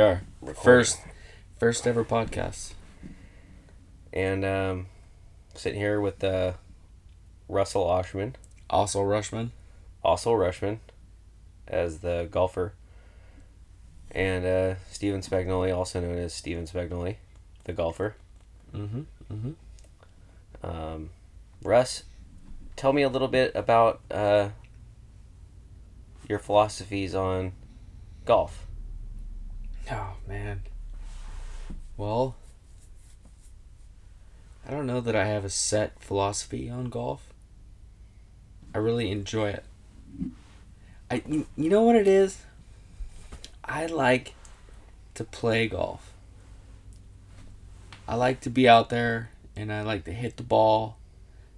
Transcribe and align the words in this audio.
Our 0.00 0.22
recording. 0.40 0.62
first, 0.62 1.00
first 1.58 1.86
ever 1.86 2.04
podcast. 2.04 2.72
and 4.14 4.44
um, 4.46 4.86
sitting 5.54 5.78
here 5.78 6.00
with 6.00 6.24
uh, 6.24 6.54
Russell 7.48 7.84
Oshman, 7.84 8.34
Also 8.70 9.02
Rushman. 9.02 9.50
also 10.02 10.32
Rushman, 10.32 10.78
as 11.68 11.98
the 11.98 12.26
golfer, 12.30 12.72
and 14.10 14.46
uh, 14.46 14.74
Steven 14.90 15.20
Spagnoli, 15.20 15.76
also 15.76 16.00
known 16.00 16.16
as 16.16 16.32
Steven 16.32 16.64
Spagnoli, 16.64 17.16
the 17.64 17.74
golfer. 17.74 18.16
Mm-hmm. 18.74 19.02
Mm-hmm. 19.30 20.66
Um, 20.66 21.10
Russ, 21.62 22.04
tell 22.74 22.94
me 22.94 23.02
a 23.02 23.08
little 23.10 23.28
bit 23.28 23.52
about 23.54 24.00
uh, 24.10 24.48
your 26.26 26.38
philosophies 26.38 27.14
on 27.14 27.52
golf. 28.24 28.66
Oh 29.90 30.14
man. 30.28 30.62
Well, 31.96 32.36
I 34.66 34.70
don't 34.70 34.86
know 34.86 35.00
that 35.00 35.16
I 35.16 35.24
have 35.24 35.44
a 35.44 35.50
set 35.50 36.00
philosophy 36.00 36.70
on 36.70 36.90
golf. 36.90 37.32
I 38.72 38.78
really 38.78 39.10
enjoy 39.10 39.50
it. 39.50 39.64
I 41.10 41.22
you, 41.26 41.46
you 41.56 41.68
know 41.68 41.82
what 41.82 41.96
it 41.96 42.06
is? 42.06 42.44
I 43.64 43.86
like 43.86 44.34
to 45.14 45.24
play 45.24 45.66
golf. 45.66 46.12
I 48.06 48.14
like 48.14 48.40
to 48.42 48.50
be 48.50 48.68
out 48.68 48.90
there 48.90 49.30
and 49.56 49.72
I 49.72 49.82
like 49.82 50.04
to 50.04 50.12
hit 50.12 50.36
the 50.36 50.42
ball. 50.44 50.98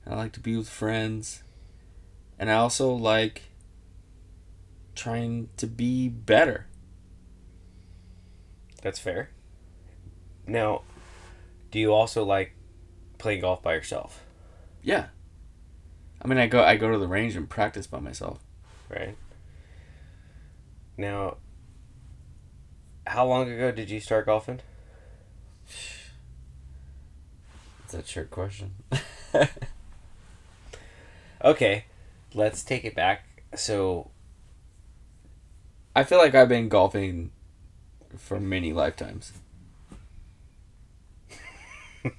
I 0.06 0.14
like 0.14 0.32
to 0.32 0.40
be 0.40 0.56
with 0.56 0.68
friends. 0.68 1.42
And 2.38 2.50
I 2.50 2.54
also 2.54 2.92
like 2.92 3.42
trying 4.94 5.48
to 5.58 5.66
be 5.66 6.08
better. 6.08 6.66
That's 8.82 8.98
fair. 8.98 9.30
Now, 10.46 10.82
do 11.70 11.78
you 11.78 11.92
also 11.92 12.24
like 12.24 12.52
playing 13.18 13.40
golf 13.40 13.62
by 13.62 13.74
yourself? 13.74 14.22
Yeah. 14.82 15.06
I 16.20 16.28
mean, 16.28 16.38
I 16.38 16.46
go 16.46 16.62
I 16.62 16.76
go 16.76 16.90
to 16.90 16.98
the 16.98 17.08
range 17.08 17.36
and 17.36 17.48
practice 17.48 17.86
by 17.86 18.00
myself. 18.00 18.40
right? 18.90 19.16
Now, 20.96 21.38
how 23.06 23.26
long 23.26 23.50
ago 23.50 23.72
did 23.72 23.90
you 23.90 24.00
start 24.00 24.26
golfing? 24.26 24.60
Is 25.68 27.92
that 27.92 28.00
a 28.00 28.02
trick 28.02 28.30
question? 28.30 28.74
Okay, 31.44 31.86
let's 32.34 32.62
take 32.62 32.84
it 32.84 32.94
back. 32.94 33.24
So, 33.56 34.10
I 35.94 36.04
feel 36.04 36.18
like 36.18 36.34
I've 36.34 36.48
been 36.48 36.68
golfing 36.68 37.32
for 38.18 38.40
many 38.40 38.72
lifetimes. 38.72 39.32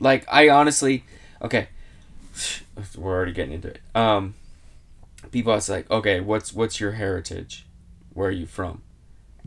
like 0.00 0.24
I 0.30 0.48
honestly, 0.48 1.04
okay, 1.42 1.68
we're 2.96 3.14
already 3.14 3.32
getting 3.32 3.54
into 3.54 3.68
it. 3.68 3.80
Um, 3.94 4.34
people 5.30 5.52
ask 5.52 5.68
like, 5.68 5.90
okay, 5.90 6.20
what's 6.20 6.52
what's 6.52 6.80
your 6.80 6.92
heritage? 6.92 7.66
Where 8.12 8.28
are 8.28 8.32
you 8.32 8.46
from? 8.46 8.82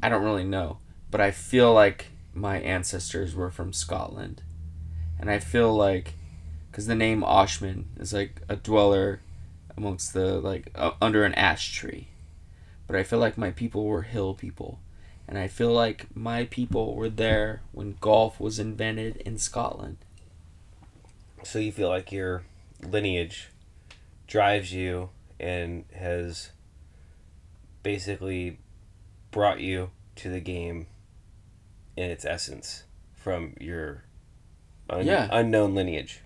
I 0.02 0.10
don't 0.10 0.24
really 0.24 0.46
know, 0.46 0.78
but 1.12 1.22
I 1.22 1.32
feel 1.32 1.74
like 1.74 2.08
my 2.34 2.60
ancestors 2.60 3.36
were 3.36 3.52
from 3.52 3.74
Scotland, 3.74 4.42
and 5.20 5.30
I 5.30 5.40
feel 5.40 5.74
like, 5.74 6.14
because 6.72 6.88
the 6.88 6.96
name 6.96 7.22
Oshman 7.22 7.86
is 8.00 8.14
like 8.14 8.42
a 8.50 8.56
dweller 8.56 9.22
amongst 9.76 10.14
the 10.14 10.40
like 10.40 10.72
uh, 10.76 10.92
under 11.02 11.24
an 11.26 11.34
ash 11.36 11.72
tree, 11.74 12.08
but 12.88 12.96
I 12.96 13.04
feel 13.04 13.20
like 13.20 13.38
my 13.38 13.52
people 13.52 13.86
were 13.86 14.04
hill 14.04 14.34
people. 14.34 14.80
And 15.28 15.38
I 15.38 15.48
feel 15.48 15.72
like 15.72 16.08
my 16.16 16.46
people 16.46 16.96
were 16.96 17.10
there 17.10 17.62
when 17.72 17.96
golf 18.02 18.40
was 18.40 18.60
invented 18.60 19.18
in 19.18 19.38
Scotland. 19.38 19.98
so 21.44 21.60
you 21.60 21.72
feel 21.74 21.90
like 21.90 22.10
your 22.12 22.44
lineage 22.82 23.50
drives 24.28 24.72
you 24.74 25.10
and 25.42 25.84
has 25.94 26.52
basically 27.84 28.58
brought 29.32 29.60
you 29.60 29.90
to 30.16 30.30
the 30.30 30.40
game 30.40 30.88
in 31.98 32.10
its 32.10 32.24
essence 32.26 32.84
from 33.14 33.56
your 33.60 34.04
un- 34.90 35.06
Yeah. 35.06 35.28
unknown 35.32 35.76
lineage. 35.76 36.22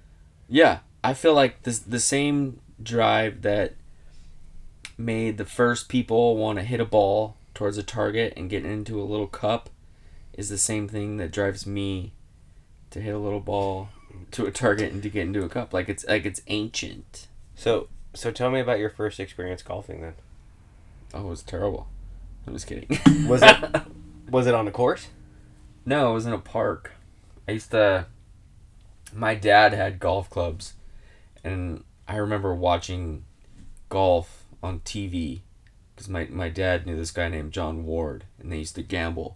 Yeah, 0.48 0.80
I 1.04 1.14
feel 1.14 1.34
like 1.34 1.64
this 1.64 1.80
the 1.80 2.00
same 2.00 2.60
drive 2.82 3.42
that 3.42 3.74
made 4.98 5.38
the 5.38 5.46
first 5.46 5.90
people 5.90 6.38
want 6.38 6.60
to 6.60 6.64
hit 6.64 6.80
a 6.80 6.86
ball 6.86 7.36
towards 7.58 7.76
a 7.76 7.84
target 7.84 8.34
and 8.38 8.52
get 8.52 8.64
into 8.64 9.02
a 9.02 9.04
little 9.04 9.26
cup 9.26 9.72
is 10.34 10.48
the 10.48 10.60
same 10.60 10.88
thing 10.88 11.18
that 11.18 11.32
drives 11.32 11.66
me 11.66 12.14
to 12.92 13.02
hit 13.02 13.16
a 13.16 13.18
little 13.18 13.40
ball 13.40 13.90
to 14.30 14.46
a 14.46 14.52
target 14.52 14.94
and 14.94 15.02
to 15.02 15.10
get 15.10 15.24
into 15.24 15.44
a 15.44 15.50
cup. 15.50 15.74
Like 15.74 15.90
it's 15.90 16.06
like 16.08 16.24
it's 16.24 16.40
ancient. 16.46 17.26
So, 17.56 17.88
so 18.14 18.30
tell 18.30 18.52
me 18.52 18.60
about 18.60 18.78
your 18.78 18.92
first 18.92 19.20
experience 19.20 19.64
golfing 19.64 20.02
then. 20.02 20.14
Oh, 21.16 21.26
it 21.26 21.30
was 21.30 21.42
terrible. 21.42 21.88
I'm 22.46 22.54
just 22.54 22.68
kidding. 22.68 23.00
Was 23.28 23.42
it 23.42 23.58
was 24.30 24.46
it 24.46 24.54
on 24.54 24.66
the 24.66 24.72
course? 24.72 25.08
No, 25.84 26.12
it 26.12 26.14
was 26.14 26.28
in 26.28 26.34
a 26.34 26.38
park. 26.38 26.92
I 27.48 27.54
used 27.54 27.72
to. 27.72 28.06
My 29.16 29.34
dad 29.34 29.74
had 29.74 30.00
golf 30.00 30.30
clubs, 30.30 30.74
and 31.44 31.84
I 32.08 32.18
remember 32.18 32.54
watching 32.54 33.24
golf 33.90 34.46
on 34.62 34.82
TV 34.82 35.42
because 35.98 36.10
my, 36.10 36.28
my 36.30 36.48
dad 36.48 36.86
knew 36.86 36.96
this 36.96 37.10
guy 37.10 37.28
named 37.28 37.52
John 37.52 37.84
Ward, 37.84 38.26
and 38.40 38.52
they 38.52 38.60
used 38.60 38.76
to 38.76 38.84
gamble. 38.84 39.36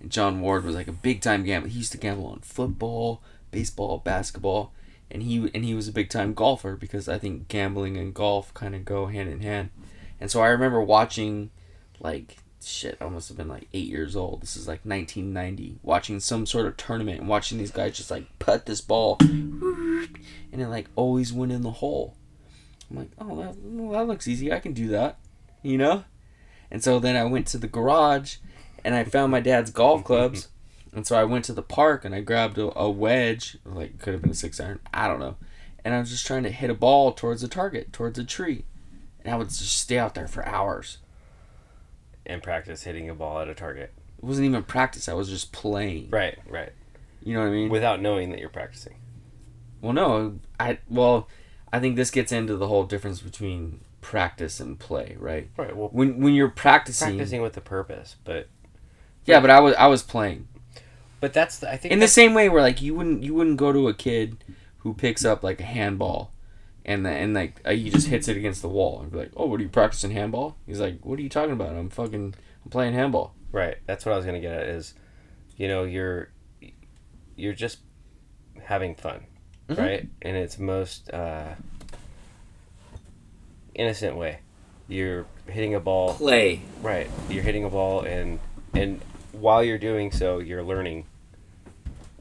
And 0.00 0.10
John 0.10 0.40
Ward 0.40 0.64
was 0.64 0.74
like 0.74 0.88
a 0.88 0.92
big 0.92 1.20
time 1.20 1.44
gambler. 1.44 1.70
He 1.70 1.78
used 1.78 1.92
to 1.92 1.98
gamble 1.98 2.26
on 2.26 2.40
football, 2.40 3.22
baseball, 3.52 3.98
basketball, 3.98 4.72
and 5.12 5.22
he 5.22 5.48
and 5.54 5.64
he 5.64 5.74
was 5.74 5.86
a 5.86 5.92
big 5.92 6.10
time 6.10 6.34
golfer 6.34 6.74
because 6.74 7.08
I 7.08 7.18
think 7.18 7.46
gambling 7.46 7.96
and 7.96 8.12
golf 8.12 8.52
kind 8.52 8.74
of 8.74 8.84
go 8.84 9.06
hand 9.06 9.28
in 9.28 9.42
hand. 9.42 9.70
And 10.20 10.28
so 10.28 10.42
I 10.42 10.48
remember 10.48 10.82
watching, 10.82 11.50
like 12.00 12.38
shit, 12.60 12.96
I 13.00 13.08
must 13.08 13.28
have 13.28 13.36
been 13.36 13.48
like 13.48 13.68
eight 13.72 13.86
years 13.86 14.16
old. 14.16 14.42
This 14.42 14.56
is 14.56 14.66
like 14.66 14.80
1990. 14.84 15.78
Watching 15.84 16.18
some 16.18 16.46
sort 16.46 16.66
of 16.66 16.76
tournament 16.76 17.20
and 17.20 17.28
watching 17.28 17.58
these 17.58 17.70
guys 17.70 17.96
just 17.96 18.10
like 18.10 18.26
putt 18.40 18.66
this 18.66 18.80
ball, 18.80 19.18
and 19.20 20.10
it 20.50 20.66
like 20.66 20.88
always 20.96 21.32
went 21.32 21.52
in 21.52 21.62
the 21.62 21.70
hole. 21.70 22.16
I'm 22.90 22.96
like, 22.96 23.10
oh, 23.18 23.36
that, 23.36 23.56
well, 23.56 23.92
that 23.92 24.08
looks 24.10 24.26
easy. 24.26 24.52
I 24.52 24.58
can 24.58 24.72
do 24.72 24.88
that, 24.88 25.18
you 25.62 25.78
know. 25.78 26.04
And 26.70 26.82
so 26.82 26.98
then 26.98 27.16
I 27.16 27.24
went 27.24 27.46
to 27.48 27.58
the 27.58 27.66
garage, 27.66 28.36
and 28.84 28.94
I 28.94 29.04
found 29.04 29.30
my 29.30 29.40
dad's 29.40 29.70
golf 29.70 30.04
clubs, 30.04 30.48
and 30.94 31.06
so 31.06 31.16
I 31.16 31.24
went 31.24 31.44
to 31.46 31.52
the 31.52 31.62
park 31.62 32.04
and 32.04 32.14
I 32.14 32.20
grabbed 32.20 32.58
a, 32.58 32.76
a 32.78 32.90
wedge, 32.90 33.56
like 33.64 33.98
could 33.98 34.12
have 34.12 34.22
been 34.22 34.30
a 34.30 34.34
six 34.34 34.60
iron, 34.60 34.80
I 34.92 35.08
don't 35.08 35.20
know, 35.20 35.36
and 35.84 35.94
I 35.94 36.00
was 36.00 36.10
just 36.10 36.26
trying 36.26 36.42
to 36.44 36.50
hit 36.50 36.70
a 36.70 36.74
ball 36.74 37.12
towards 37.12 37.42
a 37.42 37.48
target, 37.48 37.92
towards 37.92 38.18
a 38.18 38.24
tree, 38.24 38.64
and 39.24 39.32
I 39.32 39.36
would 39.36 39.48
just 39.48 39.78
stay 39.80 39.98
out 39.98 40.14
there 40.14 40.28
for 40.28 40.46
hours. 40.46 40.98
And 42.24 42.42
practice 42.42 42.84
hitting 42.84 43.10
a 43.10 43.14
ball 43.14 43.40
at 43.40 43.48
a 43.48 43.54
target. 43.54 43.92
It 44.18 44.24
wasn't 44.24 44.46
even 44.46 44.62
practice. 44.62 45.08
I 45.08 45.14
was 45.14 45.28
just 45.28 45.50
playing. 45.50 46.08
Right, 46.10 46.38
right. 46.48 46.70
You 47.24 47.34
know 47.34 47.40
what 47.40 47.48
I 47.48 47.50
mean? 47.50 47.68
Without 47.68 48.00
knowing 48.00 48.30
that 48.30 48.38
you're 48.38 48.48
practicing. 48.48 48.94
well, 49.80 49.92
no, 49.92 50.38
I 50.60 50.78
well, 50.88 51.28
I 51.72 51.80
think 51.80 51.96
this 51.96 52.10
gets 52.10 52.32
into 52.32 52.56
the 52.56 52.68
whole 52.68 52.84
difference 52.84 53.20
between 53.20 53.80
practice 54.02 54.60
and 54.60 54.78
play, 54.78 55.16
right? 55.18 55.48
Right. 55.56 55.74
Well, 55.74 55.88
When 55.92 56.20
when 56.20 56.34
you're 56.34 56.50
practicing, 56.50 57.16
practicing 57.16 57.40
with 57.40 57.56
a 57.56 57.62
purpose, 57.62 58.16
but 58.24 58.48
yeah, 59.24 59.40
but 59.40 59.48
I 59.48 59.60
was 59.60 59.74
I 59.76 59.86
was 59.86 60.02
playing 60.02 60.48
but 61.20 61.32
that's 61.32 61.58
the, 61.60 61.70
I 61.72 61.76
think 61.76 61.92
in 61.92 62.00
the 62.00 62.08
same 62.08 62.34
way 62.34 62.48
where 62.48 62.60
like 62.60 62.82
you 62.82 62.94
wouldn't 62.96 63.22
you 63.22 63.32
wouldn't 63.32 63.56
go 63.56 63.72
to 63.72 63.86
a 63.88 63.94
kid 63.94 64.44
who 64.78 64.92
picks 64.92 65.24
up 65.24 65.42
like 65.42 65.60
a 65.60 65.64
handball. 65.64 66.32
And, 66.84 67.06
the, 67.06 67.10
and 67.10 67.32
like 67.32 67.60
uh, 67.64 67.70
he 67.70 67.90
just 67.90 68.08
hits 68.08 68.26
it 68.26 68.36
against 68.36 68.60
the 68.60 68.68
wall 68.68 69.00
and 69.00 69.12
be 69.12 69.18
like, 69.18 69.30
oh, 69.36 69.46
what 69.46 69.60
are 69.60 69.62
you 69.62 69.68
practicing 69.68 70.10
handball? 70.10 70.56
He's 70.66 70.80
like, 70.80 70.98
what 71.06 71.16
are 71.16 71.22
you 71.22 71.28
talking 71.28 71.52
about? 71.52 71.76
I'm 71.76 71.88
fucking, 71.90 72.34
I'm 72.64 72.70
playing 72.72 72.94
handball. 72.94 73.36
Right. 73.52 73.76
That's 73.86 74.04
what 74.04 74.10
I 74.12 74.16
was 74.16 74.26
gonna 74.26 74.40
get 74.40 74.52
at. 74.52 74.66
Is, 74.66 74.94
you 75.56 75.68
know, 75.68 75.84
you're, 75.84 76.30
you're 77.36 77.52
just 77.52 77.78
having 78.64 78.96
fun, 78.96 79.26
Mhm. 79.68 79.78
right? 79.78 80.08
And 80.22 80.36
its 80.36 80.58
most 80.58 81.08
uh, 81.12 81.54
innocent 83.74 84.16
way. 84.16 84.40
You're 84.88 85.26
hitting 85.46 85.74
a 85.74 85.80
ball. 85.80 86.14
Play. 86.14 86.60
Right. 86.82 87.08
You're 87.30 87.42
hitting 87.42 87.64
a 87.64 87.70
ball, 87.70 88.00
and 88.02 88.38
and 88.74 89.00
while 89.32 89.62
you're 89.64 89.78
doing 89.78 90.10
so, 90.12 90.38
you're 90.38 90.62
learning. 90.62 91.06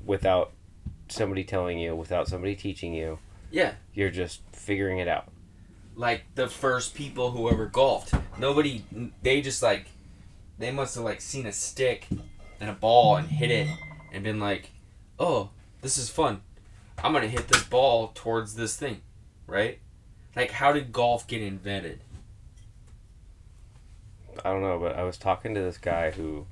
Without 0.06 0.52
somebody 1.10 1.44
telling 1.44 1.78
you, 1.80 1.96
without 1.96 2.28
somebody 2.28 2.56
teaching 2.56 2.94
you, 2.94 3.20
Yeah. 3.52 3.74
you're 3.94 4.10
just 4.10 4.42
figuring 4.54 4.98
it 5.00 5.08
out. 5.08 5.28
like 5.94 6.24
the 6.36 6.48
first 6.48 6.96
people 6.96 7.32
who 7.32 7.50
ever 7.50 7.66
golfed. 7.68 8.14
Nobody, 8.40 8.84
they 9.22 9.42
just 9.42 9.62
like, 9.62 9.88
they 10.58 10.72
must 10.72 10.96
have 10.96 11.04
like 11.04 11.20
seen 11.22 11.46
a 11.46 11.52
stick 11.52 12.08
and 12.60 12.70
a 12.70 12.74
ball 12.74 13.18
and 13.18 13.28
hit 13.28 13.52
it 13.52 13.68
and 14.14 14.24
been 14.24 14.40
like, 14.40 14.72
oh, 15.20 15.50
this 15.82 15.98
is 15.98 16.10
fun. 16.10 16.42
I'm 17.04 17.12
gonna 17.14 17.28
hit 17.28 17.50
this 17.50 17.64
ball 17.66 18.12
towards 18.16 18.56
this 18.56 18.76
thing, 18.78 19.02
right? 19.46 19.80
Like, 20.36 20.52
how 20.52 20.72
did 20.72 20.94
golf 20.94 21.28
get 21.28 21.42
invented? 21.42 22.02
I 24.44 24.50
don't 24.50 24.62
know, 24.62 24.80
but 24.80 24.96
I 24.96 25.04
was 25.04 25.18
talking 25.18 25.54
to 25.56 25.62
this 25.62 25.78
guy 25.78 26.12
who 26.12 26.46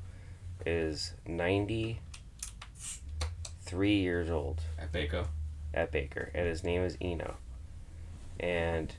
is 0.66 1.14
93 1.26 3.96
years 3.96 4.30
old 4.30 4.62
At 4.78 4.92
Baco. 4.92 5.28
at 5.74 5.92
Baker, 5.92 6.30
and 6.34 6.46
his 6.46 6.64
name 6.64 6.82
is 6.82 6.98
Eno. 7.00 7.38
And 8.40 8.94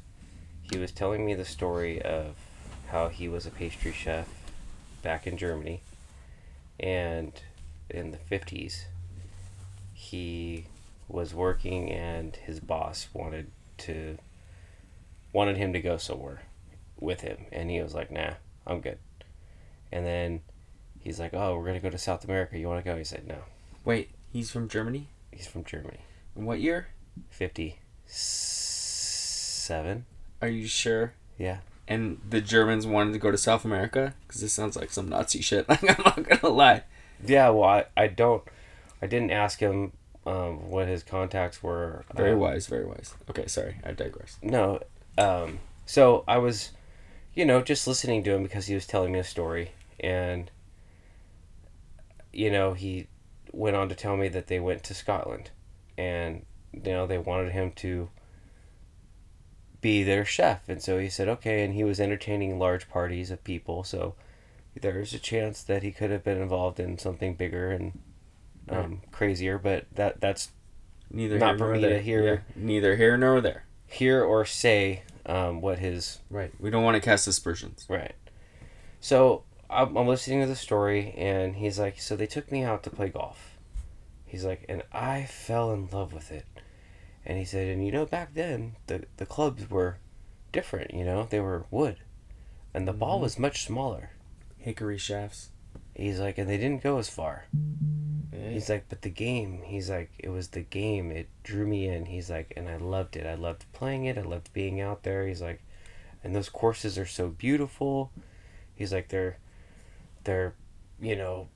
he 0.62 0.78
was 0.78 0.92
telling 0.92 1.26
me 1.26 1.34
the 1.34 1.44
story 1.44 2.00
of 2.00 2.36
how 2.88 3.08
he 3.08 3.28
was 3.28 3.46
a 3.46 3.50
pastry 3.50 3.92
chef 3.92 4.28
back 5.02 5.26
in 5.26 5.36
Germany, 5.36 5.82
and 6.78 7.32
in 7.90 8.12
the 8.12 8.18
50s, 8.18 8.84
he 9.92 10.64
was 11.06 11.34
working, 11.34 11.90
and 11.90 12.36
his 12.36 12.60
boss 12.60 13.08
wanted 13.12 13.50
to 13.78 14.16
wanted 15.32 15.56
him 15.56 15.72
to 15.72 15.80
go 15.80 15.96
somewhere 15.96 16.42
with 16.98 17.22
him, 17.22 17.46
and 17.52 17.70
he 17.70 17.80
was 17.80 17.94
like, 17.94 18.10
"Nah, 18.10 18.34
I'm 18.66 18.80
good." 18.80 18.98
And 19.92 20.06
then 20.06 20.40
he's 20.98 21.18
like, 21.18 21.34
"Oh, 21.34 21.56
we're 21.56 21.66
gonna 21.66 21.80
go 21.80 21.90
to 21.90 21.98
South 21.98 22.24
America. 22.24 22.58
You 22.58 22.68
want 22.68 22.84
to 22.84 22.90
go?" 22.90 22.96
He 22.96 23.04
said, 23.04 23.26
"No." 23.26 23.38
Wait, 23.84 24.10
he's 24.32 24.50
from 24.50 24.68
Germany? 24.68 25.08
He's 25.32 25.46
from 25.46 25.64
Germany. 25.64 26.00
In 26.36 26.44
what 26.44 26.60
year? 26.60 26.88
57. 27.30 30.04
Are 30.42 30.48
you 30.48 30.66
sure? 30.66 31.14
Yeah. 31.38 31.58
And 31.88 32.20
the 32.28 32.40
Germans 32.40 32.86
wanted 32.86 33.12
to 33.14 33.18
go 33.18 33.30
to 33.30 33.38
South 33.38 33.64
America? 33.64 34.14
Because 34.26 34.42
this 34.42 34.52
sounds 34.52 34.76
like 34.76 34.90
some 34.90 35.08
Nazi 35.08 35.42
shit. 35.42 35.66
I'm 35.68 35.78
not 35.82 36.28
gonna 36.28 36.54
lie. 36.54 36.82
Yeah, 37.26 37.50
well, 37.50 37.68
I, 37.68 37.84
I 37.96 38.06
don't, 38.06 38.42
I 39.02 39.06
didn't 39.06 39.30
ask 39.30 39.58
him 39.58 39.92
um, 40.26 40.70
what 40.70 40.88
his 40.88 41.02
contacts 41.02 41.62
were. 41.62 42.04
Very 42.14 42.32
um, 42.32 42.38
wise, 42.38 42.66
very 42.66 42.86
wise. 42.86 43.14
Okay, 43.28 43.46
sorry, 43.46 43.76
I 43.84 43.92
digress. 43.92 44.38
No, 44.42 44.80
um, 45.18 45.58
so 45.86 46.24
I 46.26 46.38
was, 46.38 46.70
you 47.34 47.44
know, 47.44 47.62
just 47.62 47.86
listening 47.86 48.22
to 48.24 48.34
him 48.34 48.42
because 48.42 48.66
he 48.66 48.74
was 48.74 48.86
telling 48.86 49.12
me 49.12 49.18
a 49.18 49.24
story, 49.24 49.72
and, 49.98 50.50
you 52.32 52.50
know, 52.50 52.74
he 52.74 53.06
went 53.52 53.76
on 53.76 53.88
to 53.88 53.94
tell 53.94 54.16
me 54.16 54.28
that 54.28 54.46
they 54.46 54.60
went 54.60 54.82
to 54.84 54.94
Scotland, 54.94 55.50
and 55.98 56.44
you 56.72 56.92
know 56.92 57.06
they 57.06 57.18
wanted 57.18 57.52
him 57.52 57.72
to 57.72 58.10
be 59.80 60.02
their 60.02 60.24
chef, 60.24 60.68
and 60.68 60.80
so 60.82 60.98
he 60.98 61.08
said 61.08 61.28
okay, 61.28 61.64
and 61.64 61.74
he 61.74 61.84
was 61.84 62.00
entertaining 62.00 62.58
large 62.58 62.88
parties 62.88 63.30
of 63.30 63.42
people, 63.42 63.82
so 63.82 64.14
there's 64.80 65.12
a 65.12 65.18
chance 65.18 65.62
that 65.62 65.82
he 65.82 65.90
could 65.90 66.10
have 66.10 66.22
been 66.22 66.40
involved 66.40 66.78
in 66.78 66.96
something 66.96 67.34
bigger 67.34 67.70
and 67.72 67.98
um, 68.68 69.00
crazier, 69.10 69.58
but 69.58 69.86
that 69.92 70.20
that's 70.20 70.50
Neither 71.12 71.38
Not 71.38 71.50
here 71.50 71.58
for 71.58 71.64
nor 71.64 71.74
me 71.74 71.88
to 71.88 72.00
hear. 72.00 72.24
Yeah, 72.24 72.62
neither 72.62 72.96
here 72.96 73.16
nor 73.16 73.40
there. 73.40 73.64
Hear 73.90 74.22
or 74.22 74.44
say 74.46 75.02
um, 75.26 75.60
what 75.60 75.78
his 75.80 76.20
Right. 76.30 76.52
We 76.58 76.70
don't 76.70 76.84
want 76.84 76.94
to 76.94 77.00
cast 77.00 77.26
aspersions. 77.26 77.86
Right. 77.88 78.14
So 79.00 79.42
I'm, 79.68 79.96
I'm 79.96 80.06
listening 80.06 80.40
to 80.40 80.46
the 80.46 80.56
story, 80.56 81.12
and 81.16 81.56
he's 81.56 81.78
like, 81.78 82.00
so 82.00 82.16
they 82.16 82.26
took 82.26 82.50
me 82.50 82.62
out 82.62 82.82
to 82.84 82.90
play 82.90 83.08
golf. 83.08 83.56
He's 84.24 84.44
like, 84.44 84.64
and 84.68 84.82
I 84.92 85.24
fell 85.24 85.72
in 85.72 85.88
love 85.90 86.12
with 86.12 86.30
it. 86.30 86.46
And 87.26 87.36
he 87.36 87.44
said, 87.44 87.68
and 87.68 87.84
you 87.84 87.92
know, 87.92 88.06
back 88.06 88.34
then 88.34 88.76
the 88.86 89.04
the 89.18 89.26
clubs 89.26 89.68
were 89.68 89.98
different. 90.52 90.94
You 90.94 91.04
know, 91.04 91.26
they 91.28 91.40
were 91.40 91.66
wood, 91.70 91.96
and 92.72 92.88
the 92.88 92.92
ball 92.92 93.18
Mhm. 93.18 93.22
was 93.22 93.38
much 93.38 93.64
smaller. 93.64 94.10
Hickory 94.58 94.98
shafts. 94.98 95.50
He's 96.00 96.18
like, 96.18 96.38
and 96.38 96.48
they 96.48 96.56
didn't 96.56 96.82
go 96.82 96.96
as 96.98 97.10
far. 97.10 97.44
Yeah. 98.32 98.48
He's 98.48 98.70
like, 98.70 98.86
but 98.88 99.02
the 99.02 99.10
game, 99.10 99.60
he's 99.66 99.90
like, 99.90 100.10
it 100.18 100.30
was 100.30 100.48
the 100.48 100.62
game. 100.62 101.10
It 101.10 101.28
drew 101.42 101.66
me 101.66 101.88
in. 101.88 102.06
He's 102.06 102.30
like, 102.30 102.54
and 102.56 102.70
I 102.70 102.76
loved 102.76 103.16
it. 103.16 103.26
I 103.26 103.34
loved 103.34 103.66
playing 103.74 104.06
it. 104.06 104.16
I 104.16 104.22
loved 104.22 104.50
being 104.54 104.80
out 104.80 105.02
there. 105.02 105.26
He's 105.26 105.42
like, 105.42 105.60
and 106.24 106.34
those 106.34 106.48
courses 106.48 106.96
are 106.96 107.04
so 107.04 107.28
beautiful. 107.28 108.12
He's 108.74 108.94
like, 108.94 109.08
they're, 109.08 109.36
they're, 110.24 110.54
you 111.02 111.16
know, 111.16 111.48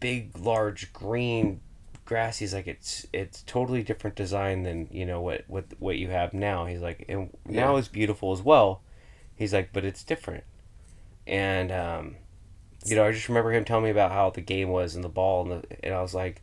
big, 0.00 0.36
large, 0.38 0.92
green 0.92 1.60
grass. 2.04 2.36
He's 2.38 2.52
like, 2.52 2.66
it's, 2.66 3.06
it's 3.14 3.42
totally 3.42 3.82
different 3.82 4.16
design 4.16 4.64
than, 4.64 4.86
you 4.90 5.06
know, 5.06 5.22
what, 5.22 5.44
what, 5.46 5.64
what 5.78 5.96
you 5.96 6.08
have 6.10 6.34
now. 6.34 6.66
He's 6.66 6.80
like, 6.80 7.06
and 7.08 7.30
now 7.46 7.72
Yeah. 7.72 7.78
it's 7.78 7.88
beautiful 7.88 8.32
as 8.32 8.42
well. 8.42 8.82
He's 9.34 9.54
like, 9.54 9.72
but 9.72 9.86
it's 9.86 10.04
different. 10.04 10.44
And, 11.26 11.72
um, 11.72 12.16
you 12.84 12.96
know, 12.96 13.04
I 13.04 13.12
just 13.12 13.28
remember 13.28 13.52
him 13.52 13.64
telling 13.64 13.84
me 13.84 13.90
about 13.90 14.12
how 14.12 14.30
the 14.30 14.40
game 14.40 14.68
was 14.68 14.94
and 14.94 15.04
the 15.04 15.08
ball 15.08 15.42
and 15.42 15.62
the, 15.62 15.84
and 15.84 15.94
I 15.94 16.02
was 16.02 16.14
like, 16.14 16.42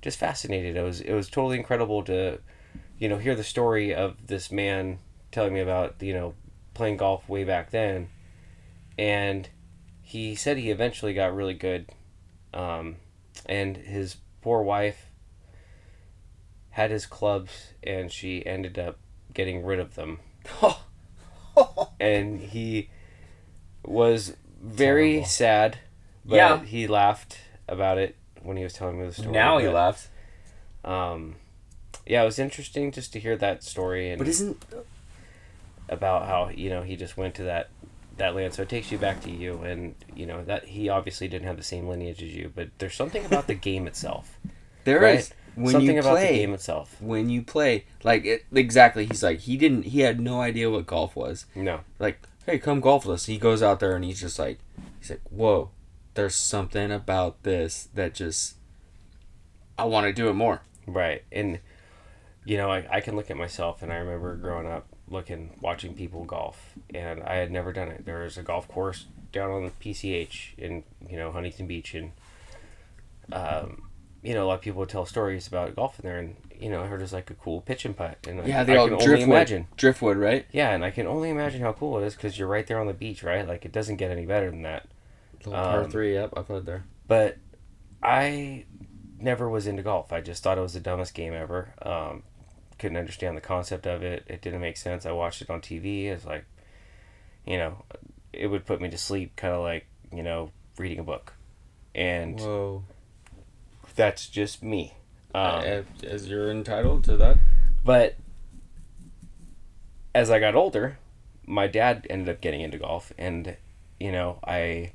just 0.00 0.18
fascinated. 0.18 0.76
It 0.76 0.82
was 0.82 1.00
it 1.00 1.12
was 1.14 1.28
totally 1.28 1.56
incredible 1.56 2.02
to, 2.04 2.38
you 2.98 3.08
know, 3.08 3.18
hear 3.18 3.34
the 3.34 3.44
story 3.44 3.94
of 3.94 4.26
this 4.26 4.50
man 4.50 4.98
telling 5.30 5.54
me 5.54 5.60
about 5.60 5.96
you 6.00 6.12
know 6.12 6.34
playing 6.74 6.96
golf 6.96 7.28
way 7.28 7.44
back 7.44 7.70
then, 7.70 8.08
and 8.98 9.48
he 10.00 10.34
said 10.34 10.56
he 10.56 10.70
eventually 10.70 11.14
got 11.14 11.34
really 11.34 11.54
good, 11.54 11.90
um, 12.52 12.96
and 13.46 13.76
his 13.76 14.16
poor 14.40 14.62
wife 14.62 15.08
had 16.70 16.90
his 16.90 17.06
clubs 17.06 17.74
and 17.82 18.10
she 18.10 18.44
ended 18.46 18.78
up 18.78 18.98
getting 19.34 19.64
rid 19.64 19.78
of 19.78 19.94
them 19.94 20.18
and 22.00 22.40
he 22.40 22.88
was 23.84 24.34
very 24.62 25.12
Terrible. 25.14 25.28
sad 25.28 25.78
but 26.24 26.36
Yeah. 26.36 26.64
he 26.64 26.86
laughed 26.86 27.38
about 27.68 27.98
it 27.98 28.14
when 28.42 28.56
he 28.56 28.62
was 28.64 28.72
telling 28.72 28.98
me 29.00 29.06
the 29.06 29.12
story 29.12 29.32
now 29.32 29.58
he 29.58 29.66
but, 29.66 29.74
left. 29.74 30.08
um 30.84 31.34
yeah 32.06 32.22
it 32.22 32.24
was 32.24 32.38
interesting 32.38 32.90
just 32.92 33.12
to 33.12 33.20
hear 33.20 33.36
that 33.36 33.62
story 33.62 34.10
and 34.10 34.18
But 34.18 34.28
isn't 34.28 34.64
about 35.88 36.26
how 36.26 36.48
you 36.54 36.70
know 36.70 36.82
he 36.82 36.96
just 36.96 37.16
went 37.16 37.34
to 37.36 37.42
that 37.44 37.68
that 38.16 38.34
land 38.34 38.54
so 38.54 38.62
it 38.62 38.68
takes 38.68 38.90
you 38.92 38.98
back 38.98 39.20
to 39.22 39.30
you 39.30 39.54
and 39.62 39.94
you 40.14 40.26
know 40.26 40.42
that 40.44 40.64
he 40.66 40.88
obviously 40.88 41.28
didn't 41.28 41.46
have 41.46 41.56
the 41.56 41.62
same 41.62 41.88
lineage 41.88 42.22
as 42.22 42.34
you 42.34 42.52
but 42.54 42.68
there's 42.78 42.94
something 42.94 43.24
about 43.24 43.46
the 43.46 43.54
game 43.54 43.86
itself 43.86 44.38
there 44.84 45.02
is 45.04 45.30
Right. 45.30 45.32
when 45.64 45.72
something 45.72 45.94
you 45.94 46.00
about 46.00 46.12
play 46.12 46.28
the 46.32 46.38
game 46.38 46.54
itself 46.54 46.96
when 47.00 47.28
you 47.28 47.42
play 47.42 47.84
like 48.04 48.24
it, 48.24 48.44
exactly 48.54 49.06
he's 49.06 49.22
like 49.22 49.40
he 49.40 49.56
didn't 49.56 49.82
he 49.84 50.00
had 50.00 50.20
no 50.20 50.40
idea 50.40 50.70
what 50.70 50.86
golf 50.86 51.14
was 51.16 51.46
no 51.54 51.80
like 51.98 52.20
hey 52.46 52.58
come 52.58 52.80
golf 52.80 53.06
with 53.06 53.14
us 53.14 53.26
he 53.26 53.38
goes 53.38 53.62
out 53.62 53.80
there 53.80 53.94
and 53.94 54.04
he's 54.04 54.20
just 54.20 54.38
like 54.38 54.58
he's 54.98 55.10
like 55.10 55.22
whoa 55.30 55.70
there's 56.14 56.34
something 56.34 56.90
about 56.90 57.42
this 57.42 57.88
that 57.94 58.14
just 58.14 58.56
i 59.78 59.84
want 59.84 60.06
to 60.06 60.12
do 60.12 60.28
it 60.28 60.34
more 60.34 60.62
Right. 60.86 61.22
And 61.30 61.60
you 62.44 62.56
know, 62.56 62.70
I, 62.70 62.86
I 62.90 63.00
can 63.00 63.14
look 63.14 63.30
at 63.30 63.36
myself 63.36 63.82
and 63.82 63.92
I 63.92 63.96
remember 63.96 64.34
growing 64.36 64.66
up 64.66 64.86
looking 65.08 65.50
watching 65.60 65.94
people 65.94 66.24
golf 66.24 66.74
and 66.94 67.22
I 67.22 67.34
had 67.36 67.50
never 67.50 67.72
done 67.72 67.88
it. 67.88 68.04
There 68.04 68.22
was 68.22 68.36
a 68.38 68.42
golf 68.42 68.66
course 68.68 69.06
down 69.30 69.50
on 69.50 69.64
the 69.64 69.70
PCH 69.70 70.58
in, 70.58 70.84
you 71.08 71.16
know, 71.16 71.30
Huntington 71.30 71.66
Beach 71.66 71.94
and 71.94 72.12
um 73.32 73.88
you 74.22 74.34
know, 74.34 74.44
a 74.44 74.46
lot 74.46 74.54
of 74.54 74.60
people 74.60 74.80
would 74.80 74.88
tell 74.88 75.06
stories 75.06 75.46
about 75.46 75.74
golfing 75.74 76.04
there 76.04 76.18
and 76.18 76.36
you 76.62 76.70
know, 76.70 76.82
I 76.82 76.86
heard 76.86 77.00
it 77.00 77.04
was 77.04 77.12
like 77.12 77.30
a 77.30 77.34
cool 77.34 77.60
pitch 77.60 77.84
and 77.84 77.96
putt 77.96 78.18
and 78.28 78.46
yeah 78.46 78.60
I, 78.60 78.64
they 78.64 78.74
I 78.74 78.76
all 78.76 78.88
can 78.88 78.94
only 79.02 79.22
imagine. 79.22 79.66
driftwood 79.76 80.16
right 80.16 80.46
Yeah, 80.52 80.70
and 80.70 80.84
I 80.84 80.90
can 80.90 81.06
only 81.06 81.30
imagine 81.30 81.60
how 81.60 81.72
cool 81.72 81.98
it 81.98 82.06
is 82.06 82.14
because 82.14 82.38
you're 82.38 82.48
right 82.48 82.66
there 82.66 82.80
on 82.80 82.86
the 82.86 82.94
beach, 82.94 83.22
right? 83.22 83.46
Like 83.46 83.64
it 83.64 83.72
doesn't 83.72 83.96
get 83.96 84.10
any 84.10 84.26
better 84.26 84.50
than 84.50 84.62
that. 84.62 84.86
Little 85.44 85.52
par 85.52 85.84
Um, 85.84 85.90
three 85.90 86.14
yep 86.14 86.32
i 86.36 86.42
played 86.42 86.66
there 86.66 86.84
But 87.08 87.38
I 88.02 88.64
never 89.18 89.48
was 89.48 89.66
into 89.66 89.82
golf. 89.82 90.12
I 90.12 90.20
just 90.20 90.42
thought 90.42 90.58
it 90.58 90.62
was 90.62 90.74
the 90.74 90.80
dumbest 90.80 91.14
game 91.14 91.32
ever. 91.34 91.74
Um, 91.82 92.22
couldn't 92.78 92.96
understand 92.96 93.36
the 93.36 93.40
concept 93.40 93.86
of 93.86 94.02
it. 94.02 94.24
It 94.28 94.42
didn't 94.42 94.60
make 94.60 94.76
sense. 94.76 95.04
I 95.06 95.12
watched 95.12 95.42
it 95.42 95.50
on 95.50 95.60
TV. 95.60 96.06
It's 96.06 96.24
like, 96.24 96.44
you 97.46 97.58
know, 97.58 97.84
it 98.32 98.46
would 98.48 98.66
put 98.66 98.80
me 98.80 98.88
to 98.88 98.98
sleep, 98.98 99.36
kind 99.36 99.54
of 99.54 99.62
like 99.62 99.86
you 100.12 100.22
know 100.22 100.50
reading 100.78 100.98
a 100.98 101.04
book, 101.04 101.34
and 101.94 102.40
whoa 102.40 102.84
that's 103.94 104.28
just 104.28 104.62
me. 104.62 104.94
Um, 105.34 105.42
Uh, 105.44 105.82
as 106.06 106.28
you're 106.28 106.50
entitled 106.50 107.04
to 107.04 107.16
that 107.16 107.38
But 107.84 108.16
as 110.14 110.30
I 110.30 110.38
got 110.38 110.54
older, 110.54 110.98
my 111.46 111.66
dad 111.66 112.06
ended 112.10 112.28
up 112.28 112.40
getting 112.40 112.60
into 112.60 112.78
golf, 112.78 113.12
and 113.18 113.56
you 113.98 114.12
know, 114.12 114.38
I 114.44 114.92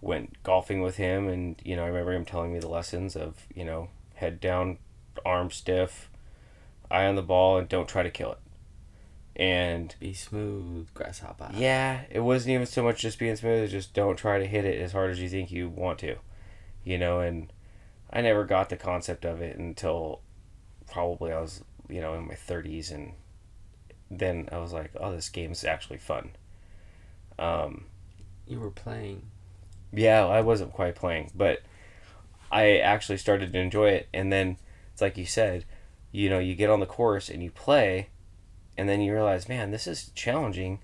went 0.00 0.42
golfing 0.42 0.80
with 0.80 0.96
him, 0.96 1.28
and 1.28 1.60
you 1.64 1.76
know, 1.76 1.84
I 1.84 1.88
remember 1.88 2.12
him 2.12 2.24
telling 2.24 2.52
me 2.52 2.58
the 2.58 2.68
lessons 2.68 3.16
of 3.16 3.46
you 3.54 3.64
know, 3.64 3.88
head 4.14 4.40
down, 4.40 4.78
arm 5.24 5.50
stiff, 5.50 6.10
eye 6.90 7.06
on 7.06 7.14
the 7.16 7.22
ball, 7.22 7.58
and 7.58 7.68
don't 7.68 7.88
try 7.88 8.02
to 8.02 8.10
kill 8.10 8.32
it. 8.32 8.38
And 9.36 9.94
be 9.98 10.14
smooth 10.14 10.86
grasshopper 10.94 11.50
yeah, 11.54 12.02
it 12.08 12.20
wasn't 12.20 12.52
even 12.52 12.66
so 12.66 12.84
much 12.84 13.00
just 13.00 13.18
being 13.18 13.34
smooth; 13.34 13.64
it's 13.64 13.72
just 13.72 13.92
don't 13.92 14.16
try 14.16 14.38
to 14.38 14.46
hit 14.46 14.64
it 14.64 14.80
as 14.80 14.92
hard 14.92 15.10
as 15.10 15.20
you 15.20 15.28
think 15.28 15.50
you 15.50 15.68
want 15.68 15.98
to, 16.00 16.16
you 16.84 16.98
know. 16.98 17.18
And 17.20 17.52
I 18.14 18.20
never 18.20 18.44
got 18.44 18.68
the 18.68 18.76
concept 18.76 19.24
of 19.24 19.42
it 19.42 19.56
until 19.58 20.20
probably 20.90 21.32
I 21.32 21.40
was, 21.40 21.62
you 21.88 22.00
know, 22.00 22.14
in 22.14 22.28
my 22.28 22.34
thirties, 22.34 22.90
and 22.90 23.14
then 24.10 24.48
I 24.52 24.58
was 24.58 24.72
like, 24.72 24.92
"Oh, 24.98 25.12
this 25.12 25.28
game 25.28 25.52
is 25.52 25.64
actually 25.64 25.98
fun." 25.98 26.30
Um, 27.38 27.86
you 28.46 28.60
were 28.60 28.70
playing 28.70 29.30
yeah, 29.96 30.26
I 30.26 30.40
wasn't 30.40 30.72
quite 30.72 30.94
playing, 30.94 31.30
but 31.34 31.60
I 32.50 32.78
actually 32.78 33.18
started 33.18 33.52
to 33.52 33.58
enjoy 33.58 33.90
it. 33.90 34.08
And 34.12 34.32
then 34.32 34.56
it's 34.92 35.00
like 35.00 35.16
you 35.16 35.26
said, 35.26 35.64
you 36.12 36.28
know, 36.28 36.38
you 36.38 36.54
get 36.54 36.70
on 36.70 36.80
the 36.80 36.86
course 36.86 37.28
and 37.28 37.42
you 37.42 37.50
play, 37.50 38.08
and 38.76 38.88
then 38.88 39.00
you 39.00 39.12
realize, 39.12 39.48
man, 39.48 39.70
this 39.70 39.86
is 39.86 40.10
challenging, 40.14 40.80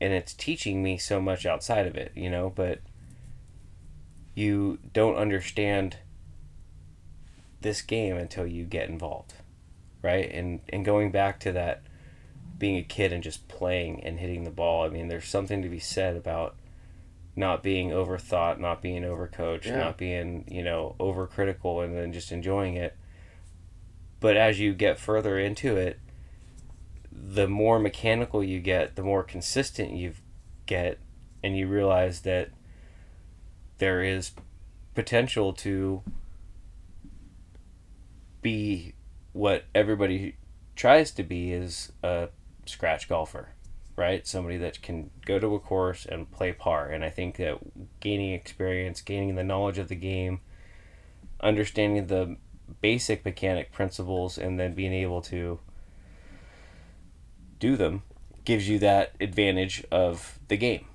and 0.00 0.12
it's 0.12 0.34
teaching 0.34 0.82
me 0.82 0.96
so 0.96 1.20
much 1.20 1.46
outside 1.46 1.86
of 1.86 1.96
it, 1.96 2.12
you 2.14 2.30
know. 2.30 2.50
But 2.50 2.80
you 4.34 4.78
don't 4.92 5.16
understand 5.16 5.96
this 7.60 7.82
game 7.82 8.16
until 8.16 8.46
you 8.46 8.64
get 8.64 8.88
involved, 8.88 9.34
right? 10.02 10.30
And 10.32 10.60
and 10.70 10.84
going 10.84 11.10
back 11.10 11.38
to 11.40 11.52
that 11.52 11.82
being 12.58 12.76
a 12.76 12.82
kid 12.82 13.12
and 13.12 13.22
just 13.22 13.48
playing 13.48 14.02
and 14.04 14.20
hitting 14.20 14.44
the 14.44 14.50
ball. 14.50 14.84
I 14.84 14.88
mean, 14.88 15.08
there's 15.08 15.26
something 15.26 15.62
to 15.62 15.68
be 15.68 15.80
said 15.80 16.16
about 16.16 16.54
not 17.34 17.62
being 17.62 17.90
overthought, 17.90 18.58
not 18.60 18.80
being 18.80 19.02
overcoached, 19.02 19.64
Yeah. 19.64 19.78
not 19.78 19.96
being, 19.98 20.44
you 20.48 20.62
know, 20.62 20.94
overcritical 21.00 21.84
and 21.84 21.96
then 21.96 22.12
just 22.12 22.30
enjoying 22.30 22.76
it. 22.76 22.96
But 24.20 24.36
as 24.36 24.60
you 24.60 24.74
get 24.74 24.98
further 25.00 25.38
into 25.40 25.76
it, 25.76 25.98
the 27.10 27.48
more 27.48 27.78
mechanical 27.80 28.44
you 28.44 28.60
get, 28.60 28.94
the 28.94 29.02
more 29.02 29.24
consistent 29.24 29.90
you 29.92 30.12
get, 30.66 30.98
and 31.42 31.56
you 31.56 31.66
realize 31.66 32.20
that 32.20 32.50
there 33.82 34.00
is 34.00 34.30
potential 34.94 35.52
to 35.52 36.04
be 38.40 38.94
what 39.32 39.64
everybody 39.74 40.36
tries 40.76 41.10
to 41.10 41.24
be 41.24 41.52
is 41.52 41.90
a 42.04 42.28
scratch 42.64 43.08
golfer, 43.08 43.48
right? 43.96 44.24
Somebody 44.24 44.56
that 44.58 44.82
can 44.82 45.10
go 45.26 45.40
to 45.40 45.56
a 45.56 45.58
course 45.58 46.06
and 46.06 46.30
play 46.30 46.52
par. 46.52 46.90
And 46.90 47.04
I 47.04 47.10
think 47.10 47.38
that 47.38 47.58
gaining 47.98 48.32
experience, 48.34 49.00
gaining 49.00 49.34
the 49.34 49.42
knowledge 49.42 49.78
of 49.78 49.88
the 49.88 49.96
game, 49.96 50.42
understanding 51.40 52.06
the 52.06 52.36
basic 52.80 53.24
mechanic 53.24 53.72
principles, 53.72 54.38
and 54.38 54.60
then 54.60 54.74
being 54.74 54.92
able 54.92 55.22
to 55.22 55.58
do 57.58 57.76
them 57.76 58.04
gives 58.44 58.68
you 58.68 58.78
that 58.78 59.16
advantage 59.20 59.84
of 59.90 60.38
the 60.46 60.56
game. 60.56 60.86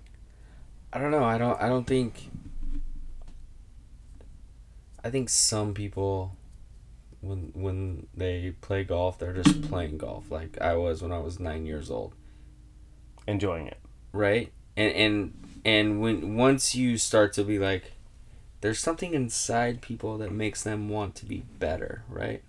I 0.93 0.99
don't 0.99 1.11
know. 1.11 1.25
I 1.25 1.37
don't. 1.37 1.61
I 1.61 1.67
don't 1.67 1.85
think. 1.85 2.29
I 5.07 5.09
think 5.09 5.29
some 5.29 5.73
people, 5.73 6.35
when 7.21 7.51
when 7.53 8.07
they 8.13 8.51
play 8.59 8.83
golf, 8.83 9.17
they're 9.17 9.33
just 9.33 9.61
playing 9.69 9.97
golf, 9.97 10.29
like 10.29 10.59
I 10.59 10.75
was 10.75 11.01
when 11.01 11.13
I 11.13 11.19
was 11.19 11.39
nine 11.39 11.65
years 11.65 11.89
old, 11.89 12.13
Enjoying 13.25 13.67
it. 13.67 13.77
right? 14.11 14.51
And 14.75 14.91
and 14.93 15.33
and 15.65 16.01
when 16.01 16.35
once 16.35 16.75
you 16.75 16.97
start 16.97 17.31
to 17.33 17.43
be 17.43 17.57
like, 17.57 17.93
there's 18.61 18.79
something 18.79 19.13
inside 19.13 19.81
people 19.81 20.17
that 20.17 20.31
makes 20.31 20.63
them 20.63 20.89
want 20.89 21.15
to 21.15 21.25
be 21.25 21.43
better, 21.59 22.03
right? 22.09 22.43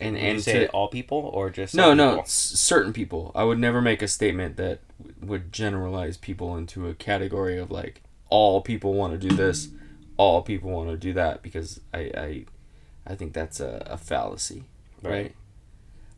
And 0.00 0.16
And 0.16 0.26
and 0.36 0.44
to, 0.44 0.68
all 0.70 0.88
people 0.88 1.18
or 1.32 1.48
just 1.50 1.74
no, 1.74 1.94
no, 1.94 2.10
people? 2.10 2.22
s- 2.24 2.30
certain 2.32 2.92
people. 2.92 3.32
I 3.34 3.44
would 3.44 3.58
never 3.58 3.80
make 3.80 4.02
a 4.02 4.08
statement 4.08 4.56
that 4.58 4.80
w- 4.98 5.14
would 5.22 5.52
generalize 5.52 6.16
people 6.18 6.56
into 6.58 6.88
a 6.88 6.94
category 6.94 7.56
of 7.58 7.70
like 7.70 8.02
all 8.28 8.60
people 8.60 8.94
want 8.94 9.18
to 9.18 9.28
do 9.28 9.34
this, 9.34 9.68
all 10.16 10.42
people 10.42 10.70
want 10.70 10.90
to 10.90 10.96
do 10.96 11.12
that 11.14 11.42
because 11.42 11.80
I 11.92 11.98
I, 12.16 12.44
I 13.06 13.14
think 13.14 13.32
that's 13.32 13.60
a, 13.60 13.82
a 13.86 13.96
fallacy, 13.96 14.64
right? 15.02 15.12
Right. 15.12 15.34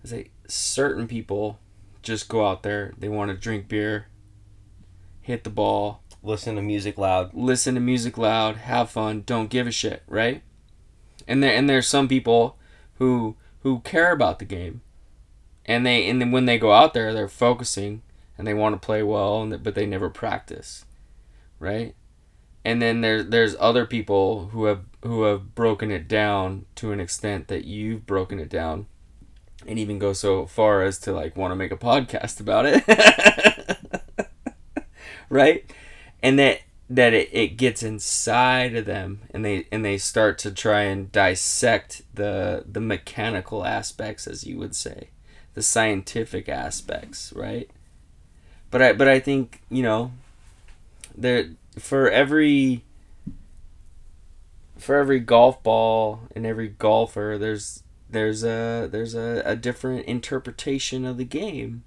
I 0.05 0.09
say 0.09 0.31
certain 0.47 1.09
people 1.09 1.59
just 2.03 2.29
go 2.29 2.47
out 2.47 2.63
there. 2.63 2.93
They 2.97 3.09
want 3.09 3.31
to 3.31 3.37
drink 3.37 3.69
beer, 3.69 4.07
hit 5.23 5.45
the 5.45 5.51
ball, 5.51 6.03
Listen 6.23 6.57
to 6.57 6.63
music 6.63 6.99
loud. 6.99 7.33
listen 7.35 7.75
to 7.75 7.81
music 7.81 8.19
loud, 8.19 8.57
have 8.57 8.91
fun, 8.91 9.23
don't 9.25 9.49
give 9.49 9.69
a 9.69 9.71
shit, 9.71 10.03
right? 10.09 10.43
And 11.29 11.41
there 11.41 11.55
and 11.55 11.71
there's 11.71 11.87
some 11.87 12.09
people 12.09 12.59
who 12.95 13.37
who 13.61 13.81
care 13.81 14.11
about 14.11 14.41
the 14.41 14.45
game, 14.45 14.81
and 15.65 15.87
they 15.87 16.09
and 16.09 16.21
then 16.21 16.33
when 16.33 16.47
they 16.47 16.59
go 16.59 16.73
out 16.73 16.95
there, 16.95 17.13
they're 17.15 17.29
focusing 17.29 18.03
and 18.37 18.47
they 18.47 18.55
want 18.55 18.75
to 18.75 18.85
play 18.85 19.05
well, 19.05 19.43
and 19.43 19.63
but 19.63 19.77
they 19.77 19.87
never 19.87 20.11
practice, 20.11 20.85
right? 21.61 21.95
And 22.67 22.83
then 22.83 23.01
there's 23.01 23.27
there's 23.27 23.55
other 23.61 23.87
people 23.87 24.49
who 24.49 24.65
have 24.65 24.81
who 25.03 25.23
have 25.23 25.55
broken 25.55 25.91
it 25.93 26.09
down 26.09 26.67
to 26.75 26.91
an 26.91 26.99
extent 27.01 27.47
that 27.49 27.65
you've 27.65 28.07
broken 28.07 28.41
it 28.41 28.49
down, 28.49 28.87
and 29.67 29.79
even 29.79 29.99
go 30.01 30.13
so 30.13 30.47
far 30.47 30.83
as 30.83 30.99
to 31.01 31.13
like 31.13 31.37
want 31.37 31.53
to 31.53 31.57
make 31.57 31.71
a 31.71 31.77
podcast 31.77 32.41
about 32.41 32.67
it, 32.67 33.79
right? 35.29 35.71
and 36.23 36.39
that 36.39 36.61
that 36.89 37.13
it, 37.15 37.29
it 37.33 37.57
gets 37.57 37.83
inside 37.83 38.75
of 38.75 38.85
them 38.85 39.23
and 39.31 39.45
they 39.45 39.67
and 39.71 39.85
they 39.85 39.99
start 39.99 40.39
to 40.39 40.51
try 40.51 40.83
and 40.83 41.13
dissect 41.13 42.03
the 42.15 42.65
the 42.67 42.81
mechanical 42.81 43.65
aspects 43.65 44.27
as 44.27 44.45
you 44.45 44.59
would 44.59 44.75
say 44.75 45.11
the 45.55 45.63
scientific 45.63 46.49
aspects 46.49 47.33
right 47.35 47.71
but 48.71 48.83
i 48.83 48.93
but 48.93 49.09
i 49.09 49.19
think 49.21 49.61
you 49.69 49.83
know 49.83 50.11
there 51.17 51.51
for 51.79 52.11
every 52.11 52.85
for 54.79 54.97
every 54.97 55.21
golf 55.21 55.63
ball 55.63 56.21
and 56.35 56.47
every 56.47 56.69
golfer 56.69 57.37
there's 57.39 57.83
there's 58.09 58.45
a 58.45 58.89
there's 58.91 59.15
a, 59.15 59.43
a 59.45 59.57
different 59.57 60.05
interpretation 60.07 61.05
of 61.05 61.17
the 61.17 61.25
game 61.25 61.83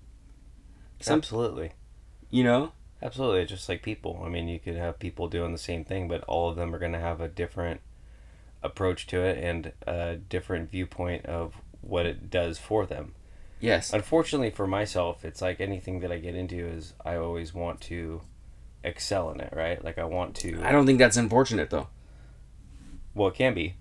some 1.00 1.19
Absolutely. 1.19 1.72
you 2.29 2.43
know 2.43 2.72
Absolutely, 3.01 3.46
just 3.46 3.69
like 3.69 3.81
people. 3.81 4.22
I 4.25 4.29
mean, 4.29 4.48
you 4.48 4.60
could 4.60 4.75
have 4.75 5.00
people 5.00 5.29
doing 5.29 5.53
the 5.53 5.58
same 5.58 5.86
thing, 5.86 6.08
but 6.08 6.24
all 6.25 6.50
of 6.50 6.58
them 6.58 6.75
are 6.75 6.79
going 6.79 6.91
to 6.91 7.00
have 7.00 7.22
a 7.22 7.29
different 7.29 7.79
approach 8.62 9.08
to 9.08 9.22
it 9.24 9.41
and 9.41 9.72
a 9.88 10.17
different 10.17 10.69
viewpoint 10.69 11.25
of 11.25 11.55
what 11.81 12.05
it 12.05 12.29
does 12.29 12.58
for 12.58 12.86
them. 12.86 13.15
yes 13.62 13.93
Unfortunately 13.93 14.50
for 14.50 14.67
myself, 14.67 15.24
it's 15.24 15.41
like 15.41 15.62
anything 15.62 16.01
that 16.01 16.12
I 16.12 16.17
get 16.17 16.36
into 16.36 16.67
is 16.67 16.93
I 17.05 17.15
always 17.15 17.53
want 17.53 17.79
to 17.81 18.22
excel 18.83 19.31
in 19.31 19.39
it, 19.41 19.53
right? 19.55 19.83
Like 19.83 19.98
I 19.98 20.05
want 20.05 20.36
to 20.38 20.59
I 20.63 20.71
don't 20.71 20.86
think 20.86 21.00
that's 21.00 21.17
unfortunate 21.17 21.69
though. 21.69 21.88
well, 23.13 23.27
it 23.29 23.36
can 23.36 23.53
be. 23.53 23.75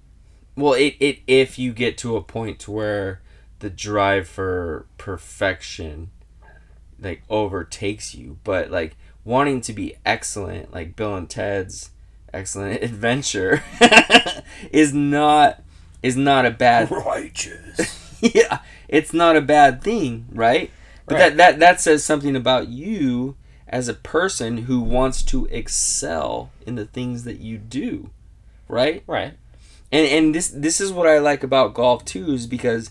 Well, 0.57 0.73
it, 0.75 0.97
it 0.99 1.21
if 1.27 1.59
you 1.59 1.73
get 1.73 1.97
to 1.99 2.17
a 2.17 2.23
point 2.23 2.59
to 2.61 2.71
where 2.73 3.21
the 3.61 3.71
drive 3.71 4.29
for 4.29 4.87
perfection 4.99 6.11
like 7.01 7.23
overtakes 7.31 8.15
you, 8.15 8.39
but 8.43 8.71
like 8.71 8.97
wanting 9.25 9.61
to 9.63 9.73
be 9.73 9.95
excellent, 10.05 10.73
like 10.73 10.97
Bill 10.97 11.15
and 11.15 11.31
Ted's 11.31 11.91
excellent 12.35 12.83
adventure 12.83 13.63
is 14.73 14.93
not 14.93 15.63
is 16.03 16.17
not 16.17 16.45
a 16.47 16.51
bad 16.51 16.91
Righteous. 16.93 18.19
yeah, 18.21 18.59
it's 18.89 19.13
not 19.13 19.37
a 19.37 19.41
bad 19.41 19.83
thing, 19.83 20.27
right? 20.33 20.71
But 21.07 21.15
Right. 21.15 21.19
that, 21.21 21.37
that 21.37 21.59
that 21.61 21.81
says 21.81 22.03
something 22.05 22.35
about 22.35 22.69
you 22.69 23.37
as 23.69 23.89
a 23.89 23.95
person 23.95 24.59
who 24.59 24.81
wants 24.81 25.23
to 25.23 25.47
excel 25.47 26.51
in 26.67 26.75
the 26.75 26.87
things 26.87 27.25
that 27.25 27.41
you 27.41 27.59
do, 27.59 28.11
right? 28.67 29.03
right. 29.07 29.35
And 29.91 30.07
and 30.07 30.35
this 30.35 30.49
this 30.49 30.81
is 30.81 30.93
what 30.93 31.07
I 31.07 31.19
like 31.19 31.43
about 31.43 31.75
golf 31.75 32.05
too 32.05 32.33
is 32.33 32.47
because 32.47 32.91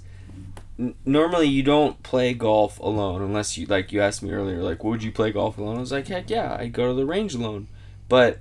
n- 0.80 0.96
normally 1.06 1.48
you 1.48 1.62
don't 1.62 2.02
play 2.02 2.34
golf 2.34 2.80
alone 2.80 3.22
unless 3.22 3.58
you 3.58 3.68
like 3.68 3.92
you 3.92 4.02
asked 4.02 4.24
me 4.24 4.32
earlier 4.32 4.64
like 4.64 4.84
would 4.84 5.04
you 5.04 5.12
play 5.12 5.32
golf 5.32 5.58
alone? 5.58 5.78
I 5.78 5.82
was 5.82 5.92
like 5.92 6.08
heck 6.08 6.30
yeah, 6.30 6.58
I 6.60 6.68
go 6.68 6.88
to 6.88 6.94
the 6.94 7.06
range 7.06 7.36
alone. 7.36 7.68
But 8.10 8.40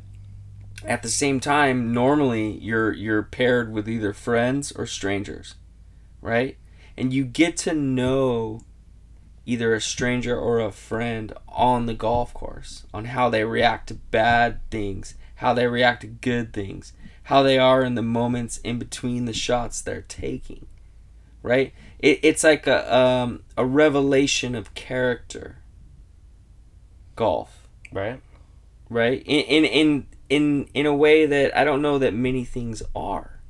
at 0.85 1.03
the 1.03 1.09
same 1.09 1.41
time, 1.41 1.93
normally 1.93 2.53
you're 2.53 2.93
you're 2.93 3.23
paired 3.23 3.73
with 3.73 3.89
either 3.89 4.13
friends 4.13 4.73
or 4.73 4.87
strangers, 4.87 5.55
right? 6.23 6.57
And 6.97 7.13
you 7.13 7.25
get 7.25 7.59
to 7.59 7.75
know 7.75 8.63
either 9.47 9.73
a 9.73 9.81
stranger 9.81 10.37
or 10.39 10.61
a 10.61 10.73
friend 10.73 11.33
on 11.49 11.87
the 11.87 11.95
golf 11.95 12.35
course 12.35 12.85
on 12.93 13.07
how 13.07 13.31
they 13.31 13.45
react 13.45 13.87
to 13.89 13.95
bad 13.95 14.61
things, 14.71 15.15
how 15.37 15.55
they 15.55 15.67
react 15.67 16.01
to 16.03 16.09
good 16.09 16.53
things, 16.53 16.93
how 17.25 17.43
they 17.43 17.57
are 17.57 17.83
in 17.83 17.95
the 17.95 18.03
moments 18.03 18.59
in 18.59 18.79
between 18.79 19.25
the 19.25 19.33
shots 19.33 19.81
they're 19.81 20.03
taking. 20.03 20.67
Right? 21.43 21.73
It, 22.01 22.19
it's 22.23 22.43
like 22.43 22.67
a 22.67 22.95
um, 22.95 23.45
a 23.57 23.65
revelation 23.65 24.55
of 24.57 24.75
character. 24.75 25.59
Golf 27.15 27.67
Right. 27.93 28.21
right? 28.91 29.23
In 29.25 29.65
in 29.65 29.65
in 29.65 30.07
in 30.29 30.69
in 30.75 30.87
a 30.87 30.95
way 30.95 31.25
that 31.25 31.57
I 31.57 31.65
don't 31.65 31.81
know 31.81 31.99
that 31.99 32.13
many 32.13 32.45
things 32.45 32.83
are. 32.95 33.41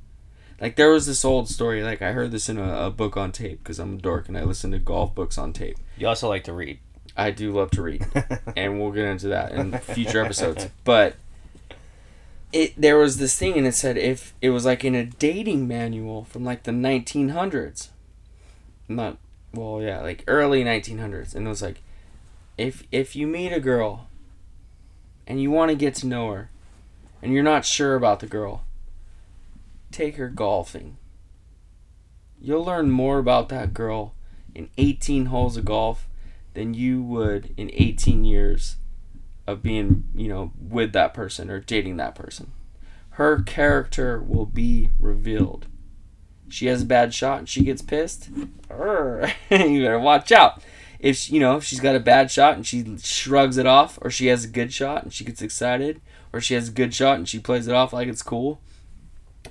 Like 0.61 0.75
there 0.75 0.91
was 0.91 1.05
this 1.05 1.25
old 1.25 1.49
story. 1.49 1.83
Like 1.83 2.01
I 2.01 2.11
heard 2.11 2.31
this 2.31 2.49
in 2.49 2.57
a, 2.57 2.85
a 2.85 2.91
book 2.91 3.17
on 3.17 3.31
tape 3.31 3.59
because 3.59 3.79
I'm 3.79 3.95
a 3.95 3.97
dork 3.97 4.27
and 4.27 4.37
I 4.37 4.43
listen 4.43 4.71
to 4.71 4.79
golf 4.79 5.13
books 5.13 5.37
on 5.37 5.53
tape. 5.53 5.77
You 5.97 6.07
also 6.07 6.29
like 6.29 6.43
to 6.45 6.53
read. 6.53 6.79
I 7.15 7.31
do 7.31 7.51
love 7.51 7.71
to 7.71 7.81
read, 7.81 8.05
and 8.55 8.79
we'll 8.79 8.91
get 8.91 9.05
into 9.05 9.29
that 9.29 9.51
in 9.51 9.77
future 9.79 10.23
episodes. 10.23 10.67
But 10.83 11.15
it 12.53 12.79
there 12.79 12.97
was 12.97 13.17
this 13.17 13.35
thing, 13.37 13.57
and 13.57 13.65
it 13.65 13.73
said 13.73 13.97
if 13.97 14.35
it 14.41 14.51
was 14.51 14.65
like 14.65 14.85
in 14.85 14.93
a 14.93 15.05
dating 15.05 15.67
manual 15.67 16.25
from 16.25 16.45
like 16.45 16.63
the 16.63 16.71
1900s, 16.71 17.89
not 18.87 19.17
well, 19.53 19.81
yeah, 19.81 20.01
like 20.01 20.23
early 20.27 20.63
1900s, 20.63 21.33
and 21.33 21.47
it 21.47 21.49
was 21.49 21.63
like 21.63 21.81
if 22.57 22.83
if 22.91 23.15
you 23.15 23.25
meet 23.25 23.51
a 23.51 23.59
girl 23.59 24.07
and 25.25 25.41
you 25.41 25.51
want 25.51 25.69
to 25.69 25.75
get 25.75 25.95
to 25.95 26.07
know 26.07 26.31
her, 26.31 26.51
and 27.21 27.33
you're 27.33 27.43
not 27.43 27.65
sure 27.65 27.95
about 27.95 28.19
the 28.19 28.27
girl, 28.27 28.63
take 29.91 30.17
her 30.17 30.29
golfing. 30.29 30.97
You'll 32.39 32.63
learn 32.63 32.91
more 32.91 33.17
about 33.17 33.49
that 33.49 33.73
girl 33.73 34.13
in 34.57 34.69
18 34.77 35.27
holes 35.27 35.55
of 35.55 35.65
golf 35.65 36.07
than 36.53 36.73
you 36.73 37.01
would 37.03 37.53
in 37.55 37.69
18 37.73 38.25
years 38.25 38.77
of 39.45 39.61
being, 39.61 40.05
you 40.15 40.27
know, 40.27 40.51
with 40.59 40.91
that 40.93 41.13
person 41.13 41.49
or 41.49 41.59
dating 41.59 41.97
that 41.97 42.15
person. 42.15 42.51
her 43.11 43.41
character 43.41 44.21
will 44.21 44.45
be 44.45 44.91
revealed. 44.99 45.65
She 46.49 46.67
has 46.67 46.83
a 46.83 46.85
bad 46.85 47.13
shot 47.13 47.39
and 47.39 47.49
she 47.49 47.63
gets 47.63 47.81
pissed. 47.81 48.29
You 49.49 49.81
better 49.81 49.99
watch 49.99 50.31
out. 50.31 50.61
If 50.99 51.15
she, 51.17 51.33
you 51.35 51.39
know 51.39 51.57
if 51.57 51.63
she's 51.63 51.79
got 51.79 51.95
a 51.95 51.99
bad 51.99 52.29
shot 52.31 52.55
and 52.55 52.65
she 52.65 52.97
shrugs 53.01 53.57
it 53.57 53.65
off, 53.65 53.97
or 54.01 54.09
she 54.09 54.27
has 54.27 54.43
a 54.45 54.47
good 54.47 54.73
shot 54.73 55.03
and 55.03 55.13
she 55.13 55.23
gets 55.23 55.41
excited, 55.41 56.01
or 56.33 56.41
she 56.41 56.53
has 56.53 56.69
a 56.69 56.71
good 56.71 56.93
shot 56.93 57.17
and 57.17 57.27
she 57.29 57.39
plays 57.39 57.67
it 57.67 57.73
off 57.73 57.93
like 57.93 58.07
it's 58.07 58.21
cool. 58.23 58.59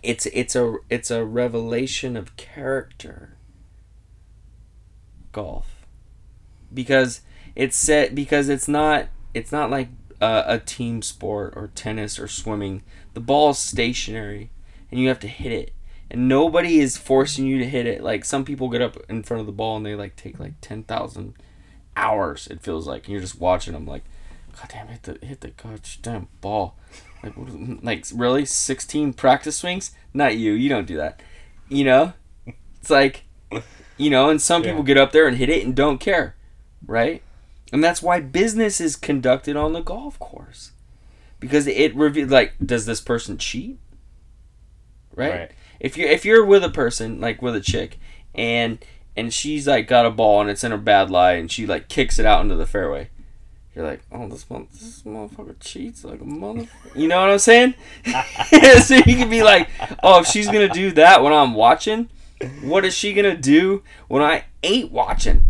It's 0.03 0.27
it's 0.27 0.55
a 0.57 0.77
it's 0.91 1.11
a 1.11 1.25
revelation 1.25 2.17
of 2.17 2.37
character. 2.37 3.36
Golf, 5.37 5.87
because 6.73 7.21
it's 7.55 7.77
set 7.77 8.15
because 8.15 8.49
it's 8.49 8.67
not 8.67 9.09
it's 9.35 9.53
not 9.53 9.71
like 9.71 9.89
a, 10.21 10.45
a 10.47 10.59
team 10.59 11.03
sport 11.03 11.53
or 11.55 11.69
tennis 11.75 12.19
or 12.19 12.27
swimming. 12.27 12.83
The 13.13 13.21
ball 13.21 13.51
is 13.51 13.59
stationary, 13.59 14.51
and 14.91 14.99
you 14.99 15.09
have 15.09 15.21
to 15.21 15.29
hit 15.29 15.53
it 15.53 15.73
and 16.11 16.29
nobody 16.29 16.79
is 16.79 16.97
forcing 16.97 17.47
you 17.47 17.59
to 17.59 17.69
hit 17.69 17.87
it. 17.87 18.03
Like 18.03 18.25
some 18.25 18.45
people 18.45 18.69
get 18.69 18.83
up 18.83 18.97
in 19.09 19.23
front 19.23 19.41
of 19.41 19.47
the 19.47 19.53
ball 19.53 19.77
and 19.77 19.85
they 19.85 19.95
like 19.95 20.17
take 20.17 20.39
like 20.39 20.55
ten 20.61 20.83
thousand 20.83 21.35
hours. 21.97 22.47
It 22.47 22.63
feels 22.63 22.87
like 22.87 23.05
and 23.05 23.13
you're 23.13 23.21
just 23.21 23.41
watching 23.41 23.73
them 23.73 23.87
like, 23.87 24.05
God 24.57 24.69
damn, 24.71 24.89
hit 24.89 25.03
the 25.03 25.27
hit 25.27 25.41
the 25.41 25.49
gosh 25.51 25.99
damn 26.03 26.29
ball. 26.41 26.77
Like, 27.23 27.35
like 27.83 28.05
really, 28.15 28.45
sixteen 28.45 29.13
practice 29.13 29.59
swings? 29.59 29.93
Not 30.15 30.37
you. 30.37 30.53
You 30.53 30.69
don't 30.69 30.87
do 30.87 30.97
that. 30.97 31.21
You 31.69 31.85
know, 31.85 32.13
it's 32.81 32.91
like, 32.91 33.25
you 33.97 34.11
know, 34.11 34.29
and 34.31 34.41
some 34.41 34.63
people 34.63 34.83
get 34.83 34.99
up 34.99 35.13
there 35.13 35.27
and 35.27 35.37
hit 35.37 35.49
it 35.49 35.65
and 35.65 35.75
don't 35.75 35.99
care, 35.99 36.35
right? 36.87 37.23
And 37.73 37.83
that's 37.83 38.03
why 38.03 38.21
business 38.21 38.81
is 38.81 38.97
conducted 38.97 39.57
on 39.57 39.73
the 39.73 39.81
golf 39.81 40.19
course, 40.19 40.73
because 41.41 41.67
it 41.67 41.95
reveals 41.95 42.31
like, 42.31 42.55
does 42.65 42.87
this 42.87 43.01
person 43.01 43.39
cheat? 43.39 43.79
right? 45.17 45.31
Right. 45.33 45.51
If 45.81 45.97
you 45.97 46.07
if 46.07 46.25
you're 46.25 46.45
with 46.45 46.63
a 46.63 46.71
person 46.71 47.21
like 47.21 47.43
with 47.43 47.57
a 47.57 47.61
chick 47.61 47.99
and 48.35 48.79
and 49.17 49.33
she's 49.33 49.67
like 49.67 49.89
got 49.89 50.07
a 50.07 50.11
ball 50.11 50.41
and 50.41 50.51
it's 50.51 50.63
in 50.63 50.71
her 50.71 50.79
bad 50.79 51.11
lie 51.11 51.33
and 51.33 51.51
she 51.51 51.67
like 51.67 51.89
kicks 51.89 52.19
it 52.19 52.27
out 52.27 52.43
into 52.43 52.55
the 52.55 52.67
fairway, 52.67 53.11
you're 53.75 53.85
like, 53.85 54.03
oh 54.13 54.29
this 54.29 54.49
mon- 54.49 54.69
this 54.73 55.03
motherfucker 55.03 55.57
cheats 55.61 56.05
like 56.05 56.21
a 56.21 56.25
motherfucker. 56.25 56.69
You 56.95 57.09
know 57.09 57.21
what 57.21 57.31
I'm 57.31 57.39
saying? 57.39 57.75
so 58.81 58.95
you 58.95 59.17
can 59.17 59.29
be 59.29 59.43
like, 59.43 59.69
oh 60.03 60.21
if 60.21 60.27
she's 60.27 60.47
gonna 60.47 60.69
do 60.69 60.93
that 60.93 61.23
when 61.23 61.33
I'm 61.33 61.55
watching, 61.55 62.09
what 62.63 62.85
is 62.85 62.95
she 62.95 63.13
gonna 63.13 63.37
do 63.37 63.83
when 64.09 64.23
I 64.23 64.45
ain't 64.63 64.93
watching? 64.93 65.45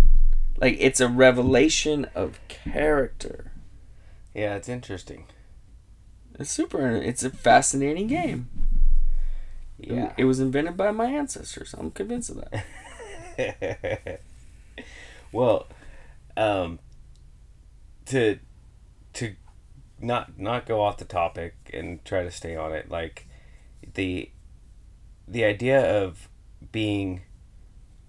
Like 0.59 0.77
it's 0.79 1.01
a 1.01 1.09
revelation 1.09 2.07
of 2.15 2.39
character. 2.49 3.53
Yeah, 4.35 4.55
it's 4.57 4.69
interesting. 4.69 5.27
It's 6.39 6.51
super. 6.51 6.91
It's 6.91 7.25
a 7.25 7.31
fascinating 7.31 8.07
game. 8.07 8.49
Yeah. 9.79 10.13
It 10.17 10.25
was 10.25 10.41
invented 10.41 10.77
by 10.77 10.91
my 10.91 11.07
ancestors. 11.07 11.75
I'm 11.77 11.91
convinced 11.91 12.31
of 12.31 12.45
that. 13.37 14.21
well, 15.33 15.67
um, 16.37 16.79
to 18.07 18.39
to 19.15 19.35
not 20.01 20.39
not 20.39 20.67
go 20.67 20.83
off 20.83 20.99
the 20.99 21.05
topic 21.05 21.55
and 21.73 22.05
try 22.05 22.23
to 22.23 22.31
stay 22.31 22.57
on 22.57 22.73
it, 22.73 22.91
like 22.91 23.27
the 23.95 24.31
the 25.29 25.45
idea 25.45 26.03
of 26.03 26.29
being 26.73 27.23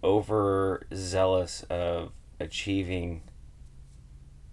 overzealous 0.04 1.64
of 1.70 2.12
achieving 2.40 3.22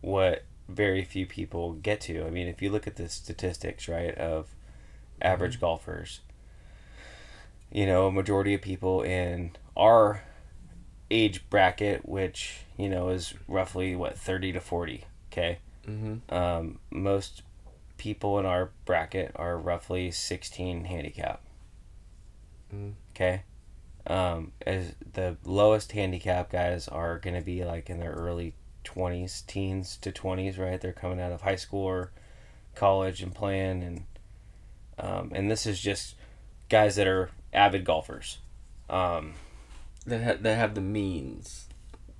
what 0.00 0.44
very 0.68 1.04
few 1.04 1.26
people 1.26 1.72
get 1.72 2.00
to. 2.02 2.24
I 2.24 2.30
mean, 2.30 2.48
if 2.48 2.62
you 2.62 2.70
look 2.70 2.86
at 2.86 2.96
the 2.96 3.08
statistics, 3.08 3.88
right, 3.88 4.14
of 4.16 4.54
average 5.20 5.60
golfers, 5.60 6.20
you 7.70 7.86
know, 7.86 8.06
a 8.06 8.12
majority 8.12 8.54
of 8.54 8.62
people 8.62 9.02
in 9.02 9.52
our 9.76 10.22
age 11.10 11.48
bracket, 11.50 12.08
which, 12.08 12.60
you 12.76 12.88
know, 12.88 13.08
is 13.08 13.34
roughly 13.46 13.94
what, 13.94 14.16
30 14.16 14.52
to 14.52 14.60
40, 14.60 15.04
okay? 15.32 15.58
Mm-hmm. 15.86 16.34
Um, 16.34 16.78
most 16.90 17.42
people 17.98 18.38
in 18.38 18.46
our 18.46 18.70
bracket 18.84 19.32
are 19.36 19.58
roughly 19.58 20.10
16 20.10 20.84
handicap. 20.84 21.42
Mm. 22.74 22.94
Okay? 23.14 23.42
Um, 24.06 24.52
as 24.66 24.92
the 25.14 25.36
lowest 25.44 25.92
handicap 25.92 26.50
guys 26.52 26.88
are 26.88 27.18
going 27.18 27.34
to 27.36 27.40
be 27.42 27.64
like 27.64 27.88
in 27.88 28.00
their 28.00 28.12
early 28.12 28.54
20s, 28.84 29.46
teens 29.46 29.96
to 30.02 30.12
20s, 30.12 30.58
right? 30.58 30.78
They're 30.80 30.92
coming 30.92 31.20
out 31.20 31.32
of 31.32 31.40
high 31.40 31.56
school 31.56 31.84
or 31.84 32.10
college 32.74 33.22
and 33.22 33.34
playing 33.34 33.82
and 33.82 34.04
um, 34.98 35.32
and 35.34 35.50
this 35.50 35.64
is 35.66 35.80
just 35.80 36.14
guys 36.68 36.96
that 36.96 37.06
are 37.06 37.30
avid 37.52 37.84
golfers. 37.84 38.38
Um, 38.90 39.34
That 40.06 40.22
ha- 40.22 40.38
that 40.40 40.56
have 40.58 40.74
the 40.74 40.80
means 40.82 41.68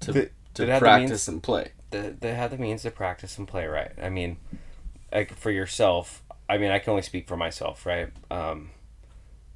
to 0.01 0.13
That- 0.13 0.33
to 0.55 0.79
practice 0.79 1.11
means- 1.11 1.29
and 1.29 1.43
play. 1.43 1.73
that, 1.91 2.21
that 2.23 2.35
have 2.35 2.51
the 2.53 2.59
means 2.59 2.83
to 2.83 2.91
practice 2.91 3.37
and 3.39 3.47
play 3.47 3.67
right. 3.67 3.93
I 4.01 4.09
mean, 4.09 4.39
like 5.13 5.35
for 5.35 5.51
yourself, 5.51 6.23
I 6.49 6.57
mean, 6.59 6.71
I 6.71 6.79
can 6.79 6.91
only 6.93 7.03
speak 7.03 7.29
for 7.29 7.37
myself, 7.37 7.85
right? 7.85 8.09
Um, 8.31 8.71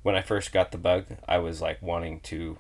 when 0.03 0.15
I 0.15 0.23
first 0.23 0.53
got 0.53 0.71
the 0.71 0.79
bug, 0.79 1.07
I 1.29 1.39
was 1.39 1.61
like 1.61 1.83
wanting 1.83 2.21
to 2.21 2.59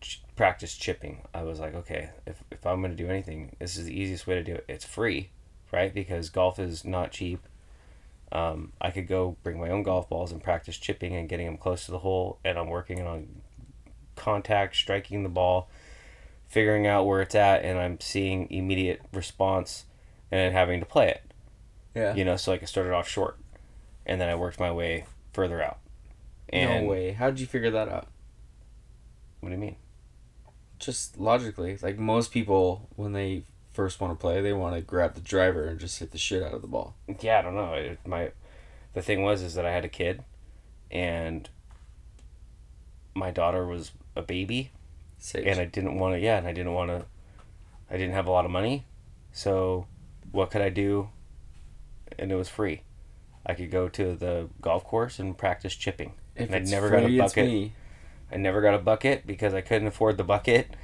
ch- 0.00 0.22
practice 0.36 0.74
chipping. 0.74 1.22
I 1.34 1.42
was 1.42 1.60
like, 1.60 1.74
okay, 1.74 2.10
if, 2.26 2.42
if 2.50 2.66
I'm 2.66 2.80
going 2.80 2.96
to 2.96 3.02
do 3.02 3.10
anything, 3.10 3.56
this 3.58 3.76
is 3.76 3.86
the 3.86 3.98
easiest 3.98 4.26
way 4.26 4.34
to 4.34 4.44
do 4.44 4.54
it. 4.54 4.64
It's 4.68 4.84
free, 4.84 5.30
right? 5.72 5.92
Because 5.92 6.30
golf 6.30 6.58
is 6.58 6.84
not 6.84 7.10
cheap. 7.12 7.40
Um, 8.30 8.72
I 8.80 8.90
could 8.90 9.08
go 9.08 9.36
bring 9.42 9.58
my 9.58 9.70
own 9.70 9.82
golf 9.82 10.08
balls 10.08 10.32
and 10.32 10.42
practice 10.42 10.76
chipping 10.76 11.16
and 11.16 11.28
getting 11.28 11.46
them 11.46 11.56
close 11.56 11.86
to 11.86 11.90
the 11.90 12.00
hole, 12.00 12.38
and 12.44 12.58
I'm 12.58 12.68
working 12.68 13.06
on 13.06 13.42
contact, 14.16 14.76
striking 14.76 15.22
the 15.22 15.28
ball, 15.28 15.70
figuring 16.46 16.86
out 16.86 17.06
where 17.06 17.22
it's 17.22 17.34
at, 17.34 17.62
and 17.64 17.78
I'm 17.78 17.98
seeing 18.00 18.50
immediate 18.50 19.00
response, 19.12 19.86
and 20.30 20.52
having 20.52 20.80
to 20.80 20.86
play 20.86 21.08
it. 21.08 21.22
Yeah. 21.94 22.14
You 22.14 22.24
know, 22.24 22.36
so 22.36 22.50
like 22.50 22.62
I 22.62 22.66
started 22.66 22.92
off 22.92 23.08
short, 23.08 23.38
and 24.04 24.20
then 24.20 24.28
I 24.28 24.34
worked 24.34 24.60
my 24.60 24.70
way 24.70 25.06
further 25.32 25.62
out. 25.62 25.78
And 26.50 26.84
no 26.84 26.90
way. 26.90 27.12
How 27.12 27.30
did 27.30 27.40
you 27.40 27.46
figure 27.46 27.70
that 27.70 27.88
out? 27.88 28.08
What 29.40 29.50
do 29.50 29.54
you 29.54 29.60
mean? 29.60 29.76
Just 30.78 31.18
logically, 31.18 31.78
like 31.82 31.98
most 31.98 32.32
people, 32.32 32.88
when 32.96 33.12
they 33.12 33.44
first 33.72 34.00
want 34.00 34.12
to 34.12 34.20
play, 34.20 34.40
they 34.40 34.52
want 34.52 34.74
to 34.74 34.80
grab 34.80 35.14
the 35.14 35.20
driver 35.20 35.64
and 35.64 35.78
just 35.78 35.98
hit 35.98 36.10
the 36.10 36.18
shit 36.18 36.42
out 36.42 36.54
of 36.54 36.62
the 36.62 36.68
ball. 36.68 36.94
Yeah, 37.20 37.38
I 37.38 37.42
don't 37.42 37.54
know. 37.54 37.74
It, 37.74 37.98
my 38.06 38.32
the 38.94 39.02
thing 39.02 39.22
was 39.22 39.42
is 39.42 39.54
that 39.54 39.66
I 39.66 39.72
had 39.72 39.84
a 39.84 39.88
kid, 39.88 40.24
and 40.90 41.48
my 43.14 43.30
daughter 43.30 43.66
was 43.66 43.92
a 44.16 44.22
baby, 44.22 44.72
Sage. 45.18 45.46
and 45.46 45.60
I 45.60 45.64
didn't 45.64 45.98
want 45.98 46.14
to. 46.14 46.20
Yeah, 46.20 46.38
and 46.38 46.46
I 46.46 46.52
didn't 46.52 46.72
want 46.72 46.90
to. 46.90 47.06
I 47.90 47.96
didn't 47.96 48.14
have 48.14 48.26
a 48.26 48.30
lot 48.30 48.44
of 48.44 48.50
money, 48.50 48.84
so 49.32 49.86
what 50.30 50.50
could 50.50 50.62
I 50.62 50.68
do? 50.68 51.08
And 52.18 52.32
it 52.32 52.36
was 52.36 52.48
free. 52.48 52.82
I 53.46 53.54
could 53.54 53.70
go 53.70 53.88
to 53.88 54.14
the 54.14 54.48
golf 54.60 54.84
course 54.84 55.18
and 55.18 55.38
practice 55.38 55.74
chipping. 55.74 56.14
If 56.38 56.50
and 56.50 56.54
I 56.54 56.70
never 56.70 56.90
got 56.90 57.02
a 57.02 57.06
free, 57.06 57.18
bucket. 57.18 57.72
I 58.30 58.36
never 58.36 58.60
got 58.60 58.74
a 58.74 58.78
bucket 58.78 59.26
because 59.26 59.54
I 59.54 59.60
couldn't 59.60 59.88
afford 59.88 60.16
the 60.16 60.24
bucket, 60.24 60.76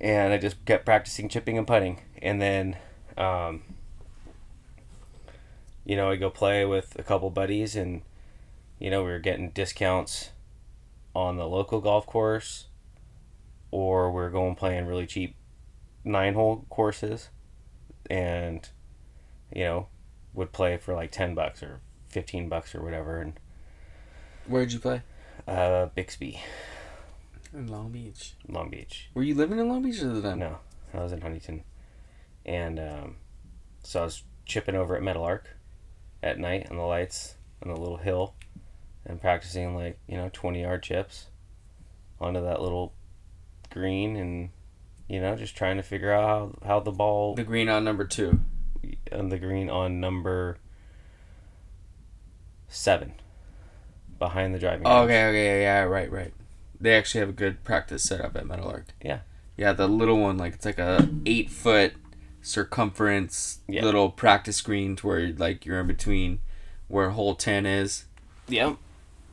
and 0.00 0.32
I 0.32 0.38
just 0.38 0.64
kept 0.64 0.84
practicing 0.84 1.28
chipping 1.28 1.58
and 1.58 1.66
putting. 1.66 2.00
And 2.20 2.40
then, 2.40 2.76
um, 3.16 3.62
you 5.84 5.96
know, 5.96 6.10
I 6.10 6.16
go 6.16 6.30
play 6.30 6.64
with 6.64 6.98
a 6.98 7.02
couple 7.02 7.30
buddies, 7.30 7.74
and 7.74 8.02
you 8.78 8.90
know, 8.90 9.02
we 9.02 9.10
were 9.10 9.18
getting 9.18 9.50
discounts 9.50 10.30
on 11.14 11.36
the 11.36 11.46
local 11.46 11.80
golf 11.80 12.06
course, 12.06 12.66
or 13.70 14.10
we 14.10 14.22
are 14.22 14.30
going 14.30 14.54
playing 14.54 14.86
really 14.86 15.06
cheap 15.06 15.34
nine 16.04 16.34
hole 16.34 16.66
courses, 16.70 17.30
and 18.08 18.68
you 19.54 19.64
know, 19.64 19.88
would 20.34 20.52
play 20.52 20.76
for 20.76 20.94
like 20.94 21.10
ten 21.10 21.34
bucks 21.34 21.62
or 21.62 21.80
fifteen 22.08 22.48
bucks 22.48 22.74
or 22.74 22.82
whatever, 22.82 23.20
and 23.20 23.40
Where'd 24.50 24.72
you 24.72 24.80
play? 24.80 25.02
uh, 25.46 25.86
Bixby, 25.94 26.40
In 27.54 27.68
Long 27.68 27.90
Beach. 27.90 28.34
Long 28.48 28.68
Beach. 28.68 29.08
Were 29.14 29.22
you 29.22 29.34
living 29.34 29.58
in 29.60 29.68
Long 29.68 29.82
Beach 29.82 30.02
at 30.02 30.12
the 30.12 30.20
time? 30.22 30.40
No, 30.40 30.58
I 30.92 30.98
was 30.98 31.12
in 31.12 31.20
Huntington, 31.20 31.62
and 32.44 32.78
um, 32.80 33.16
so 33.84 34.00
I 34.00 34.04
was 34.04 34.22
chipping 34.46 34.74
over 34.74 34.96
at 34.96 35.02
Meadowlark 35.02 35.56
at 36.22 36.38
night 36.38 36.68
on 36.70 36.76
the 36.76 36.82
lights 36.82 37.36
on 37.62 37.72
the 37.72 37.78
little 37.80 37.98
hill, 37.98 38.34
and 39.06 39.20
practicing 39.20 39.74
like 39.76 39.98
you 40.08 40.16
know 40.16 40.30
twenty 40.32 40.62
yard 40.62 40.82
chips 40.82 41.26
onto 42.20 42.42
that 42.42 42.60
little 42.60 42.92
green, 43.70 44.16
and 44.16 44.50
you 45.08 45.20
know 45.20 45.36
just 45.36 45.56
trying 45.56 45.76
to 45.76 45.82
figure 45.84 46.12
out 46.12 46.26
how, 46.62 46.66
how 46.66 46.80
the 46.80 46.92
ball 46.92 47.34
The 47.36 47.44
green 47.44 47.68
on 47.68 47.84
number 47.84 48.04
two. 48.04 48.40
on 49.12 49.28
the 49.28 49.38
green 49.38 49.70
on 49.70 50.00
number 50.00 50.58
seven 52.68 53.14
behind 54.20 54.54
the 54.54 54.60
driving. 54.60 54.86
Oh, 54.86 55.00
range. 55.00 55.10
okay, 55.10 55.26
okay, 55.30 55.62
yeah, 55.62 55.80
right, 55.82 56.10
right. 56.12 56.32
They 56.80 56.94
actually 56.96 57.20
have 57.20 57.28
a 57.30 57.32
good 57.32 57.64
practice 57.64 58.04
setup 58.04 58.36
at 58.36 58.46
Meadowlark. 58.46 58.86
Yeah. 59.02 59.20
Yeah, 59.56 59.72
the 59.72 59.88
little 59.88 60.18
one, 60.18 60.38
like 60.38 60.54
it's 60.54 60.64
like 60.64 60.78
a 60.78 61.08
eight 61.26 61.50
foot 61.50 61.94
circumference 62.40 63.58
Yeah. 63.68 63.82
little 63.84 64.10
practice 64.10 64.56
screen 64.56 64.96
to 64.96 65.06
where 65.06 65.28
like 65.32 65.66
you're 65.66 65.80
in 65.80 65.86
between 65.86 66.38
where 66.88 67.10
hole 67.10 67.34
ten 67.34 67.66
is. 67.66 68.04
Yep. 68.48 68.76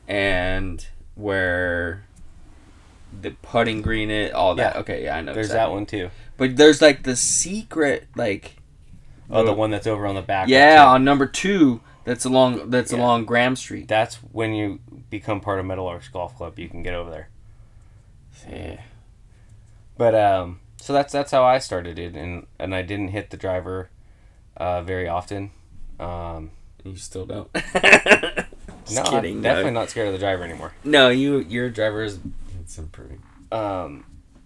and 0.06 0.86
where 1.16 2.04
the 3.20 3.30
putting 3.42 3.82
green 3.82 4.10
it 4.10 4.32
all 4.32 4.54
that. 4.54 4.74
Yeah. 4.74 4.80
Okay, 4.80 5.04
yeah, 5.04 5.16
I 5.16 5.20
know. 5.22 5.34
There's 5.34 5.46
exactly. 5.46 5.66
that 5.68 5.74
one 5.74 5.86
too. 5.86 6.10
But 6.36 6.56
there's 6.56 6.80
like 6.82 7.02
the 7.02 7.16
secret, 7.16 8.06
like 8.14 8.56
Oh, 9.30 9.44
the 9.44 9.52
one 9.52 9.70
that's 9.70 9.86
over 9.86 10.06
on 10.06 10.14
the 10.14 10.22
back. 10.22 10.48
yeah, 10.48 10.84
on 10.86 11.04
number 11.04 11.26
two. 11.26 11.80
That's 12.08 12.24
along. 12.24 12.70
That's 12.70 12.92
Yeah. 12.92 12.98
along 12.98 13.24
Graham 13.26 13.54
Street. 13.54 13.86
That's 13.86 14.16
when 14.16 14.54
you 14.54 14.80
become 15.10 15.40
part 15.40 15.60
of 15.60 15.66
Meadowlarks 15.66 16.10
Golf 16.10 16.34
Club. 16.36 16.58
You 16.58 16.68
can 16.68 16.82
get 16.82 16.94
over 16.94 17.10
there. 17.10 17.28
Yeah. 18.50 18.80
But 19.96 20.14
um, 20.14 20.60
so 20.80 20.92
that's 20.92 21.12
that's 21.12 21.30
how 21.30 21.44
I 21.44 21.58
started 21.58 21.98
it, 21.98 22.14
and 22.14 22.46
and 22.58 22.74
I 22.74 22.82
didn't 22.82 23.08
hit 23.08 23.30
the 23.30 23.36
driver 23.36 23.90
uh, 24.56 24.82
very 24.82 25.08
often. 25.08 25.50
Um, 26.00 26.52
You 26.84 26.96
still 26.96 27.26
don't. 27.26 27.52
Just 27.52 29.04
no, 29.04 29.10
kidding. 29.10 29.36
I'm 29.36 29.42
no. 29.42 29.48
definitely 29.50 29.72
not 29.72 29.90
scared 29.90 30.06
of 30.08 30.12
the 30.14 30.18
driver 30.18 30.44
anymore. 30.44 30.72
No, 30.84 31.10
you 31.10 31.38
your 31.40 31.68
driver 31.68 32.02
is 32.02 32.18
it's 32.60 32.78
improving. 32.78 33.22
Um, 33.52 34.04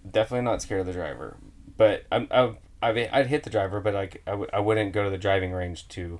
definitely 0.09 0.43
not 0.43 0.61
scared 0.61 0.81
of 0.81 0.87
the 0.87 0.93
driver. 0.93 1.37
But 1.77 2.05
I'm 2.11 2.27
I 2.29 2.55
I 2.81 3.09
I'd 3.13 3.27
hit 3.27 3.43
the 3.43 3.49
driver, 3.49 3.79
but 3.79 3.93
like 3.93 4.21
I, 4.27 4.31
w- 4.31 4.49
I 4.51 4.59
wouldn't 4.59 4.91
go 4.91 5.03
to 5.05 5.09
the 5.09 5.17
driving 5.17 5.51
range 5.53 5.87
to 5.89 6.19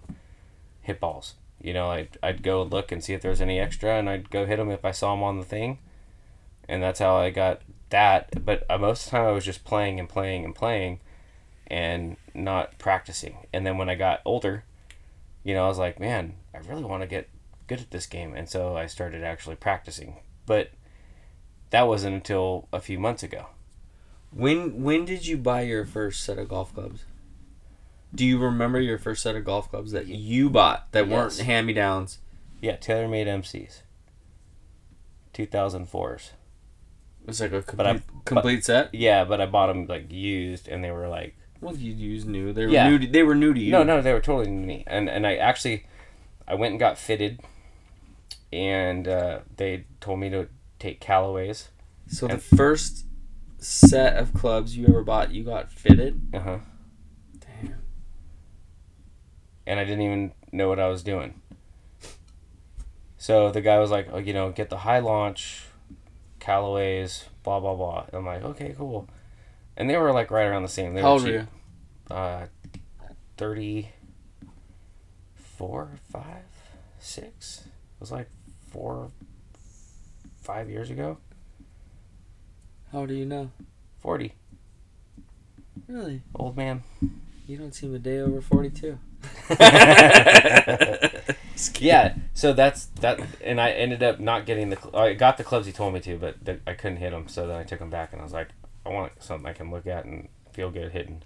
hit 0.83 0.99
balls. 0.99 1.35
You 1.59 1.73
know, 1.73 1.89
I'd 1.89 2.17
I'd 2.21 2.43
go 2.43 2.61
look 2.61 2.91
and 2.91 3.03
see 3.03 3.13
if 3.13 3.21
there's 3.21 3.41
any 3.41 3.59
extra, 3.59 3.97
and 3.97 4.09
I'd 4.09 4.29
go 4.29 4.45
hit 4.45 4.57
them 4.57 4.69
if 4.69 4.85
I 4.85 4.91
saw 4.91 5.15
them 5.15 5.23
on 5.23 5.39
the 5.39 5.45
thing, 5.45 5.79
and 6.69 6.83
that's 6.83 6.99
how 6.99 7.15
I 7.15 7.29
got 7.29 7.61
that. 7.89 8.45
But 8.45 8.65
uh, 8.69 8.77
most 8.77 9.05
of 9.05 9.11
the 9.11 9.17
time, 9.17 9.27
I 9.27 9.31
was 9.31 9.45
just 9.45 9.63
playing 9.63 9.99
and 9.99 10.07
playing 10.07 10.45
and 10.45 10.53
playing, 10.53 10.99
and 11.67 12.17
not 12.33 12.77
practicing. 12.77 13.47
And 13.53 13.65
then 13.65 13.77
when 13.77 13.89
I 13.89 13.95
got 13.95 14.21
older, 14.25 14.65
you 15.43 15.53
know, 15.53 15.65
I 15.65 15.67
was 15.69 15.79
like, 15.79 15.99
man, 15.99 16.35
I 16.53 16.59
really 16.59 16.83
want 16.83 17.01
to 17.01 17.07
get 17.07 17.29
good 17.67 17.79
at 17.79 17.91
this 17.91 18.05
game, 18.05 18.33
and 18.35 18.49
so 18.49 18.75
I 18.75 18.85
started 18.85 19.23
actually 19.23 19.55
practicing. 19.55 20.17
But 20.45 20.71
that 21.69 21.87
wasn't 21.87 22.15
until 22.15 22.67
a 22.73 22.81
few 22.81 22.99
months 22.99 23.23
ago. 23.23 23.47
When 24.31 24.83
when 24.83 25.05
did 25.05 25.27
you 25.27 25.37
buy 25.37 25.61
your 25.61 25.85
first 25.85 26.23
set 26.23 26.37
of 26.37 26.49
golf 26.49 26.73
clubs? 26.73 27.05
Do 28.15 28.25
you 28.25 28.37
remember 28.37 28.79
your 28.79 28.97
first 28.99 29.23
set 29.23 29.35
of 29.35 29.43
golf 29.43 29.69
clubs 29.69 29.91
that 29.91 30.07
you 30.07 30.49
bought 30.49 30.91
that 30.91 31.07
weren't 31.07 31.35
Yes. 31.37 31.39
hand 31.39 31.65
me 31.67 31.73
downs? 31.73 32.19
Yeah, 32.61 32.77
TaylorMade 32.77 33.27
MCs. 33.27 33.81
2004s. 35.33 36.31
It's 37.27 37.39
like 37.39 37.53
a 37.53 37.63
But 37.75 37.87
I- 37.87 37.91
complete, 37.93 38.25
complete 38.25 38.65
set. 38.65 38.93
Yeah, 38.93 39.23
but 39.23 39.39
I 39.41 39.45
bought 39.45 39.67
them 39.67 39.87
like 39.87 40.11
used, 40.11 40.67
and 40.67 40.83
they 40.83 40.91
were 40.91 41.07
like, 41.07 41.35
Well, 41.61 41.75
you 41.77 41.93
used 41.93 42.27
new. 42.27 42.51
They 42.51 42.65
were 42.65 42.71
Yeah. 42.73 42.89
new. 42.89 42.99
To, 42.99 43.07
they 43.07 43.23
were 43.23 43.35
new 43.35 43.53
to 43.53 43.59
you. 43.59 43.71
no, 43.71 43.83
no, 43.83 44.01
they 44.01 44.11
were 44.11 44.19
totally 44.19 44.51
new 44.51 44.61
to 44.61 44.67
me. 44.67 44.83
And 44.85 45.09
and 45.09 45.25
I 45.25 45.35
actually, 45.35 45.85
I 46.45 46.55
went 46.55 46.71
and 46.71 46.79
got 46.79 46.97
fitted, 46.97 47.39
and 48.51 49.07
uh, 49.07 49.39
they 49.55 49.85
told 50.01 50.19
me 50.19 50.29
to 50.29 50.49
take 50.77 50.99
Callaways. 50.99 51.69
So 52.07 52.27
the 52.27 52.37
first 52.37 53.05
set 53.59 54.17
of 54.17 54.33
clubs 54.33 54.75
you 54.75 54.87
ever 54.87 55.03
bought, 55.05 55.31
you 55.31 55.45
got 55.45 55.71
fitted. 55.71 56.19
Uh 56.33 56.39
huh. 56.41 56.57
And 59.65 59.79
I 59.79 59.85
didn't 59.85 60.01
even 60.01 60.33
know 60.51 60.67
what 60.69 60.79
I 60.79 60.87
was 60.87 61.03
doing. 61.03 61.39
So 63.17 63.49
the 63.51 63.61
guy 63.61 63.79
was 63.79 63.89
like, 63.91 64.09
oh, 64.11 64.17
you 64.17 64.33
know, 64.33 64.51
get 64.51 64.69
the 64.69 64.79
high 64.79 64.99
launch, 64.99 65.63
Callaways, 66.39 67.23
blah 67.43 67.59
blah 67.61 67.75
blah. 67.75 68.03
And 68.07 68.15
I'm 68.15 68.25
like, 68.25 68.43
okay, 68.43 68.75
cool. 68.77 69.07
And 69.77 69.89
they 69.89 69.95
were 69.97 70.11
like 70.11 70.29
right 70.29 70.43
around 70.45 70.63
the 70.63 70.67
same. 70.67 70.93
They 70.93 71.01
How 71.01 71.07
were 71.07 71.13
old 71.13 71.23
were 71.23 71.29
you? 71.29 71.47
uh, 72.11 72.45
34, 73.37 75.89
5, 76.11 76.23
6. 76.99 77.61
It 77.65 77.71
was 77.99 78.11
like 78.11 78.29
four, 78.69 79.11
five 80.41 80.69
years 80.69 80.89
ago. 80.89 81.17
How 82.91 82.99
old 82.99 83.07
do 83.09 83.15
you 83.15 83.25
know? 83.25 83.51
40. 84.01 84.33
Really? 85.87 86.21
Old 86.35 86.57
man. 86.57 86.83
You 87.47 87.57
don't 87.57 87.73
seem 87.73 87.95
a 87.95 87.99
day 87.99 88.19
over 88.19 88.41
forty-two. 88.41 88.97
yeah, 91.79 92.15
so 92.33 92.53
that's 92.53 92.85
that. 93.01 93.19
And 93.43 93.59
I 93.59 93.71
ended 93.71 94.03
up 94.03 94.19
not 94.19 94.45
getting 94.45 94.69
the. 94.69 94.97
I 94.97 95.13
got 95.13 95.37
the 95.37 95.43
clubs 95.43 95.65
he 95.65 95.71
told 95.71 95.93
me 95.93 95.99
to, 96.01 96.17
but 96.17 96.45
th- 96.45 96.61
I 96.65 96.73
couldn't 96.73 96.97
hit 96.97 97.11
them. 97.11 97.27
So 97.27 97.47
then 97.47 97.55
I 97.57 97.63
took 97.63 97.79
them 97.79 97.89
back 97.89 98.11
and 98.13 98.21
I 98.21 98.23
was 98.23 98.33
like, 98.33 98.49
I 98.85 98.89
want 98.89 99.11
something 99.21 99.47
I 99.47 99.53
can 99.53 99.71
look 99.71 99.87
at 99.87 100.05
and 100.05 100.27
feel 100.51 100.69
good 100.69 100.91
hitting. 100.91 101.23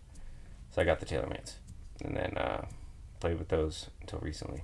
So 0.72 0.82
I 0.82 0.86
got 0.86 1.00
the 1.00 1.06
TaylorMades. 1.06 1.54
And 2.04 2.16
then 2.16 2.38
uh, 2.38 2.66
played 3.20 3.40
with 3.40 3.50
those 3.50 3.88
until 4.02 4.20
recently. 4.20 4.64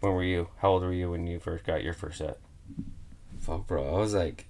When 0.00 0.12
were 0.12 0.24
you? 0.24 0.48
How 0.58 0.70
old 0.70 0.82
were 0.82 0.92
you 0.92 1.10
when 1.10 1.26
you 1.26 1.38
first 1.38 1.64
got 1.64 1.84
your 1.84 1.92
first 1.94 2.18
set? 2.18 2.38
Fuck, 3.38 3.66
bro. 3.66 3.94
I 3.94 3.98
was 3.98 4.14
like, 4.14 4.46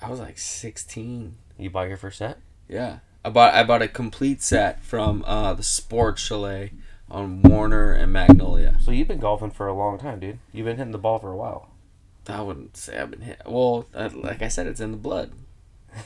I 0.00 0.10
was 0.10 0.20
like 0.20 0.38
sixteen. 0.38 1.36
You 1.58 1.70
bought 1.70 1.88
your 1.88 1.96
first 1.96 2.18
set? 2.18 2.38
Yeah, 2.68 2.98
I 3.24 3.30
bought 3.30 3.54
I 3.54 3.64
bought 3.64 3.82
a 3.82 3.88
complete 3.88 4.42
set 4.42 4.82
from 4.82 5.24
uh, 5.26 5.54
the 5.54 5.62
Sports 5.62 6.22
Chalet 6.22 6.72
on 7.10 7.42
Warner 7.42 7.92
and 7.92 8.12
Magnolia. 8.12 8.78
So 8.82 8.90
you've 8.90 9.08
been 9.08 9.18
golfing 9.18 9.50
for 9.50 9.66
a 9.66 9.74
long 9.74 9.98
time, 9.98 10.20
dude. 10.20 10.38
You've 10.52 10.66
been 10.66 10.76
hitting 10.76 10.92
the 10.92 10.98
ball 10.98 11.18
for 11.18 11.32
a 11.32 11.36
while. 11.36 11.68
I 12.28 12.42
wouldn't 12.42 12.76
say 12.76 12.98
I've 12.98 13.10
been 13.10 13.22
hit. 13.22 13.40
Well, 13.46 13.86
like 13.94 14.42
I 14.42 14.48
said, 14.48 14.66
it's 14.66 14.80
in 14.80 14.92
the 14.92 14.96
blood. 14.96 15.32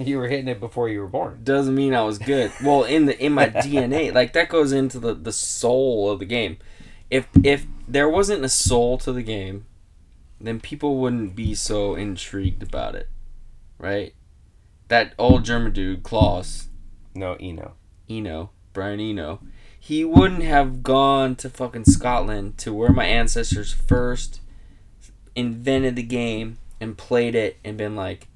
You 0.00 0.18
were 0.18 0.28
hitting 0.28 0.46
it 0.46 0.60
before 0.60 0.88
you 0.88 1.00
were 1.00 1.08
born. 1.08 1.40
Doesn't 1.42 1.74
mean 1.74 1.92
I 1.92 2.02
was 2.02 2.18
good. 2.18 2.52
Well, 2.62 2.84
in 2.84 3.06
the 3.06 3.18
in 3.18 3.32
my 3.32 3.48
DNA, 3.48 4.14
like 4.14 4.32
that 4.34 4.48
goes 4.48 4.70
into 4.70 5.00
the 5.00 5.12
the 5.12 5.32
soul 5.32 6.08
of 6.08 6.20
the 6.20 6.24
game. 6.24 6.58
If 7.10 7.26
if 7.42 7.66
there 7.88 8.08
wasn't 8.08 8.44
a 8.44 8.48
soul 8.48 8.96
to 8.98 9.12
the 9.12 9.24
game, 9.24 9.66
then 10.40 10.60
people 10.60 10.98
wouldn't 10.98 11.34
be 11.34 11.52
so 11.56 11.96
intrigued 11.96 12.62
about 12.62 12.94
it, 12.94 13.08
right? 13.76 14.14
That 14.88 15.14
old 15.18 15.44
German 15.44 15.72
dude, 15.72 16.02
Klaus, 16.02 16.68
No, 17.14 17.36
Eno. 17.40 17.74
Eno, 18.08 18.50
Brian 18.72 19.00
Eno, 19.00 19.40
he 19.78 20.04
wouldn't 20.04 20.42
have 20.42 20.82
gone 20.82 21.36
to 21.36 21.50
fucking 21.50 21.84
Scotland 21.84 22.58
to 22.58 22.72
where 22.72 22.92
my 22.92 23.04
ancestors 23.04 23.72
first 23.72 24.40
invented 25.36 25.96
the 25.96 26.02
game 26.02 26.58
and 26.80 26.96
played 26.96 27.34
it 27.34 27.58
and 27.64 27.76
been 27.76 27.96
like, 27.96 28.28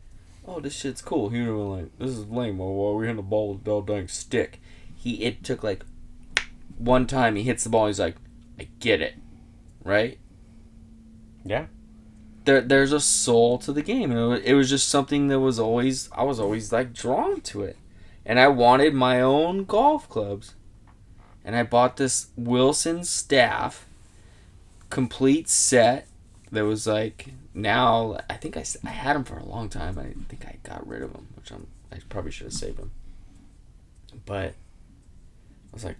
oh, 0.46 0.60
this 0.60 0.76
shit's 0.76 1.02
cool. 1.02 1.30
He 1.30 1.38
would 1.40 1.46
have 1.46 1.56
been 1.56 1.70
like, 1.70 1.98
this 1.98 2.10
is 2.10 2.26
lame. 2.28 2.58
Why 2.58 2.66
are 2.66 2.94
we 2.94 3.06
hitting 3.06 3.16
the 3.16 3.22
ball 3.22 3.54
with 3.54 3.66
a 3.66 3.82
dang 3.86 4.08
stick? 4.08 4.60
He 4.94 5.24
it 5.24 5.42
took 5.42 5.62
like 5.62 5.84
one 6.78 7.06
time 7.06 7.36
he 7.36 7.42
hits 7.42 7.64
the 7.64 7.70
ball. 7.70 7.86
He's 7.86 8.00
like, 8.00 8.16
I 8.58 8.68
get 8.78 9.00
it, 9.00 9.14
right? 9.84 10.18
Yeah. 11.44 11.66
There, 12.44 12.60
there's 12.60 12.92
a 12.92 13.00
soul 13.00 13.58
to 13.58 13.72
the 13.72 13.82
game. 13.82 14.10
And 14.10 14.20
it 14.20 14.26
was, 14.26 14.40
it 14.40 14.54
was 14.54 14.70
just 14.70 14.88
something 14.88 15.28
that 15.28 15.40
was 15.40 15.58
always 15.58 16.08
I 16.12 16.22
was 16.24 16.40
always 16.40 16.72
like 16.72 16.92
drawn 16.92 17.40
to 17.42 17.62
it, 17.62 17.76
and 18.24 18.38
I 18.38 18.48
wanted 18.48 18.94
my 18.94 19.20
own 19.20 19.64
golf 19.64 20.08
clubs, 20.08 20.54
and 21.44 21.54
I 21.54 21.62
bought 21.62 21.96
this 21.96 22.28
Wilson 22.36 23.04
staff, 23.04 23.86
complete 24.90 25.48
set. 25.48 26.06
That 26.50 26.64
was 26.64 26.86
like 26.86 27.28
now 27.54 28.18
I 28.28 28.34
think 28.34 28.56
I, 28.56 28.64
I 28.84 28.90
had 28.90 29.16
them 29.16 29.24
for 29.24 29.38
a 29.38 29.44
long 29.44 29.68
time. 29.68 29.98
I 29.98 30.14
think 30.28 30.44
I 30.46 30.56
got 30.68 30.86
rid 30.86 31.02
of 31.02 31.12
them, 31.12 31.28
which 31.36 31.50
I'm 31.50 31.66
I 31.92 31.98
probably 32.08 32.30
should 32.30 32.46
have 32.46 32.54
saved 32.54 32.78
them. 32.78 32.90
But 34.26 34.54
I 35.72 35.74
was 35.74 35.84
like, 35.84 35.96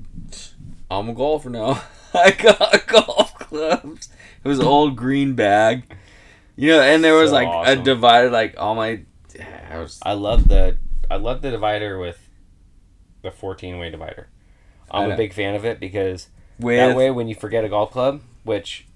I'm 0.91 1.09
a 1.09 1.15
golfer 1.15 1.51
now. 1.51 1.83
I 2.15 2.31
got 2.33 2.87
golf 2.87 3.35
clubs. 3.39 4.09
It 4.45 4.49
was 4.49 4.59
an 4.59 4.67
old 4.67 4.97
green 4.97 5.35
bag. 5.35 5.85
You 6.63 6.69
know, 6.69 6.81
and 6.81 7.03
there 7.03 7.15
was 7.17 7.31
So 7.31 7.35
like 7.35 7.49
awesome. 7.49 7.81
a 7.81 7.83
divided 7.83 8.31
like 8.31 8.55
all 8.57 8.77
my 8.77 9.01
I 9.69 9.79
was 9.79 9.99
I 10.01 10.13
love 10.13 10.47
the 10.47 10.79
I 11.11 11.17
love 11.17 11.43
the 11.43 11.51
divider 11.51 11.99
with 11.99 12.29
the 13.23 13.33
14 13.33 13.79
way 13.79 13.91
divider. 13.91 14.29
I'm 14.89 15.11
a 15.11 15.17
big 15.17 15.33
fan 15.33 15.57
of 15.57 15.65
it 15.65 15.81
because 15.81 16.29
with 16.61 16.77
that 16.77 16.95
way 16.97 17.11
when 17.11 17.27
you 17.27 17.35
forget 17.35 17.65
a 17.65 17.69
golf 17.69 17.91
club, 17.91 18.21
which 18.45 18.87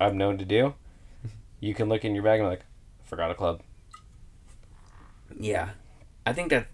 I'm 0.00 0.18
known 0.18 0.38
to 0.38 0.44
do, 0.44 0.74
you 1.60 1.72
can 1.72 1.88
look 1.88 2.04
in 2.04 2.16
your 2.16 2.24
bag 2.24 2.40
and 2.40 2.46
be 2.48 2.50
like, 2.50 2.64
forgot 3.04 3.30
a 3.30 3.34
club. 3.36 3.62
yeah. 5.38 5.70
I 6.26 6.32
think 6.32 6.50
that 6.50 6.66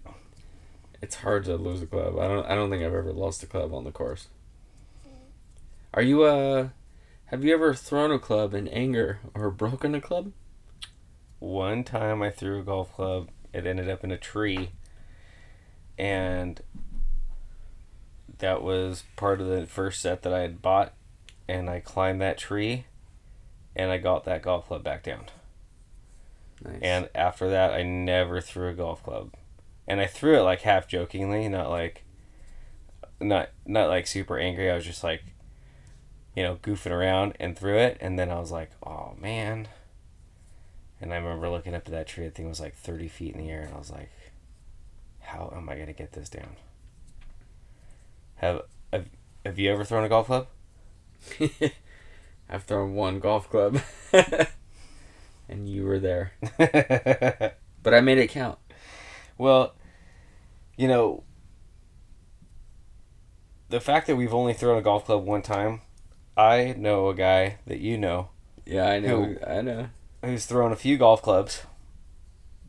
it's 1.03 1.17
hard 1.17 1.45
to 1.45 1.55
lose 1.55 1.83
a 1.83 1.85
club. 1.85 2.17
I 2.17 2.27
don't 2.27 2.47
I 2.47 2.55
don't 2.55 2.71
think 2.71 2.81
I've 2.81 2.95
ever 2.95 3.13
lost 3.13 3.43
a 3.43 3.45
club 3.45 3.75
on 3.75 3.83
the 3.83 3.91
course. 3.91 4.27
Are 5.93 6.01
you 6.01 6.23
uh 6.23 6.69
have 7.25 7.43
you 7.43 7.53
ever 7.53 7.73
thrown 7.73 8.11
a 8.11 8.19
club 8.19 8.53
in 8.53 8.67
anger 8.67 9.19
or 9.33 9.49
broken 9.49 9.95
a 9.95 10.01
club? 10.01 10.31
One 11.39 11.83
time 11.83 12.21
I 12.21 12.29
threw 12.29 12.59
a 12.59 12.63
golf 12.63 12.93
club, 12.93 13.29
it 13.53 13.65
ended 13.65 13.89
up 13.89 14.03
in 14.03 14.11
a 14.11 14.17
tree, 14.17 14.69
and 15.97 16.61
that 18.39 18.61
was 18.61 19.03
part 19.15 19.41
of 19.41 19.47
the 19.47 19.65
first 19.65 20.01
set 20.01 20.21
that 20.23 20.33
I 20.33 20.41
had 20.41 20.61
bought, 20.61 20.93
and 21.47 21.69
I 21.69 21.79
climbed 21.79 22.21
that 22.21 22.37
tree, 22.37 22.85
and 23.75 23.91
I 23.91 23.97
got 23.97 24.23
that 24.25 24.41
golf 24.41 24.67
club 24.67 24.83
back 24.83 25.03
down. 25.03 25.25
Nice. 26.63 26.79
And 26.81 27.09
after 27.13 27.49
that, 27.49 27.73
I 27.73 27.83
never 27.83 28.39
threw 28.41 28.69
a 28.69 28.73
golf 28.73 29.03
club, 29.03 29.33
and 29.87 29.99
I 29.99 30.07
threw 30.07 30.37
it 30.37 30.43
like 30.43 30.61
half 30.61 30.87
jokingly, 30.87 31.47
not 31.49 31.69
like, 31.69 32.03
not 33.19 33.49
not 33.65 33.89
like 33.89 34.07
super 34.07 34.37
angry. 34.37 34.69
I 34.69 34.75
was 34.75 34.85
just 34.85 35.03
like, 35.03 35.23
you 36.35 36.43
know, 36.43 36.55
goofing 36.57 36.91
around 36.91 37.33
and 37.39 37.57
threw 37.57 37.77
it. 37.77 37.97
And 38.01 38.19
then 38.19 38.29
I 38.29 38.39
was 38.39 38.51
like, 38.51 38.71
oh 38.85 39.15
man. 39.19 39.67
And 41.01 41.13
I 41.13 41.17
remember 41.17 41.49
looking 41.49 41.75
up 41.75 41.87
at 41.87 41.91
that 41.91 42.07
tree. 42.07 42.25
I 42.25 42.29
think 42.29 42.45
it 42.45 42.49
was 42.49 42.59
like 42.59 42.75
30 42.75 43.07
feet 43.07 43.35
in 43.35 43.41
the 43.41 43.49
air. 43.49 43.61
And 43.61 43.73
I 43.73 43.77
was 43.77 43.91
like, 43.91 44.11
how 45.19 45.53
am 45.55 45.69
I 45.69 45.75
going 45.75 45.87
to 45.87 45.93
get 45.93 46.13
this 46.13 46.29
down? 46.29 46.55
Have, 48.35 48.61
have, 48.91 49.07
have 49.45 49.59
you 49.59 49.71
ever 49.71 49.83
thrown 49.83 50.03
a 50.03 50.09
golf 50.09 50.27
club? 50.27 50.47
I've 52.49 52.63
thrown 52.63 52.93
one 52.93 53.19
golf 53.19 53.49
club, 53.49 53.79
and 55.49 55.67
you 55.67 55.83
were 55.83 55.99
there, 55.99 56.33
but 57.81 57.93
I 57.93 58.01
made 58.01 58.19
it 58.19 58.29
count. 58.29 58.59
Well, 59.37 59.73
you 60.77 60.87
know, 60.87 61.23
the 63.69 63.79
fact 63.79 64.05
that 64.07 64.15
we've 64.15 64.33
only 64.33 64.53
thrown 64.53 64.77
a 64.77 64.81
golf 64.81 65.05
club 65.05 65.25
one 65.25 65.41
time, 65.41 65.81
I 66.37 66.75
know 66.77 67.09
a 67.09 67.15
guy 67.15 67.57
that 67.65 67.79
you 67.79 67.97
know 67.97 68.29
Yeah, 68.65 68.87
I 68.87 68.99
know. 68.99 69.23
Who? 69.23 69.37
I 69.45 69.61
know. 69.61 69.87
who's 70.23 70.45
thrown 70.45 70.71
a 70.71 70.75
few 70.75 70.97
golf 70.97 71.21
clubs, 71.21 71.63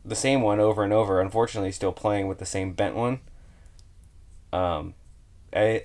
the 0.05 0.15
same 0.17 0.43
one 0.43 0.61
over 0.61 0.85
and 0.85 0.93
over. 0.93 1.21
Unfortunately, 1.21 1.73
still 1.73 1.93
playing 1.93 2.29
with 2.29 2.39
the 2.39 2.47
same 2.47 2.73
bent 2.73 2.95
one. 2.95 3.21
Um, 4.53 4.95
I, 5.55 5.85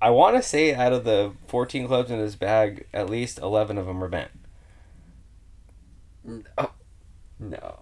I 0.00 0.10
want 0.10 0.36
to 0.36 0.42
say 0.42 0.74
out 0.74 0.92
of 0.92 1.04
the 1.04 1.32
fourteen 1.46 1.86
clubs 1.86 2.10
in 2.10 2.18
his 2.18 2.34
bag, 2.36 2.86
at 2.92 3.08
least 3.08 3.38
eleven 3.38 3.78
of 3.78 3.86
them 3.86 4.02
are 4.02 4.08
bent. 4.08 4.30
No. 7.38 7.80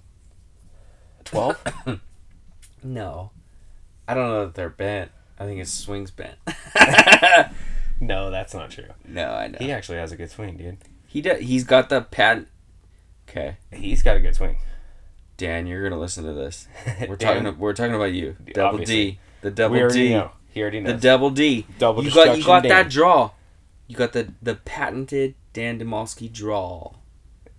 Twelve. 1.25 1.63
No. 2.83 3.31
I 4.09 4.15
don't 4.15 4.29
know 4.29 4.47
that 4.47 4.55
they're 4.55 4.71
bent. 4.71 5.11
I 5.39 5.45
think 5.45 5.59
his 5.59 5.71
swing's 5.71 6.11
bent. 6.11 6.37
no, 8.01 8.31
that's 8.31 8.55
not 8.55 8.71
true. 8.71 8.89
no, 9.07 9.31
I 9.33 9.47
know. 9.49 9.59
He 9.61 9.71
actually 9.73 9.99
has 9.99 10.11
a 10.13 10.17
good 10.17 10.31
swing, 10.31 10.57
dude. 10.57 10.79
He 11.07 11.21
does. 11.21 11.41
He's 11.41 11.65
got 11.65 11.89
the 11.89 12.01
pad. 12.03 12.47
Okay, 13.29 13.57
He's 13.73 14.03
got 14.03 14.17
a 14.17 14.21
good 14.21 14.35
swing. 14.35 14.57
Dan, 15.37 15.67
you're 15.67 15.83
gonna 15.89 16.01
listen 16.01 16.25
to 16.25 16.33
this. 16.33 16.67
We're 17.09 17.17
Dan, 17.17 17.45
talking. 17.45 17.59
We're 17.59 17.73
talking 17.73 17.95
about 17.95 18.13
you. 18.13 18.37
Double 18.53 18.71
Obviously. 18.81 19.13
D. 19.13 19.19
The 19.43 19.51
double 19.51 19.75
we 19.77 19.83
already 19.83 20.09
D. 20.09 20.15
know. 20.15 20.31
He 20.53 20.61
already 20.63 20.81
knows. 20.81 20.95
The 21.01 21.09
double 21.09 21.31
D. 21.31 21.67
Double 21.79 22.05
you 22.05 22.11
got. 22.11 22.37
You 22.37 22.45
got 22.45 22.63
Dan. 22.65 22.71
that 22.71 22.91
draw. 22.91 23.31
You 23.87 23.97
got 23.97 24.13
the 24.13 24.33
the 24.43 24.55
patented 24.57 25.35
Dan 25.53 25.79
Demolsky 25.79 26.31
draw. 26.33 26.93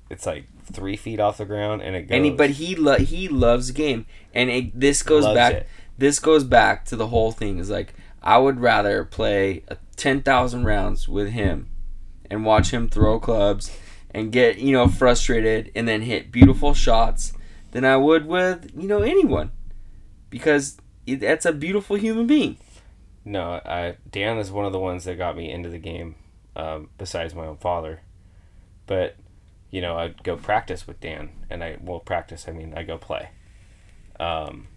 It's 0.10 0.25
like 0.25 0.45
three 0.71 0.95
feet 0.97 1.19
off 1.19 1.38
the 1.38 1.45
ground, 1.45 1.82
and 1.82 1.95
it 1.95 2.04
goes. 2.04 2.15
And 2.15 2.25
he, 2.25 2.32
but 2.32 2.51
he 2.51 2.75
lo- 2.75 2.97
he 2.97 3.27
loves 3.27 3.71
game, 3.71 4.06
and 4.34 4.49
it, 4.49 4.80
this 4.80 5.04
goes 5.04 5.23
Loves 5.23 5.36
back. 5.36 5.54
it. 5.54 5.67
This 5.97 6.19
goes 6.19 6.43
back 6.43 6.86
to 6.86 6.95
the 6.95 7.08
whole 7.08 7.32
thing. 7.32 7.58
Is 7.60 7.69
like 7.69 7.93
I 8.21 8.38
would 8.38 8.60
rather 8.60 9.03
play 9.03 9.63
ten 9.95 10.21
thousand 10.21 10.65
rounds 10.65 11.07
with 11.07 11.29
him, 11.29 11.69
and 12.29 12.45
watch 12.45 12.71
him 12.71 12.88
throw 12.89 13.19
clubs, 13.19 13.75
and 14.12 14.31
get 14.31 14.57
you 14.60 14.71
know 14.73 14.88
frustrated, 14.88 15.71
and 15.75 15.88
then 15.88 16.01
hit 16.01 16.31
beautiful 16.31 16.73
shots, 16.73 17.34
than 17.71 17.86
I 17.86 17.97
would 17.97 18.25
with 18.25 18.71
you 18.75 18.88
know 18.88 19.01
anyone, 19.01 19.51
because 20.29 20.77
that's 21.07 21.45
a 21.45 21.53
beautiful 21.53 21.95
human 21.95 22.27
being. 22.27 22.57
No, 23.23 23.62
I 23.65 23.97
Dan 24.10 24.38
is 24.38 24.51
one 24.51 24.65
of 24.65 24.71
the 24.71 24.79
ones 24.79 25.03
that 25.05 25.17
got 25.17 25.38
me 25.38 25.51
into 25.51 25.69
the 25.69 25.77
game, 25.77 26.15
um, 26.55 26.89
besides 26.97 27.36
my 27.36 27.45
own 27.45 27.57
father. 27.57 28.01
But, 28.88 29.15
you 29.69 29.79
know, 29.79 29.95
I'd 29.97 30.23
go 30.23 30.36
practice 30.36 30.88
with 30.88 30.99
Dan, 30.99 31.29
and 31.49 31.63
I 31.63 31.77
well 31.81 31.99
practice. 31.99 32.45
I 32.47 32.51
mean, 32.51 32.73
I 32.75 32.84
go 32.84 32.97
play. 32.97 33.29
Um, 34.19 34.67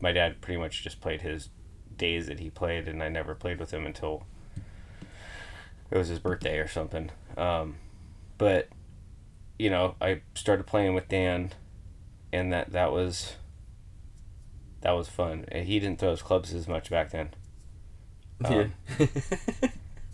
my 0.00 0.12
dad 0.12 0.40
pretty 0.40 0.58
much 0.58 0.82
just 0.82 1.00
played 1.00 1.22
his 1.22 1.50
days 1.98 2.26
that 2.28 2.40
he 2.40 2.50
played, 2.50 2.88
and 2.88 3.02
I 3.02 3.08
never 3.08 3.34
played 3.34 3.58
with 3.58 3.72
him 3.72 3.84
until 3.84 4.24
it 5.90 5.98
was 5.98 6.08
his 6.08 6.18
birthday 6.18 6.58
or 6.58 6.68
something. 6.68 7.10
Um, 7.36 7.76
but, 8.38 8.68
you 9.58 9.70
know, 9.70 9.94
I 10.00 10.22
started 10.34 10.66
playing 10.66 10.94
with 10.94 11.08
Dan, 11.08 11.52
and 12.32 12.52
that 12.52 12.72
that 12.72 12.92
was 12.92 13.34
that 14.80 14.92
was 14.92 15.08
fun. 15.08 15.44
And 15.48 15.66
he 15.66 15.80
didn't 15.80 15.98
throw 15.98 16.10
his 16.10 16.22
clubs 16.22 16.54
as 16.54 16.68
much 16.68 16.88
back 16.88 17.10
then. 17.10 17.30
Um, 18.44 18.74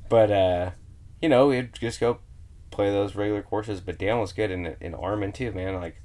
But 0.09 0.31
uh, 0.31 0.70
you 1.20 1.29
know, 1.29 1.49
we'd 1.49 1.75
just 1.75 2.01
go 2.01 2.18
play 2.70 2.90
those 2.90 3.14
regular 3.14 3.42
courses. 3.42 3.81
But 3.81 3.99
Dan 3.99 4.20
was 4.20 4.33
good 4.33 4.51
in 4.51 4.77
in 4.81 4.94
Armin 4.94 5.33
too, 5.33 5.53
man. 5.53 5.75
Like 5.75 6.01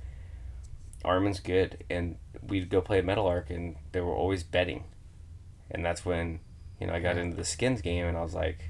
Armin's 1.04 1.40
good, 1.40 1.84
and 1.90 2.18
we'd 2.42 2.70
go 2.70 2.82
play 2.82 3.00
at 3.00 3.06
Meadowlark, 3.06 3.50
and 3.50 3.76
they 3.92 4.02
were 4.02 4.16
always 4.16 4.44
betting, 4.44 4.86
and 5.72 5.84
that's 5.86 6.06
when 6.06 6.40
you 6.80 6.88
know 6.88 6.94
I 6.94 7.00
got 7.00 7.18
into 7.18 7.36
the 7.38 7.46
skins 7.46 7.82
game, 7.82 8.06
and 8.06 8.18
I 8.18 8.22
was 8.22 8.34
like, 8.34 8.70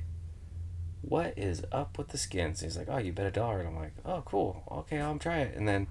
"What 1.01 1.33
is 1.37 1.63
up 1.71 1.97
with 1.97 2.09
the 2.09 2.17
skins?" 2.17 2.61
He's 2.61 2.77
like, 2.77 2.87
"Oh, 2.89 2.97
you 2.97 3.13
bet 3.13 3.25
a 3.25 3.31
dollar," 3.31 3.59
and 3.59 3.67
I'm 3.69 3.75
like, 3.75 3.93
"Oh, 4.05 4.21
cool. 4.25 4.63
Okay, 4.69 4.99
I'll 4.99 5.17
try 5.19 5.39
it." 5.39 5.55
And 5.55 5.67
then, 5.67 5.87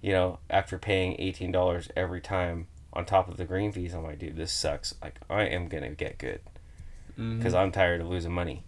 you 0.00 0.12
know, 0.12 0.38
after 0.50 0.78
paying 0.78 1.16
eighteen 1.18 1.52
dollars 1.52 1.88
every 1.96 2.20
time 2.20 2.68
on 2.92 3.04
top 3.04 3.28
of 3.28 3.36
the 3.36 3.44
green 3.44 3.72
fees, 3.72 3.94
I'm 3.94 4.04
like, 4.04 4.18
"Dude, 4.18 4.36
this 4.36 4.52
sucks. 4.52 4.94
Like, 5.02 5.20
I 5.28 5.42
am 5.42 5.68
gonna 5.68 5.90
get 5.90 6.18
good." 6.18 6.40
because 7.18 7.52
I'm 7.52 7.72
tired 7.72 8.00
of 8.00 8.08
losing 8.08 8.32
money. 8.32 8.62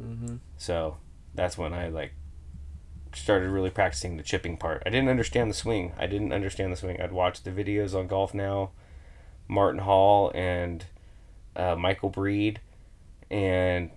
mm-hmm. 0.00 0.36
So 0.56 0.96
that's 1.34 1.56
when 1.56 1.72
I 1.72 1.88
like 1.88 2.12
started 3.14 3.50
really 3.50 3.70
practicing 3.70 4.16
the 4.16 4.22
chipping 4.24 4.56
part. 4.56 4.82
I 4.84 4.90
didn't 4.90 5.08
understand 5.08 5.48
the 5.48 5.54
swing. 5.54 5.92
I 5.96 6.06
didn't 6.08 6.32
understand 6.32 6.72
the 6.72 6.76
swing. 6.76 7.00
I'd 7.00 7.12
watch 7.12 7.42
the 7.42 7.52
videos 7.52 7.94
on 7.94 8.08
Golf 8.08 8.34
Now, 8.34 8.70
Martin 9.46 9.82
Hall 9.82 10.32
and 10.34 10.86
uh, 11.58 11.76
Michael 11.76 12.08
Breed, 12.08 12.60
and 13.30 13.90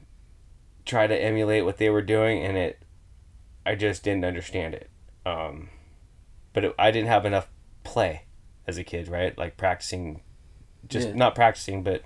try 0.86 1.08
to 1.08 1.15
emulate 1.15 1.63
what 1.63 1.78
they 1.78 1.89
were 1.89 2.02
doing, 2.02 2.43
and 2.43 2.58
it, 2.58 2.82
I 3.65 3.76
just 3.76 4.04
didn't 4.04 4.26
understand 4.26 4.74
it. 4.74 4.89
Um, 5.26 5.69
but 6.54 6.65
it, 6.65 6.76
I 6.78 6.91
didn't 6.91 7.08
have 7.10 7.26
enough 7.26 7.47
play 7.84 8.24
as 8.67 8.78
a 8.78 8.84
kid, 8.84 9.08
right? 9.08 9.38
Like 9.38 9.56
practicing, 9.58 10.21
just 10.88 11.10
Yeah. 11.10 11.15
not 11.15 11.36
practicing, 11.36 11.84
but 11.84 12.04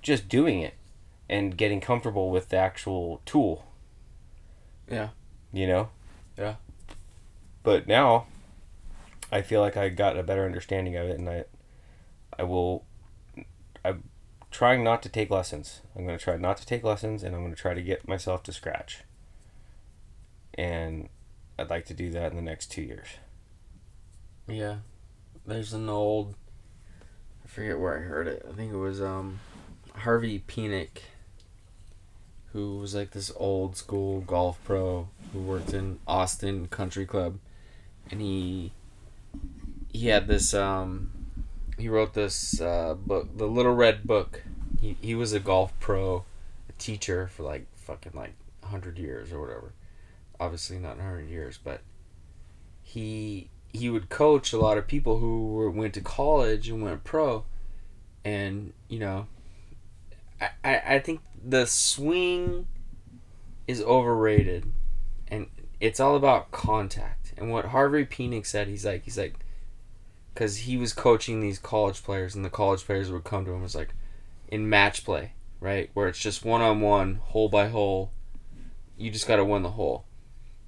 just 0.00 0.28
doing 0.28 0.60
it 0.60 0.74
and 1.28 1.56
getting 1.56 1.80
comfortable 1.80 2.30
with 2.30 2.48
the 2.48 2.56
actual 2.56 3.20
tool. 3.24 3.64
Yeah. 4.90 5.10
You 5.52 5.66
know? 5.66 5.90
Yeah. 6.36 6.56
But 7.62 7.86
now 7.86 8.26
I 9.30 9.42
feel 9.42 9.60
like 9.60 9.76
I 9.76 9.88
got 9.88 10.18
a 10.18 10.22
better 10.22 10.44
understanding 10.44 10.96
of 10.96 11.08
it 11.08 11.18
and 11.18 11.28
I 11.28 11.44
I 12.38 12.42
will 12.42 12.84
trying 14.52 14.84
not 14.84 15.02
to 15.02 15.08
take 15.08 15.30
lessons. 15.30 15.80
I'm 15.96 16.06
going 16.06 16.16
to 16.16 16.22
try 16.22 16.36
not 16.36 16.58
to 16.58 16.66
take 16.66 16.84
lessons 16.84 17.24
and 17.24 17.34
I'm 17.34 17.40
going 17.40 17.54
to 17.54 17.60
try 17.60 17.74
to 17.74 17.82
get 17.82 18.06
myself 18.06 18.42
to 18.44 18.52
scratch. 18.52 18.98
And 20.54 21.08
I'd 21.58 21.70
like 21.70 21.86
to 21.86 21.94
do 21.94 22.10
that 22.10 22.30
in 22.30 22.36
the 22.36 22.42
next 22.42 22.70
2 22.70 22.82
years. 22.82 23.08
Yeah. 24.46 24.76
There's 25.46 25.72
an 25.72 25.88
old 25.88 26.34
I 27.44 27.48
forget 27.48 27.80
where 27.80 27.96
I 27.96 28.02
heard 28.02 28.28
it. 28.28 28.46
I 28.48 28.52
think 28.52 28.72
it 28.72 28.76
was 28.76 29.00
um 29.02 29.40
Harvey 29.96 30.44
Penick 30.46 31.02
who 32.52 32.78
was 32.78 32.94
like 32.94 33.12
this 33.12 33.32
old 33.36 33.76
school 33.76 34.20
golf 34.20 34.58
pro 34.64 35.08
who 35.32 35.40
worked 35.40 35.72
in 35.72 35.98
Austin 36.06 36.68
Country 36.68 37.06
Club 37.06 37.38
and 38.10 38.20
he 38.20 38.72
he 39.90 40.08
had 40.08 40.26
this 40.26 40.52
um 40.52 41.21
he 41.82 41.88
wrote 41.88 42.14
this 42.14 42.60
uh, 42.60 42.94
book 42.94 43.36
the 43.36 43.46
little 43.46 43.74
red 43.74 44.04
book. 44.04 44.44
He, 44.80 44.96
he 45.00 45.16
was 45.16 45.32
a 45.32 45.40
golf 45.40 45.72
pro 45.80 46.24
a 46.68 46.72
teacher 46.78 47.26
for 47.26 47.42
like 47.42 47.66
fucking 47.74 48.12
like 48.14 48.34
100 48.60 48.98
years 48.98 49.32
or 49.32 49.40
whatever. 49.40 49.72
Obviously 50.38 50.78
not 50.78 50.96
100 50.96 51.28
years 51.28 51.58
but 51.62 51.80
he 52.82 53.50
he 53.72 53.90
would 53.90 54.08
coach 54.08 54.52
a 54.52 54.58
lot 54.58 54.78
of 54.78 54.86
people 54.86 55.18
who 55.18 55.48
were, 55.48 55.70
went 55.70 55.94
to 55.94 56.00
college 56.00 56.68
and 56.68 56.82
went 56.82 57.02
pro. 57.02 57.44
And 58.24 58.72
you 58.88 59.00
know 59.00 59.26
I, 60.40 60.50
I, 60.62 60.82
I 60.94 60.98
think 61.00 61.20
the 61.44 61.66
swing 61.66 62.68
is 63.66 63.82
overrated. 63.82 64.72
And 65.26 65.48
it's 65.80 65.98
all 65.98 66.14
about 66.14 66.52
contact. 66.52 67.32
And 67.36 67.50
what 67.50 67.66
harvey 67.66 68.04
Penick 68.04 68.46
said 68.46 68.68
he's 68.68 68.84
like 68.86 69.02
he's 69.02 69.18
like 69.18 69.34
because 70.32 70.58
he 70.58 70.76
was 70.76 70.92
coaching 70.92 71.40
these 71.40 71.58
college 71.58 72.02
players 72.02 72.34
and 72.34 72.44
the 72.44 72.50
college 72.50 72.84
players 72.84 73.10
would 73.10 73.24
come 73.24 73.44
to 73.44 73.52
him 73.52 73.62
was 73.62 73.74
like 73.74 73.94
in 74.48 74.68
match 74.68 75.04
play 75.04 75.32
right? 75.62 75.90
Where 75.94 76.08
it's 76.08 76.18
just 76.18 76.44
one-on-one 76.44 77.20
hole 77.22 77.48
by 77.48 77.68
hole 77.68 78.12
you 78.98 79.10
just 79.10 79.26
got 79.26 79.36
to 79.36 79.44
win 79.44 79.62
the 79.62 79.70
hole. 79.70 80.04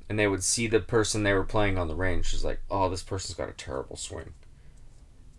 And 0.08 0.18
they 0.18 0.26
would 0.26 0.42
see 0.42 0.66
the 0.66 0.80
person 0.80 1.22
they 1.22 1.34
were 1.34 1.44
playing 1.44 1.76
on 1.76 1.88
the 1.88 1.94
range 1.94 2.30
just 2.30 2.44
like 2.44 2.60
oh 2.70 2.88
this 2.88 3.02
person's 3.02 3.36
got 3.36 3.48
a 3.48 3.52
terrible 3.52 3.96
swing. 3.96 4.32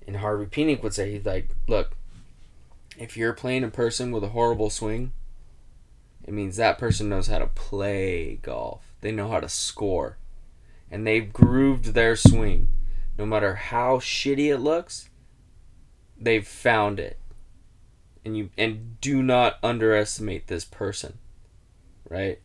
And 0.06 0.18
harvey 0.18 0.46
Penick 0.46 0.84
would 0.84 0.94
say 0.94 1.12
he's 1.12 1.26
like 1.26 1.50
look 1.68 1.96
if 2.98 3.16
you're 3.16 3.34
playing 3.34 3.64
a 3.64 3.70
person 3.70 4.12
with 4.12 4.24
a 4.24 4.30
horrible 4.30 4.70
swing 4.70 5.14
it 6.26 6.34
means 6.34 6.58
that 6.58 6.78
person 6.78 7.08
knows 7.08 7.28
how 7.28 7.38
to 7.38 7.48
play 7.48 8.40
golf. 8.42 8.96
They 9.02 9.12
know 9.12 9.30
how 9.30 9.40
to 9.40 9.50
score. 9.50 10.18
And 10.90 11.06
they've 11.06 11.32
grooved 11.32 11.94
their 11.94 12.16
swing 12.16 12.68
no 13.18 13.26
matter 13.26 13.56
how 13.56 13.98
shitty 13.98 14.48
it 14.48 14.58
looks 14.58 15.10
they've 16.20 16.48
found 16.48 17.00
it 17.00 17.20
and 18.24 18.38
you 18.38 18.50
and 18.58 19.00
do 19.02 19.22
not 19.22 19.58
underestimate 19.64 20.48
this 20.48 20.66
person 20.66 21.18
right? 22.10 22.40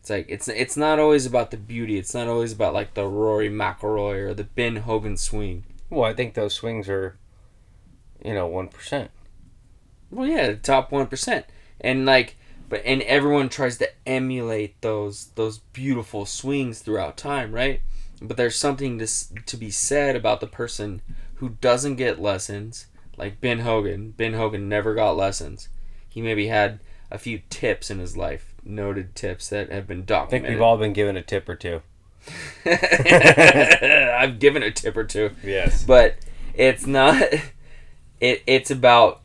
It's 0.00 0.10
like 0.10 0.26
it's 0.28 0.48
it's 0.48 0.76
not 0.76 0.98
always 0.98 1.26
about 1.26 1.50
the 1.50 1.56
beauty. 1.56 1.98
It's 1.98 2.14
not 2.14 2.28
always 2.28 2.52
about 2.52 2.74
like 2.74 2.94
the 2.94 3.06
Rory 3.06 3.50
McIlroy 3.50 4.28
or 4.28 4.34
the 4.34 4.44
Ben 4.44 4.76
Hogan 4.76 5.16
swing. 5.16 5.64
Well, 5.90 6.04
I 6.04 6.14
think 6.14 6.34
those 6.34 6.54
swings 6.54 6.88
are, 6.88 7.16
you 8.24 8.34
know, 8.34 8.46
one 8.46 8.68
percent. 8.68 9.10
Well, 10.10 10.26
yeah, 10.26 10.48
the 10.48 10.56
top 10.56 10.92
one 10.92 11.06
percent, 11.06 11.46
and 11.80 12.06
like, 12.06 12.36
but 12.68 12.82
and 12.84 13.02
everyone 13.02 13.48
tries 13.48 13.78
to 13.78 13.90
emulate 14.06 14.80
those 14.80 15.26
those 15.34 15.58
beautiful 15.58 16.24
swings 16.26 16.80
throughout 16.80 17.16
time, 17.16 17.52
right? 17.52 17.80
But 18.20 18.36
there's 18.36 18.56
something 18.56 18.98
to 18.98 19.06
to 19.46 19.56
be 19.56 19.70
said 19.70 20.16
about 20.16 20.40
the 20.40 20.46
person 20.46 21.02
who 21.36 21.50
doesn't 21.60 21.96
get 21.96 22.20
lessons, 22.20 22.86
like 23.16 23.40
Ben 23.40 23.60
Hogan. 23.60 24.12
Ben 24.12 24.34
Hogan 24.34 24.68
never 24.68 24.94
got 24.94 25.16
lessons. 25.16 25.68
He 26.08 26.20
maybe 26.20 26.48
had 26.48 26.80
a 27.10 27.18
few 27.18 27.40
tips 27.48 27.90
in 27.90 27.98
his 27.98 28.16
life, 28.16 28.54
noted 28.64 29.14
tips 29.14 29.48
that 29.50 29.70
have 29.70 29.86
been 29.86 30.04
documented. 30.04 30.46
I 30.46 30.48
think 30.48 30.56
we've 30.56 30.62
all 30.62 30.76
been 30.78 30.92
given 30.92 31.16
a 31.16 31.22
tip 31.22 31.48
or 31.48 31.54
two. 31.54 31.82
I've 32.66 34.38
given 34.38 34.62
a 34.62 34.70
tip 34.70 34.96
or 34.96 35.04
two. 35.04 35.30
Yes. 35.42 35.84
but 35.84 36.16
it's 36.54 36.86
not 36.86 37.22
it 38.20 38.42
it's 38.46 38.70
about 38.70 39.22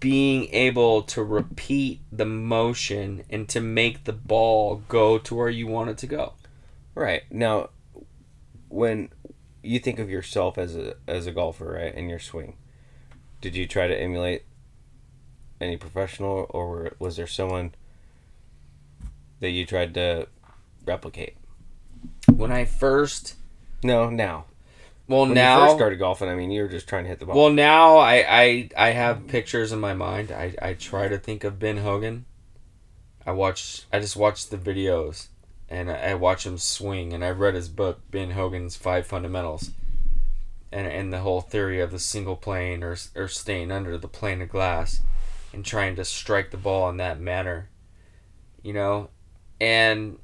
being 0.00 0.48
able 0.52 1.02
to 1.02 1.22
repeat 1.22 2.00
the 2.10 2.24
motion 2.24 3.24
and 3.30 3.48
to 3.48 3.60
make 3.60 4.04
the 4.04 4.12
ball 4.12 4.82
go 4.88 5.18
to 5.18 5.34
where 5.34 5.48
you 5.48 5.66
want 5.66 5.90
it 5.90 5.98
to 5.98 6.06
go 6.06 6.34
Right 6.94 7.22
now, 7.30 7.70
when 8.72 9.10
you 9.62 9.78
think 9.78 9.98
of 9.98 10.10
yourself 10.10 10.58
as 10.58 10.74
a 10.76 10.94
as 11.06 11.26
a 11.26 11.32
golfer, 11.32 11.72
right, 11.72 11.94
and 11.94 12.08
your 12.10 12.18
swing, 12.18 12.56
did 13.40 13.54
you 13.54 13.66
try 13.66 13.86
to 13.86 13.98
emulate 14.00 14.44
any 15.60 15.76
professional, 15.76 16.46
or 16.50 16.92
was 16.98 17.16
there 17.16 17.26
someone 17.26 17.74
that 19.40 19.50
you 19.50 19.66
tried 19.66 19.94
to 19.94 20.26
replicate? 20.86 21.36
when 22.34 22.50
i 22.50 22.64
first 22.64 23.36
No, 23.84 24.10
now. 24.10 24.46
well 25.06 25.22
When 25.26 25.34
now 25.34 25.60
you 25.60 25.66
first 25.66 25.76
started 25.76 25.98
golfing, 26.00 26.28
I 26.28 26.34
mean, 26.34 26.50
you 26.50 26.62
were 26.62 26.68
just 26.68 26.88
trying 26.88 27.04
to 27.04 27.08
hit 27.10 27.20
the 27.20 27.26
ball. 27.26 27.36
well 27.36 27.52
now 27.52 27.98
I, 27.98 28.24
I 28.28 28.68
i 28.76 28.88
have 28.90 29.28
pictures 29.28 29.70
in 29.70 29.78
my 29.80 29.94
mind 29.94 30.32
i 30.32 30.54
i 30.60 30.72
try 30.74 31.06
to 31.08 31.18
think 31.18 31.44
of 31.44 31.58
ben 31.60 31.76
hogan 31.78 32.24
i 33.24 33.30
watch 33.30 33.84
i 33.92 34.00
just 34.00 34.16
watch 34.16 34.48
the 34.48 34.56
videos 34.56 35.28
and 35.72 35.90
I, 35.90 36.10
I 36.10 36.14
watch 36.14 36.46
him 36.46 36.58
swing 36.58 37.12
and 37.12 37.24
i 37.24 37.30
read 37.30 37.54
his 37.54 37.68
book 37.68 38.00
ben 38.10 38.32
hogan's 38.32 38.76
five 38.76 39.06
fundamentals 39.06 39.70
and, 40.70 40.86
and 40.86 41.12
the 41.12 41.20
whole 41.20 41.40
theory 41.40 41.80
of 41.80 41.90
the 41.90 41.98
single 41.98 42.36
plane 42.36 42.82
or, 42.82 42.96
or 43.16 43.28
staying 43.28 43.70
under 43.72 43.98
the 43.98 44.08
plane 44.08 44.40
of 44.40 44.48
glass 44.48 45.00
and 45.52 45.64
trying 45.64 45.96
to 45.96 46.04
strike 46.04 46.50
the 46.50 46.56
ball 46.56 46.88
in 46.88 46.98
that 46.98 47.20
manner 47.20 47.68
you 48.62 48.72
know? 48.72 49.08
And 49.60 50.18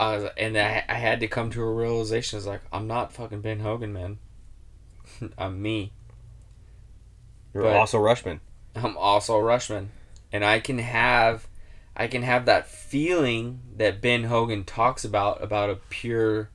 I 0.00 0.16
was, 0.16 0.30
and 0.36 0.56
I, 0.56 0.84
I 0.88 0.94
had 0.94 1.20
to 1.20 1.28
come 1.28 1.50
to 1.50 1.62
a 1.62 1.72
realization 1.72 2.36
it's 2.36 2.46
like 2.46 2.62
i'm 2.72 2.86
not 2.86 3.12
fucking 3.12 3.40
ben 3.40 3.60
hogan 3.60 3.92
man. 3.92 4.18
I'm 5.38 5.60
me. 5.60 5.92
You're 7.52 7.64
but- 7.64 7.76
also 7.76 7.98
Rushman. 7.98 8.40
I'm 8.74 8.96
also 8.96 9.36
a 9.36 9.42
Rushman, 9.42 9.88
and 10.32 10.42
I 10.42 10.58
can 10.58 10.78
have, 10.78 11.46
I 11.96 12.06
can 12.06 12.22
have 12.22 12.46
that 12.46 12.66
feeling 12.66 13.60
that 13.76 14.00
Ben 14.00 14.24
Hogan 14.24 14.64
talks 14.64 15.04
about 15.04 15.42
about 15.42 15.70
a 15.70 15.76
pure, 15.76 16.50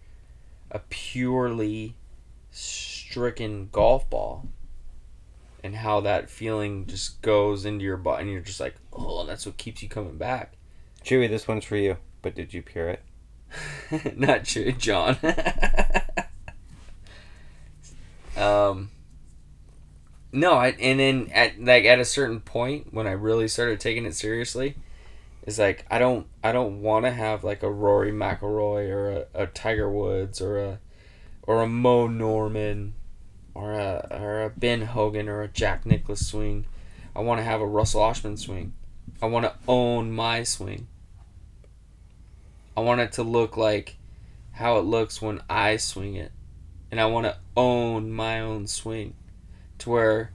a 0.72 0.80
purely 0.90 1.96
stricken 2.50 3.70
golf 3.72 4.10
ball, 4.10 4.48
and 5.64 5.76
how 5.76 6.00
that 6.02 6.30
feeling 6.30 6.88
just 6.88 7.22
goes 7.22 7.66
into 7.66 7.86
your 7.86 7.98
body, 7.98 8.24
and 8.24 8.32
you're 8.32 8.42
just 8.42 8.60
like, 8.60 8.76
oh, 8.92 9.26
that's 9.26 9.46
what 9.46 9.58
keeps 9.58 9.84
you 9.84 9.90
coming 9.90 10.18
back. 10.18 10.54
Chewy, 11.04 11.30
this 11.30 11.48
one's 11.48 11.66
for 11.66 11.78
you. 11.78 11.98
But 12.22 12.36
did 12.36 12.54
you 12.54 12.62
pure 12.62 12.90
it? 12.90 13.04
Not 14.18 14.46
true, 14.46 14.72
John. 14.72 15.18
um. 18.36 18.92
No, 20.34 20.54
I 20.54 20.70
and 20.72 21.00
then 21.00 21.30
at 21.34 21.64
like 21.64 21.86
at 21.86 22.00
a 22.00 22.06
certain 22.06 22.42
point 22.42 22.94
when 22.94 23.08
I 23.08 23.12
really 23.12 23.48
started 23.48 23.80
taking 23.80 24.06
it 24.06 24.14
seriously, 24.14 24.76
is 25.48 25.58
like 25.58 25.86
I 25.90 25.98
don't 25.98 26.28
I 26.44 26.52
don't 26.52 26.82
want 26.82 27.06
to 27.06 27.12
have 27.12 27.44
like 27.44 27.64
a 27.64 27.72
Rory 27.72 28.12
McIlroy 28.12 28.90
or 28.90 29.10
a, 29.10 29.44
a 29.44 29.48
Tiger 29.48 29.90
Woods 29.90 30.42
or 30.42 30.60
a 30.60 30.80
or 31.42 31.64
a 31.64 31.68
Moe 31.68 32.08
Norman 32.08 32.94
or 33.56 33.72
a 33.72 34.08
or 34.12 34.44
a 34.44 34.50
Ben 34.52 34.82
Hogan 34.82 35.28
or 35.28 35.42
a 35.42 35.48
Jack 35.48 35.86
Nicklaus 35.86 36.28
swing. 36.28 36.66
I 37.16 37.22
want 37.22 37.40
to 37.40 37.46
have 37.46 37.62
a 37.62 37.66
Russell 37.66 38.02
Oshman 38.02 38.38
swing. 38.38 38.74
I 39.22 39.26
want 39.26 39.46
to 39.46 39.56
own 39.68 40.12
my 40.12 40.44
swing. 40.44 40.88
I 42.76 42.82
want 42.82 43.02
it 43.02 43.14
to 43.14 43.24
look 43.24 43.58
like 43.58 43.96
how 44.52 44.78
it 44.78 44.82
looks 44.82 45.22
when 45.22 45.42
I 45.50 45.78
swing 45.78 46.16
it. 46.16 46.32
And 46.92 47.00
I 47.00 47.06
want 47.08 47.26
to 47.26 47.38
own 47.56 48.12
my 48.12 48.40
own 48.40 48.68
swing 48.68 49.16
to 49.80 49.90
where 49.90 50.32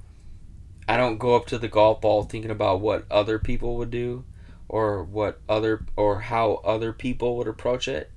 I 0.89 0.97
don't 0.97 1.19
go 1.19 1.37
up 1.37 1.47
to 1.47 1.59
the 1.59 1.69
golf 1.69 2.01
ball 2.01 2.25
thinking 2.25 2.51
about 2.51 2.81
what 2.81 3.05
other 3.11 3.39
people 3.39 3.77
would 3.77 3.91
do 3.91 4.25
or 4.73 5.05
what 5.05 5.39
other 5.49 5.85
or 5.97 6.21
how 6.21 6.55
other 6.65 6.93
people 6.93 7.37
would 7.37 7.47
approach 7.47 7.87
it. 7.87 8.11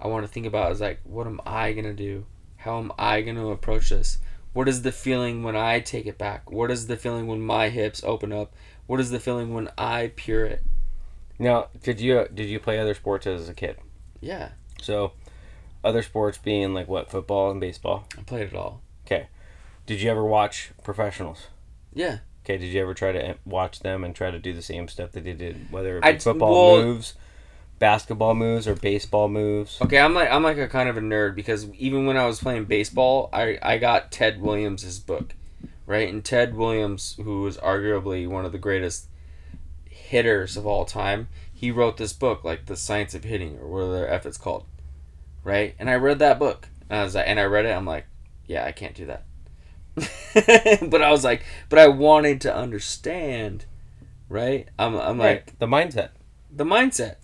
I 0.00 0.08
want 0.08 0.26
to 0.26 0.32
think 0.32 0.46
about 0.46 0.72
is 0.72 0.80
like 0.80 1.00
what 1.04 1.28
am 1.28 1.40
I 1.46 1.72
going 1.72 1.84
to 1.84 1.92
do? 1.92 2.24
How 2.56 2.78
am 2.78 2.90
I 2.98 3.20
going 3.20 3.36
to 3.36 3.50
approach 3.50 3.90
this? 3.90 4.18
What 4.54 4.68
is 4.68 4.82
the 4.82 4.90
feeling 4.90 5.42
when 5.42 5.54
I 5.54 5.80
take 5.80 6.06
it 6.06 6.16
back? 6.16 6.50
What 6.50 6.70
is 6.70 6.86
the 6.86 6.96
feeling 6.96 7.26
when 7.26 7.42
my 7.42 7.68
hips 7.68 8.02
open 8.04 8.32
up? 8.32 8.54
What 8.86 9.00
is 9.00 9.10
the 9.10 9.20
feeling 9.20 9.52
when 9.52 9.68
I 9.76 10.12
pure 10.16 10.46
it? 10.46 10.62
Now, 11.38 11.68
did 11.82 12.00
you 12.00 12.26
did 12.32 12.48
you 12.48 12.58
play 12.58 12.78
other 12.78 12.94
sports 12.94 13.26
as 13.26 13.48
a 13.48 13.54
kid? 13.54 13.76
Yeah, 14.20 14.50
So, 14.80 15.12
other 15.82 16.00
sports 16.00 16.38
being 16.38 16.72
like 16.72 16.88
what 16.88 17.10
football 17.10 17.50
and 17.50 17.60
baseball. 17.60 18.08
I 18.16 18.22
played 18.22 18.46
it 18.46 18.54
all. 18.54 18.80
Okay. 19.04 19.26
Did 19.84 20.00
you 20.00 20.10
ever 20.10 20.24
watch 20.24 20.70
professionals? 20.82 21.48
Yeah. 21.92 22.20
Okay, 22.44 22.58
did 22.58 22.66
you 22.66 22.80
ever 22.82 22.92
try 22.92 23.10
to 23.10 23.26
eh, 23.28 23.34
watch 23.46 23.80
them 23.80 24.04
and 24.04 24.14
try 24.14 24.30
to 24.30 24.38
do 24.38 24.52
the 24.52 24.60
same 24.60 24.86
stuff 24.86 25.12
that 25.12 25.24
they 25.24 25.32
did, 25.32 25.72
whether 25.72 25.96
it 25.98 26.04
I- 26.04 26.12
be 26.12 26.18
football 26.18 26.74
well- 26.76 26.82
moves, 26.84 27.14
basketball 27.78 28.34
moves, 28.34 28.68
or 28.68 28.74
baseball 28.74 29.28
moves? 29.28 29.80
Okay, 29.80 29.98
I'm 29.98 30.14
like 30.14 30.30
I'm 30.30 30.42
like 30.42 30.58
a 30.58 30.68
kind 30.68 30.88
of 30.90 30.96
a 30.98 31.00
nerd 31.00 31.34
because 31.34 31.70
even 31.72 32.04
when 32.06 32.18
I 32.18 32.26
was 32.26 32.40
playing 32.40 32.66
baseball, 32.66 33.30
I 33.32 33.58
I 33.62 33.78
got 33.78 34.12
Ted 34.12 34.42
Williams' 34.42 34.98
book, 34.98 35.34
right? 35.86 36.08
And 36.08 36.22
Ted 36.22 36.54
Williams, 36.54 37.16
who 37.22 37.40
was 37.42 37.56
arguably 37.56 38.28
one 38.28 38.44
of 38.44 38.52
the 38.52 38.58
greatest 38.58 39.06
hitters 39.88 40.56
of 40.58 40.66
all 40.66 40.84
time, 40.84 41.28
he 41.52 41.70
wrote 41.70 41.96
this 41.96 42.12
book 42.12 42.44
like 42.44 42.66
The 42.66 42.76
Science 42.76 43.14
of 43.14 43.24
Hitting 43.24 43.58
or 43.58 43.68
whatever 43.68 44.06
F 44.06 44.26
it's 44.26 44.36
called, 44.36 44.64
right? 45.42 45.74
And 45.78 45.88
I 45.88 45.94
read 45.94 46.18
that 46.18 46.38
book, 46.38 46.68
and 46.90 47.00
I 47.00 47.04
was 47.04 47.14
like, 47.14 47.26
and 47.26 47.40
I 47.40 47.44
read 47.44 47.64
it, 47.64 47.70
I'm 47.70 47.86
like, 47.86 48.04
yeah, 48.46 48.66
I 48.66 48.72
can't 48.72 48.94
do 48.94 49.06
that. 49.06 49.24
but 50.34 51.02
I 51.02 51.10
was 51.10 51.24
like, 51.24 51.44
but 51.68 51.78
I 51.78 51.88
wanted 51.88 52.40
to 52.42 52.54
understand, 52.54 53.64
right? 54.28 54.68
I'm 54.78 54.96
I'm 54.96 55.18
like 55.18 55.58
the 55.58 55.66
mindset. 55.66 56.10
the 56.50 56.64
mindset 56.64 57.16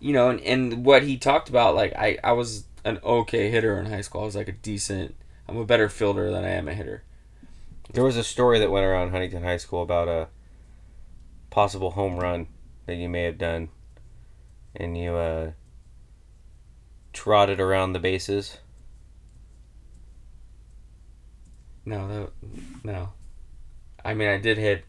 you 0.00 0.12
know 0.12 0.30
and, 0.30 0.40
and 0.40 0.84
what 0.84 1.02
he 1.04 1.16
talked 1.16 1.48
about 1.48 1.74
like 1.74 1.92
I, 1.94 2.18
I 2.24 2.32
was 2.32 2.64
an 2.84 2.98
okay 3.04 3.50
hitter 3.50 3.78
in 3.78 3.86
high 3.86 4.00
school 4.00 4.22
i 4.22 4.24
was 4.24 4.34
like 4.34 4.48
a 4.48 4.52
decent 4.52 5.14
i'm 5.48 5.56
a 5.56 5.64
better 5.64 5.88
fielder 5.88 6.30
than 6.32 6.44
i 6.44 6.48
am 6.48 6.66
a 6.68 6.74
hitter 6.74 7.04
There 7.92 8.04
was 8.04 8.16
a 8.16 8.24
story 8.24 8.58
that 8.58 8.70
went 8.70 8.86
around 8.86 9.10
Huntington 9.10 9.42
High 9.42 9.58
School 9.58 9.82
about 9.82 10.08
a 10.08 10.28
possible 11.50 11.90
home 11.92 12.16
run 12.16 12.46
that 12.86 12.96
you 12.96 13.08
may 13.08 13.24
have 13.24 13.36
done, 13.38 13.68
and 14.74 14.96
you 14.96 15.14
uh, 15.14 15.52
trotted 17.12 17.60
around 17.60 17.92
the 17.92 17.98
bases. 17.98 18.58
No 21.84 22.08
that, 22.08 22.30
no 22.84 23.08
i 24.04 24.14
mean 24.14 24.28
i 24.28 24.38
did 24.38 24.58
hit 24.58 24.84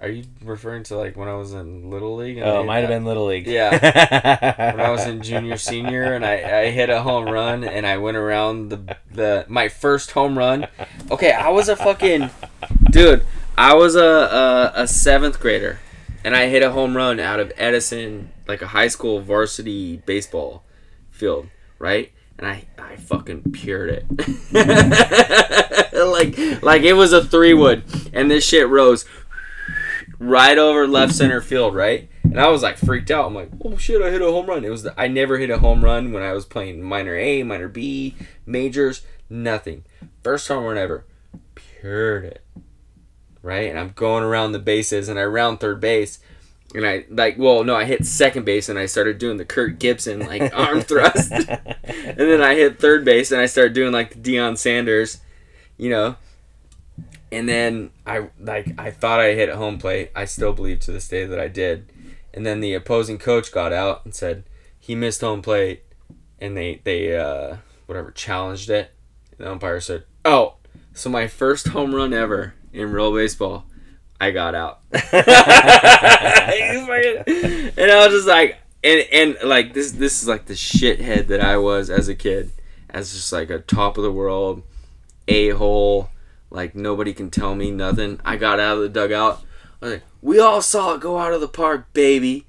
are 0.00 0.08
you 0.08 0.24
referring 0.42 0.82
to 0.82 0.96
like 0.96 1.16
when 1.16 1.28
i 1.28 1.34
was 1.34 1.52
in 1.52 1.90
little 1.90 2.16
league 2.16 2.38
Oh, 2.38 2.60
hit 2.60 2.66
might 2.66 2.78
have 2.78 2.88
been 2.88 3.04
little 3.04 3.26
league. 3.26 3.46
Yeah. 3.46 3.70
when 4.74 4.80
I 4.80 4.90
was 4.90 5.06
in 5.06 5.20
junior 5.22 5.58
senior 5.58 6.14
and 6.14 6.24
I, 6.24 6.62
I 6.62 6.70
hit 6.70 6.88
a 6.88 7.02
home 7.02 7.28
run 7.28 7.64
and 7.64 7.86
I 7.86 7.98
went 7.98 8.16
around 8.16 8.70
the 8.70 8.96
the 9.12 9.44
my 9.48 9.68
first 9.68 10.12
home 10.12 10.38
run. 10.38 10.68
Okay, 11.10 11.32
I 11.32 11.50
was 11.50 11.68
a 11.68 11.76
fucking 11.76 12.30
dude. 12.90 13.26
I 13.58 13.74
was 13.74 13.94
a, 13.94 14.00
a 14.00 14.72
a 14.84 14.88
seventh 14.88 15.38
grader 15.38 15.80
and 16.24 16.34
I 16.34 16.46
hit 16.48 16.62
a 16.62 16.70
home 16.70 16.96
run 16.96 17.20
out 17.20 17.40
of 17.40 17.52
Edison, 17.58 18.32
like 18.48 18.62
a 18.62 18.68
high 18.68 18.88
school 18.88 19.20
varsity 19.20 19.98
baseball 19.98 20.64
field, 21.10 21.48
right? 21.78 22.10
And 22.40 22.48
I, 22.48 22.64
I 22.78 22.96
fucking 22.96 23.52
pured 23.52 23.90
it. 23.90 24.06
like 25.92 26.62
like 26.62 26.82
it 26.82 26.94
was 26.94 27.12
a 27.12 27.22
three 27.22 27.52
wood 27.52 27.84
and 28.14 28.30
this 28.30 28.46
shit 28.46 28.66
rose 28.66 29.04
right 30.18 30.56
over 30.56 30.86
left 30.86 31.14
center 31.14 31.42
field, 31.42 31.74
right? 31.74 32.08
And 32.22 32.40
I 32.40 32.48
was 32.48 32.62
like 32.62 32.78
freaked 32.78 33.10
out. 33.10 33.26
I'm 33.26 33.34
like, 33.34 33.50
oh 33.62 33.76
shit, 33.76 34.00
I 34.00 34.10
hit 34.10 34.22
a 34.22 34.26
home 34.30 34.46
run. 34.46 34.64
It 34.64 34.70
was 34.70 34.84
the, 34.84 34.98
I 34.98 35.06
never 35.06 35.36
hit 35.36 35.50
a 35.50 35.58
home 35.58 35.84
run 35.84 36.12
when 36.12 36.22
I 36.22 36.32
was 36.32 36.46
playing 36.46 36.82
minor 36.82 37.14
A, 37.14 37.42
minor 37.42 37.68
B, 37.68 38.16
majors, 38.46 39.02
nothing. 39.28 39.84
First 40.22 40.48
home 40.48 40.64
run 40.64 40.78
ever. 40.78 41.04
Pured 41.54 42.24
it. 42.24 42.44
Right? 43.42 43.68
And 43.68 43.78
I'm 43.78 43.90
going 43.90 44.24
around 44.24 44.52
the 44.52 44.58
bases 44.58 45.10
and 45.10 45.18
I 45.18 45.24
round 45.24 45.60
third 45.60 45.78
base 45.78 46.20
and 46.74 46.86
I 46.86 47.04
like 47.10 47.36
well 47.38 47.64
no 47.64 47.74
I 47.74 47.84
hit 47.84 48.06
second 48.06 48.44
base 48.44 48.68
and 48.68 48.78
I 48.78 48.86
started 48.86 49.18
doing 49.18 49.36
the 49.36 49.44
Kirk 49.44 49.78
Gibson 49.78 50.20
like 50.20 50.54
arm 50.56 50.80
thrust, 50.80 51.32
and 51.32 52.16
then 52.16 52.42
I 52.42 52.54
hit 52.54 52.78
third 52.78 53.04
base 53.04 53.32
and 53.32 53.40
I 53.40 53.46
started 53.46 53.72
doing 53.72 53.92
like 53.92 54.22
the 54.22 54.34
Deion 54.34 54.56
Sanders, 54.56 55.20
you 55.76 55.90
know, 55.90 56.16
and 57.32 57.48
then 57.48 57.90
I 58.06 58.28
like 58.38 58.78
I 58.78 58.90
thought 58.90 59.20
I 59.20 59.34
hit 59.34 59.50
home 59.50 59.78
plate. 59.78 60.10
I 60.14 60.24
still 60.24 60.52
believe 60.52 60.80
to 60.80 60.92
this 60.92 61.08
day 61.08 61.24
that 61.26 61.40
I 61.40 61.48
did, 61.48 61.92
and 62.34 62.44
then 62.44 62.60
the 62.60 62.74
opposing 62.74 63.18
coach 63.18 63.52
got 63.52 63.72
out 63.72 64.04
and 64.04 64.14
said 64.14 64.44
he 64.78 64.94
missed 64.94 65.20
home 65.20 65.42
plate, 65.42 65.82
and 66.40 66.56
they 66.56 66.80
they 66.84 67.16
uh 67.16 67.56
whatever 67.86 68.10
challenged 68.10 68.70
it. 68.70 68.92
And 69.36 69.46
the 69.46 69.52
umpire 69.52 69.80
said, 69.80 70.04
"Oh, 70.24 70.54
so 70.92 71.10
my 71.10 71.26
first 71.26 71.68
home 71.68 71.94
run 71.94 72.12
ever 72.12 72.54
in 72.72 72.92
real 72.92 73.14
baseball." 73.14 73.64
I 74.20 74.30
got 74.32 74.54
out. 74.54 74.80
and 74.92 75.02
I 77.90 78.06
was 78.06 78.14
just 78.14 78.28
like, 78.28 78.58
and 78.84 79.06
and 79.12 79.36
like 79.44 79.72
this 79.74 79.92
this 79.92 80.22
is 80.22 80.28
like 80.28 80.46
the 80.46 80.54
shithead 80.54 81.28
that 81.28 81.40
I 81.40 81.56
was 81.56 81.90
as 81.90 82.08
a 82.08 82.14
kid, 82.14 82.50
as 82.90 83.12
just 83.12 83.32
like 83.32 83.50
a 83.50 83.58
top 83.60 83.96
of 83.96 84.04
the 84.04 84.12
world, 84.12 84.62
a 85.28 85.50
hole, 85.50 86.10
like 86.50 86.74
nobody 86.74 87.12
can 87.12 87.30
tell 87.30 87.54
me 87.54 87.70
nothing. 87.70 88.20
I 88.24 88.36
got 88.36 88.60
out 88.60 88.76
of 88.76 88.82
the 88.82 88.88
dugout. 88.88 89.42
I 89.82 89.84
was 89.84 89.92
like, 89.94 90.02
we 90.20 90.38
all 90.38 90.60
saw 90.62 90.94
it 90.94 91.00
go 91.00 91.18
out 91.18 91.32
of 91.32 91.40
the 91.40 91.48
park, 91.48 91.92
baby. 91.92 92.46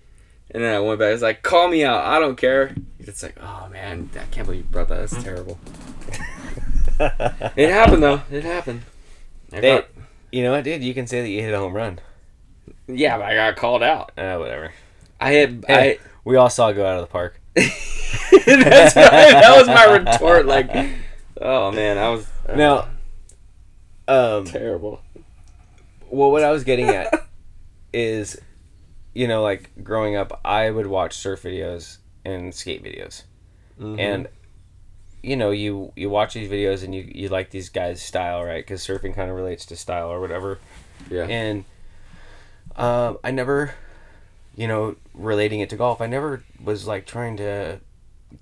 And 0.53 0.61
then 0.63 0.76
I 0.76 0.80
went 0.82 0.99
back. 0.99 1.07
I 1.07 1.13
was 1.13 1.22
like, 1.22 1.43
call 1.43 1.69
me 1.69 1.86
out. 1.86 2.03
I 2.03 2.19
don't 2.19 2.36
care. 2.36 2.76
It's 2.99 3.24
like, 3.24 3.38
oh 3.41 3.69
man, 3.72 4.09
I 4.15 4.26
can't 4.26 4.45
believe 4.45 4.63
you 4.65 4.69
brought 4.69 4.89
that. 4.89 5.09
That's 5.09 5.24
terrible. 5.24 5.57
it 6.99 7.69
happened 7.69 8.03
though. 8.03 8.22
It 8.30 8.43
happened. 8.43 8.82
I 9.53 9.55
Hey, 9.61 9.76
got- 9.78 9.88
you 10.32 10.43
know 10.43 10.51
what, 10.51 10.63
dude? 10.63 10.84
You 10.84 10.93
can 10.93 11.07
say 11.07 11.21
that 11.21 11.29
you 11.29 11.41
hit 11.41 11.53
a 11.53 11.57
home 11.59 11.73
run. 11.73 11.99
yeah, 12.88 13.17
but 13.17 13.25
I 13.25 13.36
got 13.36 13.55
called 13.55 13.84
out. 13.84 14.11
Uh, 14.17 14.38
whatever. 14.38 14.73
I 15.19 15.32
had 15.34 15.63
Hey, 15.67 15.99
we 16.23 16.36
all 16.36 16.49
saw 16.49 16.69
it 16.69 16.73
go 16.75 16.86
out 16.86 16.95
of 16.95 17.01
the 17.01 17.11
park. 17.11 17.39
That's 17.55 18.95
right. 18.95 19.32
That 19.32 19.53
was 19.57 19.67
my 19.67 19.86
retort. 19.86 20.45
Like, 20.45 20.69
oh 21.39 21.71
man, 21.71 21.97
I 21.97 22.09
was 22.09 22.27
uh, 22.49 22.55
Now, 22.55 22.88
um, 24.07 24.45
terrible. 24.45 25.01
well, 26.09 26.32
what 26.32 26.43
I 26.43 26.51
was 26.51 26.63
getting 26.63 26.89
at 26.89 27.27
is, 27.93 28.39
you 29.13 29.27
know, 29.27 29.41
like 29.43 29.69
growing 29.84 30.15
up, 30.15 30.39
I 30.43 30.69
would 30.71 30.88
watch 30.88 31.13
surf 31.15 31.43
videos 31.43 31.97
and 32.25 32.53
skate 32.53 32.84
videos, 32.84 33.23
Mm-hmm. 33.79 33.99
and 33.99 34.27
you 35.24 35.36
know, 35.36 35.51
you 35.51 35.91
you 35.95 36.09
watch 36.09 36.34
these 36.34 36.49
videos 36.49 36.84
and 36.84 36.93
you 36.93 37.09
you 37.13 37.30
like 37.30 37.51
these 37.51 37.69
guys' 37.69 38.01
style, 38.01 38.43
right? 38.43 38.63
Because 38.63 38.86
surfing 38.86 39.15
kind 39.15 39.30
of 39.30 39.36
relates 39.36 39.65
to 39.67 39.76
style 39.76 40.09
or 40.09 40.19
whatever. 40.19 40.59
yeah, 41.09 41.26
and 41.28 41.65
um, 42.76 43.17
I 43.24 43.32
never, 43.32 43.76
you 44.55 44.67
know, 44.67 44.95
relating 45.13 45.59
it 45.59 45.69
to 45.72 45.76
golf, 45.76 46.01
I 46.01 46.07
never 46.07 46.43
was 46.63 46.88
like 46.88 47.05
trying 47.05 47.38
to 47.38 47.80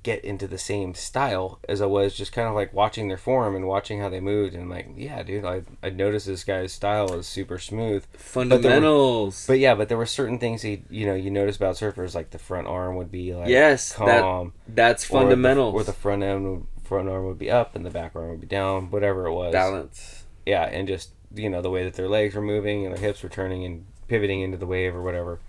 get 0.04 0.24
into 0.24 0.48
the 0.48 0.58
same 0.58 0.94
style 0.94 1.60
as 1.68 1.82
I 1.82 1.86
was 1.86 2.16
just 2.16 2.32
kind 2.32 2.48
of 2.48 2.56
like 2.56 2.74
watching 2.74 3.08
their 3.08 3.18
form 3.18 3.56
and 3.56 3.68
watching 3.68 4.00
how 4.00 4.10
they 4.10 4.20
moved 4.20 4.54
and 4.56 4.70
like, 4.70 4.90
yeah, 4.96 5.24
dude, 5.24 5.46
I 5.46 5.64
I 5.84 5.90
noticed 5.90 6.26
this 6.26 6.44
guy's 6.44 6.74
style 6.74 7.14
is 7.14 7.28
super 7.28 7.60
smooth. 7.60 8.06
fundamentals. 8.14 9.46
But 9.48 9.60
yeah, 9.60 9.76
but 9.76 9.90
there 9.90 9.98
were 9.98 10.06
certain 10.06 10.40
things 10.40 10.62
he, 10.62 10.84
you 10.90 11.06
know, 11.06 11.16
you 11.16 11.32
notice 11.32 11.58
about 11.58 11.76
surfers 11.76 12.16
like 12.16 12.32
the 12.32 12.40
front 12.40 12.68
arm 12.68 12.96
would 12.96 13.12
be 13.12 13.34
like 13.34 13.50
yes, 13.50 13.94
that 13.94 14.22
calm, 14.22 14.54
that's 14.68 15.04
fundamental 15.04 15.70
or 15.70 15.84
the 15.84 15.94
front 15.94 16.24
end 16.24 16.50
would, 16.50 16.68
front 16.84 17.10
arm 17.10 17.26
would 17.26 17.40
be 17.40 17.52
up 17.52 17.76
and 17.76 17.86
the 17.86 17.90
back 17.90 18.16
arm 18.16 18.30
would 18.30 18.42
be 18.42 18.48
down, 18.48 18.92
whatever 18.92 19.28
it 19.28 19.34
was 19.34 19.52
balance. 19.54 20.26
yeah, 20.46 20.64
and 20.64 20.88
just 20.88 21.12
you 21.34 21.50
know 21.50 21.62
the 21.62 21.70
way 21.70 21.84
that 21.84 21.94
their 21.94 22.10
legs 22.10 22.36
were 22.36 22.42
moving 22.42 22.86
and 22.86 22.96
their 22.96 23.02
hips 23.02 23.22
were 23.24 23.30
turning 23.30 23.64
and 23.66 23.86
pivoting 24.08 24.42
into 24.42 24.58
the 24.58 24.66
wave 24.66 24.96
or 24.96 25.02
whatever. 25.02 25.40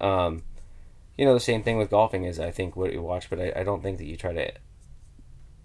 Um, 0.00 0.42
you 1.16 1.24
know, 1.24 1.34
the 1.34 1.40
same 1.40 1.62
thing 1.62 1.76
with 1.78 1.90
golfing 1.90 2.24
is 2.24 2.38
I 2.40 2.50
think 2.50 2.76
what 2.76 2.92
you 2.92 3.02
watch, 3.02 3.30
but 3.30 3.40
I, 3.40 3.52
I 3.56 3.62
don't 3.62 3.82
think 3.82 3.98
that 3.98 4.04
you 4.06 4.16
try 4.16 4.32
to, 4.32 4.52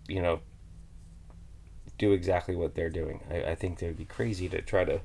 you 0.08 0.22
know, 0.22 0.42
do 1.98 2.12
exactly 2.14 2.56
what 2.56 2.76
they're 2.76 2.90
doing. 2.90 3.22
I, 3.30 3.52
I 3.52 3.56
think 3.56 3.80
they 3.80 3.88
would 3.88 3.98
be 3.98 4.06
crazy 4.06 4.48
to 4.50 4.62
try 4.62 4.86
to 4.86 5.02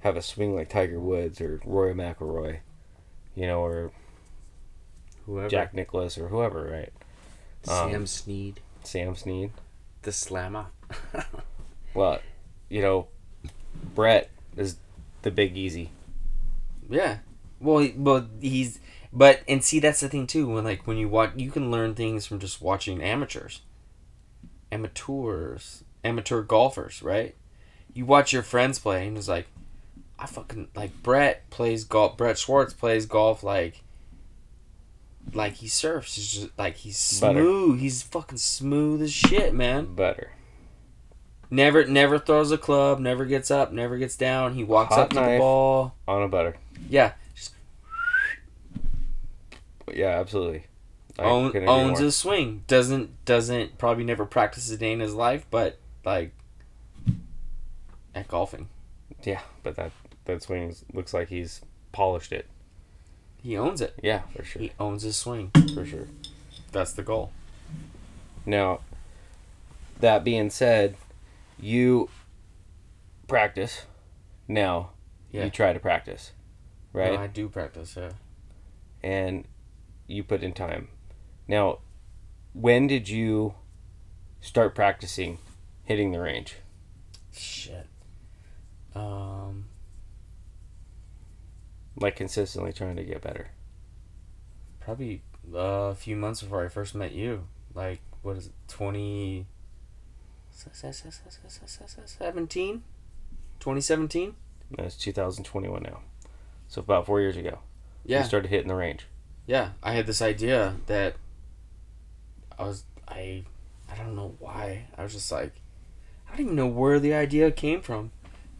have 0.00 0.16
a 0.16 0.22
swing 0.22 0.54
like 0.54 0.68
Tiger 0.68 1.00
Woods 1.00 1.40
or 1.40 1.60
Rory 1.64 1.94
McIlroy, 1.94 2.58
you 3.34 3.46
know, 3.46 3.60
or 3.60 3.90
Whoever. 5.26 5.48
Jack 5.48 5.74
Nicklaus 5.74 6.18
or 6.18 6.28
whoever, 6.28 6.64
right? 6.70 6.92
Um, 7.68 7.90
Sam 7.90 8.06
Snead, 8.06 8.60
Sam 8.84 9.16
Snead. 9.16 9.50
the 10.02 10.12
slammer. 10.12 10.66
Well, 11.94 12.20
you 12.68 12.82
know, 12.82 13.08
Brett 13.94 14.30
is 14.54 14.76
the 15.22 15.30
big 15.30 15.56
easy. 15.56 15.90
yeah. 16.90 17.18
Well, 17.58 17.78
he, 17.78 17.94
well, 17.96 18.28
he's 18.38 18.78
but 19.16 19.40
and 19.48 19.64
see 19.64 19.80
that's 19.80 20.00
the 20.00 20.10
thing 20.10 20.26
too. 20.26 20.46
When 20.46 20.62
like 20.62 20.86
when 20.86 20.98
you 20.98 21.08
watch, 21.08 21.32
you 21.36 21.50
can 21.50 21.70
learn 21.70 21.94
things 21.94 22.26
from 22.26 22.38
just 22.38 22.60
watching 22.60 23.02
amateurs, 23.02 23.62
amateurs, 24.70 25.84
amateur 26.04 26.42
golfers, 26.42 27.02
right? 27.02 27.34
You 27.94 28.04
watch 28.04 28.34
your 28.34 28.42
friends 28.42 28.78
play, 28.78 29.06
and 29.06 29.16
it's 29.16 29.26
like, 29.26 29.46
I 30.18 30.26
fucking 30.26 30.68
like 30.76 31.02
Brett 31.02 31.48
plays 31.48 31.84
golf. 31.84 32.18
Brett 32.18 32.36
Schwartz 32.36 32.74
plays 32.74 33.06
golf 33.06 33.42
like. 33.42 33.82
Like 35.32 35.54
he 35.54 35.66
surfs, 35.66 36.14
he's 36.14 36.32
just 36.32 36.58
like 36.58 36.76
he's 36.76 37.20
Butter. 37.20 37.40
smooth. 37.40 37.80
He's 37.80 38.02
fucking 38.02 38.38
smooth 38.38 39.02
as 39.02 39.12
shit, 39.12 39.54
man. 39.54 39.94
Butter. 39.94 40.30
Never, 41.50 41.84
never 41.84 42.18
throws 42.18 42.52
a 42.52 42.58
club. 42.58 43.00
Never 43.00 43.24
gets 43.24 43.50
up. 43.50 43.72
Never 43.72 43.98
gets 43.98 44.16
down. 44.16 44.54
He 44.54 44.62
walks 44.62 44.94
Hot 44.94 45.04
up 45.04 45.10
to 45.10 45.14
the 45.16 45.38
ball. 45.38 45.94
On 46.06 46.22
a 46.22 46.28
butter. 46.28 46.56
Yeah, 46.88 47.14
Yeah, 49.94 50.18
absolutely. 50.20 50.64
I 51.18 51.22
own, 51.22 51.56
owns 51.68 51.98
his 51.98 52.14
swing. 52.16 52.64
Doesn't 52.66 53.24
doesn't 53.24 53.78
probably 53.78 54.04
never 54.04 54.26
practice 54.26 54.70
a 54.70 54.76
day 54.76 54.92
in 54.92 55.00
his 55.00 55.14
life, 55.14 55.46
but 55.50 55.78
like 56.04 56.32
at 58.14 58.28
golfing, 58.28 58.68
Yeah, 59.24 59.40
but 59.62 59.76
that 59.76 59.92
that 60.24 60.42
swing 60.42 60.74
looks 60.92 61.14
like 61.14 61.28
he's 61.28 61.60
polished 61.92 62.32
it. 62.32 62.46
he 63.42 63.56
owns 63.56 63.80
it. 63.80 63.94
Yeah, 64.02 64.22
for 64.36 64.42
sure. 64.44 64.60
He 64.62 64.72
owns 64.80 65.02
his 65.02 65.16
swing. 65.16 65.50
For 65.74 65.86
sure. 65.86 66.08
That's 66.72 66.92
the 66.92 67.02
goal. 67.02 67.30
Now, 68.44 68.80
that 70.00 70.24
being 70.24 70.50
said, 70.50 70.96
you 71.58 72.08
practice. 73.28 73.82
Now, 74.48 74.90
Yeah. 75.30 75.44
you 75.44 75.50
try 75.50 75.72
to 75.72 75.78
practice, 75.80 76.32
right? 76.92 77.12
No, 77.14 77.20
I 77.20 77.26
do 77.28 77.48
practice. 77.48 77.96
Yeah. 77.96 78.12
and 79.02 79.44
you 80.06 80.22
put 80.24 80.42
in 80.42 80.52
time. 80.52 80.88
Now, 81.48 81.78
when 82.52 82.86
did 82.86 83.08
you 83.08 83.54
start 84.40 84.74
practicing 84.74 85.38
hitting 85.84 86.12
the 86.12 86.20
range? 86.20 86.56
Shit. 87.32 87.86
Um. 88.94 89.66
Like 91.98 92.16
consistently 92.16 92.72
trying 92.72 92.96
to 92.96 93.04
get 93.04 93.22
better. 93.22 93.48
Probably 94.80 95.22
uh, 95.54 95.58
a 95.58 95.94
few 95.94 96.14
months 96.16 96.42
before 96.42 96.64
I 96.64 96.68
first 96.68 96.94
met 96.94 97.12
you. 97.12 97.46
Like 97.74 98.00
what 98.22 98.36
is 98.36 98.46
it? 98.46 98.52
Twenty. 98.68 99.46
Seventeen. 102.06 102.82
2017? 103.60 104.34
That's 104.76 104.96
2021 104.96 105.82
now. 105.82 106.00
So 106.68 106.80
about 106.80 107.06
four 107.06 107.20
years 107.20 107.36
ago, 107.36 107.58
Yeah. 108.04 108.20
you 108.20 108.24
started 108.26 108.48
hitting 108.48 108.68
the 108.68 108.74
range. 108.74 109.06
Yeah 109.46 109.70
i 109.82 109.92
had 109.92 110.06
this 110.06 110.20
idea 110.22 110.76
that 110.86 111.14
i 112.58 112.64
was 112.64 112.84
i 113.08 113.44
i 113.90 113.94
don't 113.96 114.16
know 114.16 114.34
why. 114.38 114.86
I 114.98 115.02
was 115.04 115.12
just 115.12 115.30
like 115.30 115.52
i 116.28 116.32
don't 116.32 116.40
even 116.46 116.56
know 116.56 116.66
where 116.66 116.98
the 116.98 117.14
idea 117.14 117.50
came 117.50 117.80
from. 117.80 118.10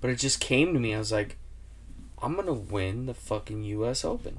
But 0.01 0.11
it 0.11 0.17
just 0.17 0.41
came 0.41 0.73
to 0.75 0.79
me. 0.81 0.95
I 0.95 0.99
was 0.99 1.11
like 1.13 1.37
i'm 2.23 2.37
gonna 2.37 2.53
win 2.53 3.07
the 3.07 3.15
fucking 3.15 3.65
us 3.65 4.05
open. 4.05 4.39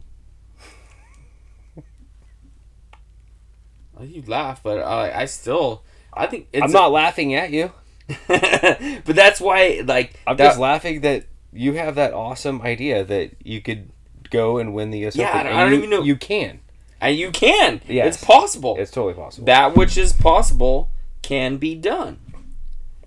You 4.00 4.24
laugh 4.28 4.62
but 4.64 4.78
i 4.80 5.22
i 5.22 5.26
still 5.26 5.84
i 6.14 6.28
think 6.28 6.48
it's 6.54 6.64
I'm 6.64 6.72
not 6.72 6.92
laughing 6.92 7.34
at 7.34 7.50
you. 7.52 7.72
but 8.28 9.16
that's 9.16 9.42
why 9.42 9.82
like 9.86 10.20
I'm 10.28 10.38
that- 10.38 10.46
just 10.50 10.60
laughing 10.60 11.02
that 11.02 11.26
you 11.52 11.74
have 11.74 11.96
that 11.96 12.14
awesome 12.14 12.62
idea 12.62 13.04
that 13.04 13.32
you 13.44 13.62
could 13.62 13.90
go 14.30 14.58
and 14.58 14.74
win 14.74 14.92
the 14.92 15.06
US 15.08 15.16
Yeah, 15.16 15.30
Open. 15.30 15.48
I 15.48 15.50
and 15.50 15.60
don't 15.60 15.72
you, 15.72 15.78
even 15.78 15.90
know- 15.90 16.04
You 16.04 16.16
can. 16.16 16.60
and 17.02 17.16
you 17.18 17.32
can. 17.32 17.82
Yes. 17.88 18.16
it's 18.16 18.24
possible. 18.24 18.76
It's 18.80 18.92
totally 18.92 19.14
possible. 19.14 19.46
that 19.46 19.76
which 19.76 19.98
is 19.98 20.14
possible 20.14 20.90
can 21.22 21.58
be 21.58 21.76
done. 21.76 22.20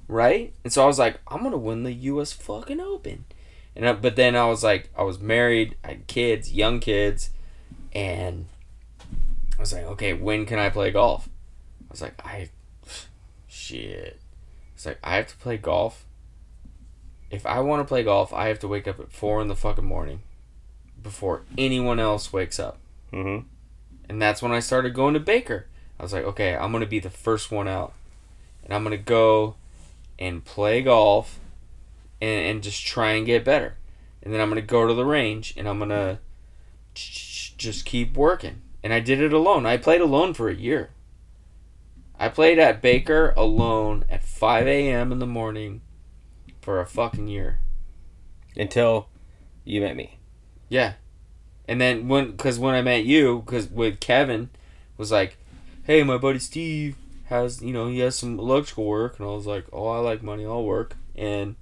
Right? 0.08 0.52
And 0.64 0.72
so 0.72 0.82
i 0.82 0.86
was 0.86 0.98
like 0.98 1.20
i'm 1.28 1.42
gonna 1.42 1.56
win 1.56 1.84
the 1.84 1.92
us 1.92 2.32
fucking 2.32 2.80
open. 2.80 3.24
And 3.76 3.88
I, 3.88 3.92
but 3.92 4.16
then 4.16 4.34
i 4.36 4.44
was 4.46 4.64
like 4.64 4.88
i 4.96 5.02
was 5.04 5.20
married 5.20 5.76
i 5.84 5.88
had 5.88 6.06
kids 6.08 6.52
young 6.52 6.80
kids 6.80 7.30
and 7.92 8.46
i 9.56 9.60
was 9.60 9.72
like 9.72 9.84
okay 9.84 10.12
when 10.12 10.46
can 10.46 10.58
i 10.58 10.68
play 10.68 10.90
golf? 10.90 11.28
I 11.82 11.92
was 11.92 12.02
like 12.02 12.20
i 12.26 12.50
shit. 13.48 14.20
It's 14.74 14.86
like 14.86 14.98
i 15.04 15.16
have 15.16 15.28
to 15.28 15.36
play 15.36 15.56
golf. 15.56 16.04
If 17.30 17.46
i 17.46 17.60
want 17.60 17.80
to 17.80 17.84
play 17.84 18.02
golf 18.02 18.32
i 18.32 18.48
have 18.48 18.58
to 18.60 18.68
wake 18.68 18.88
up 18.88 18.98
at 18.98 19.12
four 19.12 19.40
in 19.40 19.46
the 19.48 19.56
fucking 19.56 19.84
morning 19.84 20.20
before 21.02 21.42
anyone 21.56 21.98
else 21.98 22.32
wakes 22.32 22.58
up. 22.58 22.78
Mm-hmm. 23.12 23.46
And 24.08 24.20
that's 24.20 24.42
when 24.42 24.52
I 24.52 24.60
started 24.60 24.94
going 24.94 25.14
to 25.14 25.20
Baker. 25.20 25.66
I 25.98 26.02
was 26.02 26.12
like, 26.12 26.24
okay, 26.24 26.56
I'm 26.56 26.72
going 26.72 26.82
to 26.82 26.88
be 26.88 26.98
the 26.98 27.10
first 27.10 27.50
one 27.50 27.68
out. 27.68 27.92
And 28.64 28.72
I'm 28.72 28.84
going 28.84 28.96
to 28.96 29.02
go 29.02 29.56
and 30.18 30.44
play 30.44 30.82
golf 30.82 31.38
and, 32.20 32.46
and 32.46 32.62
just 32.62 32.84
try 32.86 33.12
and 33.12 33.26
get 33.26 33.44
better. 33.44 33.76
And 34.22 34.32
then 34.32 34.40
I'm 34.40 34.50
going 34.50 34.60
to 34.60 34.66
go 34.66 34.86
to 34.86 34.94
the 34.94 35.04
range 35.04 35.54
and 35.56 35.68
I'm 35.68 35.78
going 35.78 35.90
to 35.90 36.18
just 36.94 37.84
keep 37.84 38.16
working. 38.16 38.62
And 38.82 38.92
I 38.92 39.00
did 39.00 39.20
it 39.20 39.32
alone. 39.32 39.66
I 39.66 39.76
played 39.76 40.00
alone 40.00 40.34
for 40.34 40.48
a 40.48 40.54
year. 40.54 40.90
I 42.18 42.28
played 42.28 42.58
at 42.58 42.82
Baker 42.82 43.32
alone 43.36 44.04
at 44.10 44.24
5 44.24 44.66
a.m. 44.66 45.12
in 45.12 45.18
the 45.18 45.26
morning 45.26 45.80
for 46.60 46.80
a 46.80 46.86
fucking 46.86 47.28
year. 47.28 47.60
Until 48.56 49.08
you 49.64 49.80
met 49.80 49.96
me. 49.96 50.19
Yeah. 50.70 50.94
And 51.68 51.78
then 51.78 52.08
when, 52.08 52.30
because 52.30 52.58
when 52.58 52.74
I 52.74 52.80
met 52.80 53.04
you, 53.04 53.42
because 53.44 53.68
with 53.68 54.00
Kevin, 54.00 54.48
was 54.96 55.10
like, 55.10 55.36
hey, 55.84 56.02
my 56.02 56.18
buddy 56.18 56.38
Steve 56.38 56.96
has, 57.24 57.62
you 57.62 57.72
know, 57.72 57.88
he 57.88 57.98
has 58.00 58.16
some 58.16 58.38
electrical 58.38 58.86
work. 58.86 59.18
And 59.18 59.28
I 59.28 59.32
was 59.32 59.46
like, 59.46 59.66
oh, 59.72 59.88
I 59.88 59.98
like 59.98 60.22
money, 60.22 60.46
I'll 60.46 60.64
work. 60.64 60.94
And 61.16 61.56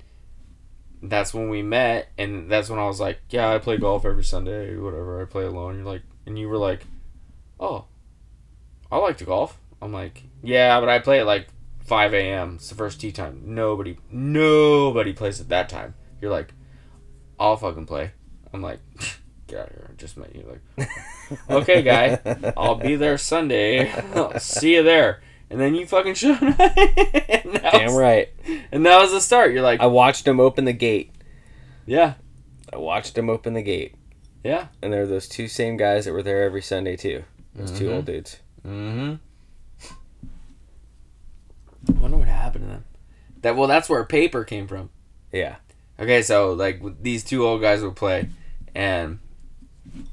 that's 1.02 1.32
when 1.32 1.48
we 1.48 1.62
met. 1.62 2.10
And 2.18 2.50
that's 2.50 2.68
when 2.68 2.78
I 2.78 2.86
was 2.86 3.00
like, 3.00 3.20
yeah, 3.30 3.52
I 3.52 3.58
play 3.58 3.76
golf 3.76 4.04
every 4.04 4.24
Sunday 4.24 4.74
or 4.74 4.82
whatever. 4.82 5.22
I 5.22 5.24
play 5.24 5.44
alone. 5.44 5.76
You're 5.76 5.84
like, 5.84 6.02
and 6.26 6.38
you 6.38 6.48
were 6.48 6.58
like, 6.58 6.84
oh, 7.58 7.86
I 8.90 8.98
like 8.98 9.18
to 9.18 9.24
golf. 9.24 9.58
I'm 9.80 9.92
like, 9.92 10.24
yeah, 10.42 10.80
but 10.80 10.88
I 10.88 10.98
play 10.98 11.20
at 11.20 11.26
like 11.26 11.48
5 11.84 12.12
a.m. 12.14 12.54
It's 12.56 12.68
the 12.68 12.74
first 12.74 13.00
tee 13.00 13.12
time. 13.12 13.42
Nobody, 13.44 13.98
nobody 14.10 15.12
plays 15.12 15.40
at 15.40 15.48
that 15.50 15.68
time. 15.68 15.94
You're 16.20 16.32
like, 16.32 16.52
I'll 17.38 17.56
fucking 17.56 17.86
play. 17.86 18.12
I'm 18.52 18.62
like, 18.62 18.80
get 19.46 19.60
out 19.60 19.68
of 19.68 19.74
here. 19.74 19.90
I 19.90 19.94
just 19.96 20.16
met 20.16 20.34
you. 20.34 20.58
Like, 20.78 20.88
okay, 21.50 21.82
guy, 21.82 22.52
I'll 22.56 22.76
be 22.76 22.96
there 22.96 23.18
Sunday. 23.18 23.90
I'll 24.14 24.38
see 24.40 24.74
you 24.74 24.82
there. 24.82 25.22
And 25.50 25.58
then 25.58 25.74
you 25.74 25.86
fucking 25.86 26.14
showed 26.14 26.42
up. 26.42 26.56
Damn 26.76 27.86
was, 27.86 27.94
right. 27.94 28.28
And 28.70 28.84
that 28.84 29.00
was 29.00 29.12
the 29.12 29.20
start. 29.20 29.52
You're 29.52 29.62
like, 29.62 29.80
I 29.80 29.86
watched 29.86 30.26
him 30.26 30.40
open 30.40 30.66
the 30.66 30.74
gate. 30.74 31.12
Yeah. 31.86 32.14
I 32.70 32.76
watched 32.76 33.16
him 33.16 33.30
open 33.30 33.54
the 33.54 33.62
gate. 33.62 33.94
Yeah. 34.44 34.66
And 34.82 34.92
there 34.92 35.00
were 35.00 35.06
those 35.06 35.26
two 35.26 35.48
same 35.48 35.78
guys 35.78 36.04
that 36.04 36.12
were 36.12 36.22
there 36.22 36.44
every 36.44 36.60
Sunday 36.60 36.96
too. 36.96 37.24
Those 37.54 37.70
mm-hmm. 37.70 37.78
two 37.78 37.92
old 37.92 38.04
dudes. 38.04 38.40
Mm-hmm. 38.66 39.14
I 41.88 41.92
wonder 41.98 42.18
what 42.18 42.28
happened 42.28 42.64
to 42.64 42.70
them. 42.70 42.84
That 43.40 43.56
well, 43.56 43.68
that's 43.68 43.88
where 43.88 44.04
paper 44.04 44.44
came 44.44 44.66
from. 44.66 44.90
Yeah. 45.32 45.56
Okay, 45.98 46.22
so 46.22 46.52
like 46.52 46.82
these 47.02 47.24
two 47.24 47.46
old 47.46 47.60
guys 47.60 47.82
would 47.82 47.96
play, 47.96 48.28
and 48.78 49.18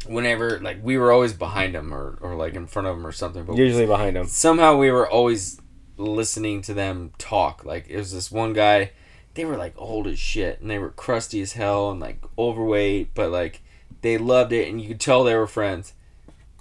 whenever 0.08 0.60
like 0.60 0.80
we 0.84 0.98
were 0.98 1.12
always 1.12 1.34
behind 1.34 1.76
them 1.76 1.94
or, 1.94 2.18
or 2.20 2.36
like 2.36 2.56
in 2.56 2.66
front 2.66 2.88
of 2.88 2.98
them 2.98 3.06
or 3.06 3.12
something. 3.12 3.46
But 3.46 3.58
usually 3.58 3.86
behind 3.86 4.16
them. 4.16 4.26
Somehow 4.26 4.76
we 4.76 4.90
were 4.90 5.08
always 5.08 5.62
listening 5.98 6.64
to 6.64 6.74
them 6.74 7.14
talk. 7.20 7.64
Like 7.64 7.88
it 7.88 7.98
was 7.98 8.12
this 8.12 8.32
one 8.32 8.54
guy. 8.54 8.92
They 9.36 9.46
were 9.46 9.56
like 9.56 9.76
old 9.78 10.08
as 10.08 10.18
shit, 10.18 10.62
and 10.62 10.70
they 10.72 10.80
were 10.80 10.90
crusty 10.90 11.42
as 11.42 11.54
hell 11.54 11.92
and 11.92 12.00
like 12.00 12.24
overweight, 12.40 13.14
but 13.14 13.30
like 13.30 13.62
they 14.02 14.18
loved 14.18 14.52
it, 14.52 14.68
and 14.68 14.82
you 14.82 14.88
could 14.88 15.00
tell 15.00 15.24
they 15.24 15.36
were 15.36 15.48
friends. 15.48 15.94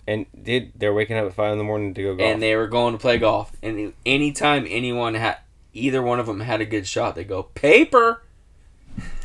And 0.06 0.26
did 0.40 0.72
they're 0.76 0.92
waking 0.92 1.16
up 1.16 1.24
at 1.24 1.32
five 1.32 1.52
in 1.52 1.58
the 1.58 1.64
morning 1.64 1.94
to 1.94 2.02
go 2.02 2.16
golf? 2.16 2.28
And 2.28 2.42
they 2.42 2.54
were 2.54 2.66
going 2.66 2.92
to 2.92 2.98
play 2.98 3.16
golf. 3.16 3.56
And 3.62 3.94
anytime 4.04 4.66
anyone 4.68 5.14
had 5.14 5.38
either 5.72 6.02
one 6.02 6.20
of 6.20 6.26
them 6.26 6.40
had 6.40 6.60
a 6.60 6.66
good 6.66 6.86
shot, 6.86 7.14
they 7.14 7.24
go 7.24 7.44
paper. 7.44 8.22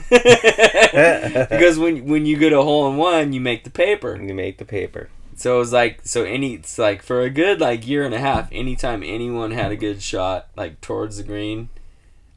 because 1.50 1.78
when 1.78 2.06
when 2.06 2.26
you 2.26 2.38
get 2.38 2.54
a 2.54 2.62
hole 2.62 2.90
in 2.90 2.98
one, 2.98 3.34
you 3.34 3.42
make 3.42 3.64
the 3.64 3.70
paper. 3.70 4.16
You 4.22 4.34
make 4.34 4.58
the 4.58 4.66
paper. 4.66 5.10
So 5.36 5.56
it 5.56 5.60
was 5.60 5.72
like 5.72 6.02
so 6.04 6.24
any 6.24 6.56
it's 6.56 6.78
like 6.78 7.02
for 7.02 7.22
a 7.22 7.30
good 7.30 7.62
like 7.62 7.88
year 7.88 8.04
and 8.04 8.14
a 8.14 8.20
half, 8.20 8.50
anytime 8.52 9.04
anyone 9.04 9.52
had 9.52 9.72
a 9.72 9.78
good 9.78 10.02
shot 10.02 10.50
like 10.56 10.82
towards 10.82 11.18
the 11.18 11.24
green 11.24 11.70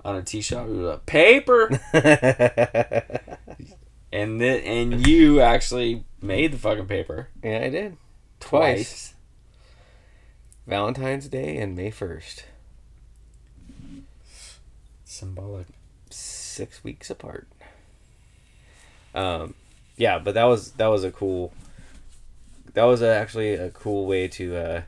on 0.05 0.17
a 0.17 0.23
tee 0.23 0.41
shot, 0.41 0.69
we 0.69 0.77
were 0.77 0.91
like 0.91 1.07
paper. 1.07 1.81
and 4.13 4.41
then 4.41 4.61
and 4.61 5.07
you 5.07 5.41
actually 5.41 6.05
made 6.21 6.53
the 6.53 6.59
fucking 6.59 6.87
paper. 6.87 7.29
Yeah, 7.43 7.63
I 7.65 7.69
did. 7.71 7.97
Twice. 8.39 8.77
Twice. 8.77 9.15
Valentine's 10.67 11.29
Day 11.29 11.57
and 11.57 11.75
May 11.75 11.91
first. 11.91 12.45
Symbolic. 15.05 15.67
Six 16.11 16.85
weeks 16.85 17.11
apart. 17.11 17.49
Um, 19.15 19.55
yeah, 19.97 20.19
but 20.19 20.35
that 20.35 20.45
was 20.45 20.73
that 20.73 20.89
was 20.89 21.05
a 21.05 21.11
cool. 21.11 21.53
That 22.75 22.85
was 22.85 23.03
a, 23.03 23.09
actually 23.09 23.55
a 23.55 23.71
cool 23.71 24.07
way 24.07 24.29
to 24.29 24.57
uh, 24.57 24.83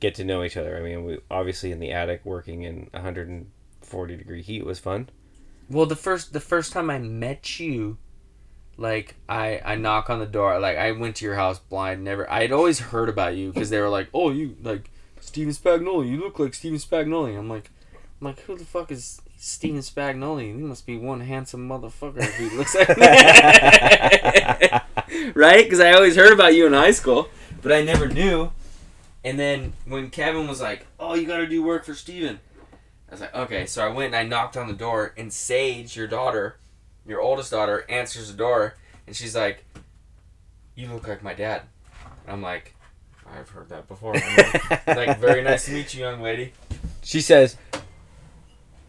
get 0.00 0.14
to 0.16 0.24
know 0.24 0.44
each 0.44 0.56
other. 0.56 0.76
I 0.76 0.80
mean, 0.80 1.04
we 1.04 1.18
obviously 1.30 1.72
in 1.72 1.80
the 1.80 1.92
attic 1.92 2.24
working 2.24 2.62
in 2.62 2.88
140 2.92 4.16
degree 4.16 4.42
heat 4.42 4.64
was 4.64 4.78
fun. 4.78 5.08
Well, 5.68 5.86
the 5.86 5.96
first 5.96 6.32
the 6.32 6.40
first 6.40 6.72
time 6.72 6.90
I 6.90 6.98
met 6.98 7.58
you, 7.58 7.98
like 8.76 9.16
I 9.28 9.60
I 9.64 9.74
knock 9.76 10.10
on 10.10 10.20
the 10.20 10.26
door. 10.26 10.58
Like 10.60 10.76
I 10.76 10.92
went 10.92 11.16
to 11.16 11.24
your 11.24 11.34
house 11.34 11.58
blind. 11.58 12.04
Never. 12.04 12.30
I 12.30 12.42
had 12.42 12.52
always 12.52 12.78
heard 12.78 13.08
about 13.08 13.36
you 13.36 13.52
because 13.52 13.70
they 13.70 13.80
were 13.80 13.88
like, 13.88 14.08
"Oh, 14.14 14.30
you 14.30 14.56
like 14.62 14.90
Steven 15.20 15.52
Spagnoli. 15.52 16.10
You 16.10 16.20
look 16.20 16.38
like 16.38 16.54
Steven 16.54 16.78
Spagnoli." 16.78 17.36
I'm 17.38 17.48
like, 17.48 17.70
I'm 18.20 18.26
like, 18.26 18.40
who 18.40 18.56
the 18.56 18.64
fuck 18.64 18.92
is 18.92 19.20
Steven 19.44 19.80
Spagnoli. 19.80 20.56
He 20.56 20.62
must 20.62 20.86
be 20.86 20.96
one 20.96 21.20
handsome 21.20 21.68
motherfucker 21.68 22.16
if 22.16 22.34
he 22.38 22.48
looks 22.56 22.74
like 22.74 22.88
that. 22.88 24.86
right? 25.34 25.62
Because 25.62 25.80
I 25.80 25.92
always 25.92 26.16
heard 26.16 26.32
about 26.32 26.54
you 26.54 26.66
in 26.66 26.72
high 26.72 26.92
school, 26.92 27.28
but 27.60 27.70
I 27.70 27.82
never 27.82 28.08
knew. 28.08 28.52
And 29.22 29.38
then 29.38 29.74
when 29.84 30.08
Kevin 30.08 30.48
was 30.48 30.62
like, 30.62 30.86
"Oh, 30.98 31.12
you 31.12 31.26
got 31.26 31.36
to 31.36 31.46
do 31.46 31.62
work 31.62 31.84
for 31.84 31.92
Steven," 31.92 32.40
I 33.10 33.10
was 33.10 33.20
like, 33.20 33.34
"Okay." 33.34 33.66
So 33.66 33.84
I 33.84 33.90
went 33.90 34.14
and 34.14 34.16
I 34.16 34.22
knocked 34.22 34.56
on 34.56 34.66
the 34.66 34.72
door, 34.72 35.12
and 35.14 35.30
Sage, 35.30 35.94
your 35.94 36.06
daughter, 36.06 36.56
your 37.06 37.20
oldest 37.20 37.50
daughter, 37.50 37.84
answers 37.90 38.30
the 38.30 38.36
door, 38.38 38.76
and 39.06 39.14
she's 39.14 39.36
like, 39.36 39.62
"You 40.74 40.88
look 40.88 41.06
like 41.06 41.22
my 41.22 41.34
dad." 41.34 41.64
And 42.24 42.32
I'm 42.32 42.40
like, 42.40 42.74
"I've 43.26 43.50
heard 43.50 43.68
that 43.68 43.88
before." 43.88 44.14
Like, 44.14 44.86
like, 44.86 45.18
very 45.18 45.42
nice 45.42 45.66
to 45.66 45.72
meet 45.72 45.92
you, 45.92 46.00
young 46.00 46.22
lady. 46.22 46.54
She 47.02 47.20
says, 47.20 47.58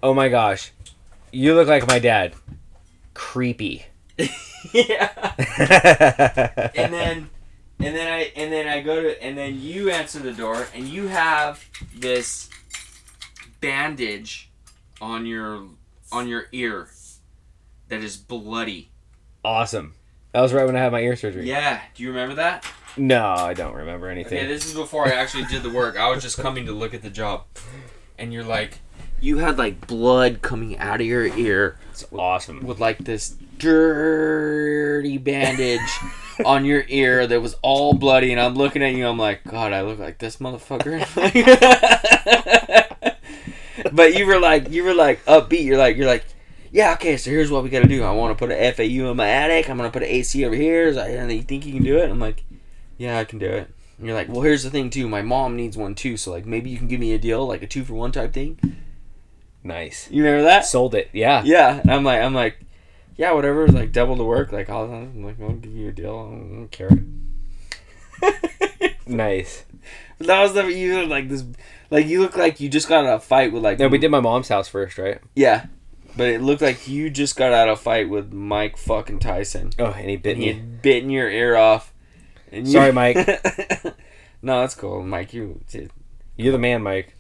oh 0.06 0.14
my 0.14 0.30
gosh, 0.30 0.72
you 1.32 1.56
look 1.56 1.68
like 1.68 1.88
my 1.88 1.98
dad. 1.98 2.36
Creepy. 3.16 3.88
yeah. 4.72 5.34
and 6.76 6.94
then 6.94 7.30
and 7.80 7.96
then 7.96 8.14
I 8.14 8.32
and 8.36 8.54
then 8.54 8.68
I 8.68 8.82
go 8.82 9.02
to 9.02 9.24
and 9.24 9.36
then 9.36 9.60
you 9.60 9.90
answer 9.90 10.20
the 10.20 10.32
door 10.32 10.68
and 10.76 10.88
you 10.88 11.08
have 11.08 11.66
this 11.96 12.50
bandage 13.62 14.52
on 15.02 15.26
your 15.26 15.66
on 16.12 16.28
your 16.28 16.46
ear 16.52 16.88
that 17.90 18.02
is 18.02 18.16
bloody. 18.16 18.92
Awesome. 19.44 19.96
That 20.34 20.42
was 20.42 20.54
right 20.54 20.68
when 20.68 20.76
I 20.76 20.80
had 20.82 20.92
my 20.92 21.02
ear 21.02 21.16
surgery. 21.16 21.48
Yeah. 21.50 21.82
Do 21.96 22.04
you 22.04 22.10
remember 22.10 22.36
that? 22.36 22.64
No, 22.96 23.26
I 23.26 23.56
don't 23.56 23.74
remember 23.74 24.10
anything. 24.10 24.38
Okay, 24.38 24.48
this 24.48 24.68
is 24.68 24.76
before 24.76 25.08
I 25.08 25.14
actually 25.14 25.46
did 25.46 25.64
the 25.64 25.72
work. 25.72 25.98
I 25.98 26.10
was 26.12 26.22
just 26.22 26.38
coming 26.38 26.68
to 26.68 26.74
look 26.74 26.94
at 26.94 27.02
the 27.02 27.10
job. 27.10 27.46
And 28.18 28.32
you're 28.32 28.44
like, 28.44 28.80
you 29.26 29.40
had 29.40 29.58
like 29.58 29.88
blood 29.88 30.42
coming 30.44 30.78
out 30.78 31.02
of 31.02 31.08
your 31.08 31.26
ear. 31.26 31.78
It's 31.90 32.06
awesome. 32.14 32.66
With 32.66 32.80
like 32.80 33.00
this 33.00 33.36
dirty 33.58 35.18
bandage 35.18 35.80
on 36.46 36.64
your 36.64 36.86
ear 36.88 37.26
that 37.26 37.42
was 37.42 37.56
all 37.64 37.94
bloody, 37.94 38.32
and 38.32 38.40
I'm 38.40 38.54
looking 38.54 38.84
at 38.84 38.94
you. 38.94 39.08
I'm 39.08 39.18
like, 39.18 39.44
God, 39.44 39.74
I 39.74 39.82
look 39.82 39.98
like 39.98 40.20
this 40.20 40.38
motherfucker. 40.38 41.02
but 43.92 44.14
you 44.14 44.28
were 44.28 44.40
like, 44.40 44.70
you 44.70 44.84
were 44.84 44.94
like 44.94 45.26
upbeat. 45.26 45.64
You're 45.64 45.80
like, 45.80 45.98
you're 45.98 46.06
like, 46.06 46.26
yeah, 46.72 46.94
okay. 46.94 47.18
So 47.18 47.32
here's 47.32 47.50
what 47.50 47.64
we 47.64 47.70
gotta 47.70 47.88
do. 47.88 48.04
I 48.04 48.12
want 48.12 48.38
to 48.38 48.48
put 48.48 48.56
an 48.56 48.74
FAU 48.74 49.10
in 49.10 49.18
my 49.18 49.28
attic. 49.28 49.70
I'm 49.70 49.78
gonna 49.78 49.90
put 49.90 50.04
an 50.04 50.10
AC 50.10 50.46
over 50.46 50.56
here. 50.56 50.84
Is 50.84 50.98
and 50.98 51.32
you 51.32 51.42
think 51.42 51.66
you 51.66 51.74
can 51.74 51.84
do 51.84 51.98
it? 51.98 52.12
I'm 52.12 52.20
like, 52.20 52.44
yeah, 53.00 53.18
I 53.18 53.26
can 53.26 53.40
do 53.40 53.48
it. 53.48 53.72
And 53.98 54.06
you're 54.06 54.16
like, 54.16 54.30
well, 54.30 54.42
here's 54.42 54.64
the 54.64 54.70
thing 54.70 54.92
too. 54.92 55.10
My 55.10 55.24
mom 55.24 55.56
needs 55.56 55.78
one 55.78 55.96
too. 55.96 56.16
So 56.16 56.30
like, 56.30 56.46
maybe 56.46 56.70
you 56.70 56.78
can 56.78 56.88
give 56.88 57.00
me 57.00 57.14
a 57.14 57.18
deal, 57.18 57.48
like 57.48 57.64
a 57.64 57.68
two 57.68 57.84
for 57.84 57.96
one 57.96 58.12
type 58.12 58.32
thing. 58.32 58.60
Nice. 59.66 60.08
You 60.12 60.24
remember 60.24 60.44
that? 60.44 60.66
Sold 60.66 60.94
it. 60.94 61.10
Yeah. 61.12 61.42
Yeah. 61.44 61.80
And 61.80 61.92
I'm 61.92 62.04
like, 62.04 62.22
I'm 62.22 62.36
like, 62.36 62.60
yeah, 63.18 63.32
whatever. 63.32 63.68
Like 63.68 63.92
double 63.92 64.16
the 64.16 64.24
work. 64.24 64.52
Like 64.52 64.70
I'll, 64.70 64.84
I'm 64.84 65.24
like, 65.24 65.42
I'll 65.42 65.54
give 65.54 65.76
you 65.76 65.90
a 65.90 65.92
deal. 65.92 66.12
I 66.12 66.38
don't, 66.38 66.68
care. 66.72 66.92
nice. 69.08 69.66
That 70.20 70.42
was 70.42 70.54
the 70.54 70.72
you 70.72 71.06
like 71.08 71.30
this, 71.30 71.44
like 71.90 72.06
you 72.06 72.22
look 72.22 72.38
like 72.38 72.60
you 72.60 72.70
just 72.70 72.88
got 72.88 73.06
out 73.06 73.16
of 73.16 73.22
a 73.22 73.26
fight 73.26 73.52
with 73.52 73.64
like. 73.64 73.80
No, 73.80 73.88
we 73.88 73.98
did 73.98 74.12
my 74.12 74.20
mom's 74.20 74.50
house 74.50 74.68
first, 74.68 75.00
right? 75.00 75.20
Yeah, 75.36 75.66
but 76.16 76.28
it 76.28 76.42
looked 76.42 76.62
like 76.62 76.88
you 76.88 77.10
just 77.10 77.36
got 77.36 77.52
out 77.52 77.68
of 77.68 77.80
a 77.80 77.82
fight 77.82 78.08
with 78.08 78.32
Mike 78.32 78.78
fucking 78.78 79.20
Tyson. 79.20 79.72
Oh, 79.80 79.88
and 79.88 80.10
he 80.10 80.16
bit 80.16 80.38
and 80.38 80.40
me. 80.40 80.54
He 80.54 80.60
bitten 80.60 81.10
your 81.10 81.30
ear 81.30 81.58
off. 81.58 81.92
And 82.52 82.68
Sorry, 82.68 82.94
Mike. 82.94 83.18
no, 84.42 84.62
that's 84.62 84.76
cool, 84.76 85.04
Mike. 85.04 85.34
You. 85.34 85.60
You're 86.38 86.54
the 86.54 86.60
man, 86.60 86.84
Mike. 86.84 87.15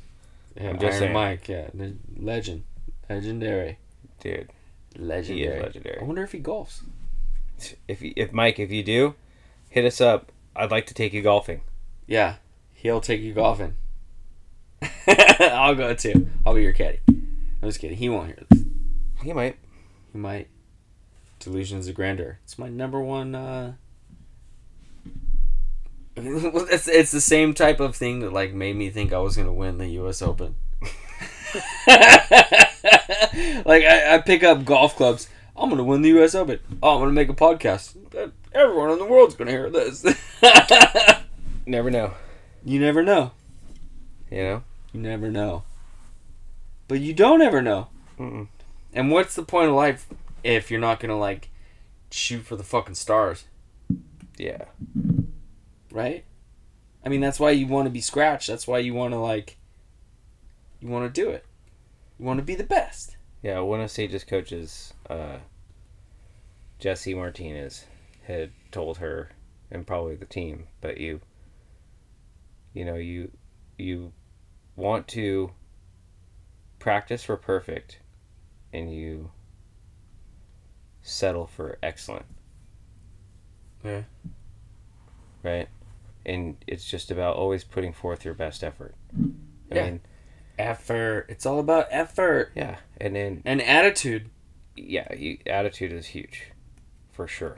Yeah, 0.55 0.69
I'm 0.69 0.79
just 0.79 0.93
Iron 0.93 0.99
saying. 0.99 1.13
Mike, 1.13 1.47
yeah, 1.47 1.69
legend, 2.17 2.63
legendary, 3.09 3.77
dude. 4.19 4.49
Legendary. 4.97 5.61
legendary. 5.61 5.99
I 5.99 6.03
wonder 6.03 6.23
if 6.23 6.31
he 6.31 6.39
golfs. 6.39 6.81
If 7.87 8.01
if 8.01 8.31
Mike, 8.31 8.59
if 8.59 8.71
you 8.71 8.83
do, 8.83 9.15
hit 9.69 9.85
us 9.85 9.99
up. 9.99 10.31
I'd 10.55 10.71
like 10.71 10.85
to 10.87 10.93
take 10.93 11.11
you 11.13 11.21
golfing. 11.21 11.61
Yeah, 12.07 12.35
he'll 12.73 13.01
take 13.01 13.21
you 13.21 13.33
golfing. 13.33 13.75
I'll 15.39 15.75
go 15.75 15.93
too. 15.93 16.29
I'll 16.45 16.53
be 16.55 16.63
your 16.63 16.73
caddy. 16.73 16.99
I'm 17.07 17.69
just 17.69 17.79
kidding. 17.79 17.97
He 17.97 18.07
won't 18.09 18.27
hear 18.27 18.37
this. 18.49 18.63
He 19.23 19.33
might. 19.33 19.57
He 20.13 20.17
might. 20.17 20.47
Delusions 21.39 21.87
of 21.87 21.95
Grandeur. 21.95 22.39
It's 22.43 22.57
my 22.57 22.69
number 22.69 23.01
one. 23.01 23.35
uh 23.35 23.73
it's, 26.17 26.87
it's 26.87 27.11
the 27.11 27.21
same 27.21 27.53
type 27.53 27.79
of 27.79 27.95
thing 27.95 28.19
that 28.21 28.31
like 28.33 28.53
made 28.53 28.75
me 28.75 28.89
think 28.89 29.11
I 29.13 29.17
was 29.19 29.35
gonna 29.35 29.53
win 29.53 29.77
the 29.77 29.87
U.S. 29.87 30.21
Open. 30.21 30.55
like 31.87 33.83
I, 33.83 34.15
I 34.15 34.21
pick 34.25 34.43
up 34.43 34.65
golf 34.65 34.95
clubs. 34.95 35.27
I'm 35.55 35.69
gonna 35.69 35.83
win 35.83 36.01
the 36.01 36.09
U.S. 36.09 36.35
Open. 36.35 36.59
Oh, 36.81 36.95
I'm 36.95 37.01
gonna 37.01 37.11
make 37.11 37.29
a 37.29 37.33
podcast. 37.33 37.95
Uh, 38.15 38.29
everyone 38.53 38.91
in 38.91 38.99
the 38.99 39.05
world's 39.05 39.35
gonna 39.35 39.51
hear 39.51 39.69
this. 39.69 40.05
Never 41.65 41.89
know. 41.89 42.13
you 42.63 42.79
never 42.79 43.01
know. 43.03 43.31
You 44.29 44.37
know. 44.43 44.63
You 44.93 45.01
never 45.01 45.31
know. 45.31 45.63
But 46.87 46.99
you 46.99 47.11
don't 47.13 47.41
ever 47.41 47.61
know. 47.61 47.87
Mm-mm. 48.19 48.47
And 48.93 49.09
what's 49.11 49.33
the 49.35 49.43
point 49.43 49.69
of 49.69 49.75
life 49.75 50.07
if 50.43 50.69
you're 50.69 50.79
not 50.79 50.99
gonna 50.99 51.17
like 51.17 51.49
shoot 52.11 52.41
for 52.43 52.55
the 52.55 52.63
fucking 52.63 52.95
stars, 52.95 53.45
Yeah. 54.37 54.65
Right? 55.95 56.25
I 57.05 57.09
mean, 57.09 57.21
that's 57.21 57.39
why 57.39 57.51
you 57.51 57.67
want 57.67 57.85
to 57.85 57.91
be 57.91 58.01
scratched. 58.01 58.47
That's 58.47 58.67
why 58.67 58.79
you 58.79 58.93
want 58.93 59.13
to 59.13 59.19
like. 59.19 59.57
You 60.81 60.89
want 60.89 61.11
to 61.11 61.21
do 61.21 61.29
it. 61.29 61.45
You 62.19 62.25
want 62.25 62.39
to 62.39 62.45
be 62.45 62.53
the 62.53 62.63
best. 62.63 63.15
Yeah. 63.41 63.61
One 63.61 63.79
of 63.79 63.89
Sage's 63.89 64.25
coaches, 64.25 64.93
uh, 65.09 65.37
Jesse 66.79 67.15
Martinez, 67.15 67.85
had 68.23 68.51
told 68.71 68.97
her, 68.97 69.29
and 69.71 69.87
probably 69.87 70.15
the 70.15 70.25
team, 70.25 70.67
but 70.81 70.97
you. 70.97 71.21
You 72.73 72.83
know 72.83 72.95
you, 72.95 73.31
you, 73.77 74.11
want 74.75 75.07
to. 75.09 75.51
Practice 76.77 77.23
for 77.23 77.37
perfect, 77.37 77.99
and 78.73 78.93
you. 78.93 79.31
Settle 81.01 81.47
for 81.47 81.77
excellent. 81.81 82.25
Yeah. 83.83 84.01
right? 85.43 85.69
And 86.25 86.57
it's 86.67 86.89
just 86.89 87.11
about 87.11 87.35
always 87.35 87.63
putting 87.63 87.93
forth 87.93 88.25
your 88.25 88.33
best 88.33 88.63
effort. 88.63 88.95
I 89.71 89.75
Yeah. 89.75 89.85
mean, 89.85 90.01
Effort. 90.57 91.25
It's 91.27 91.45
all 91.45 91.59
about 91.59 91.87
effort 91.91 92.51
yeah, 92.55 92.77
and 93.01 93.13
then 93.13 93.41
and 93.43 93.61
attitude. 93.61 94.29
yeah, 94.77 95.13
you, 95.13 95.37
attitude 95.45 95.91
is 95.91 96.05
huge, 96.07 96.51
for 97.11 97.27
sure. 97.27 97.57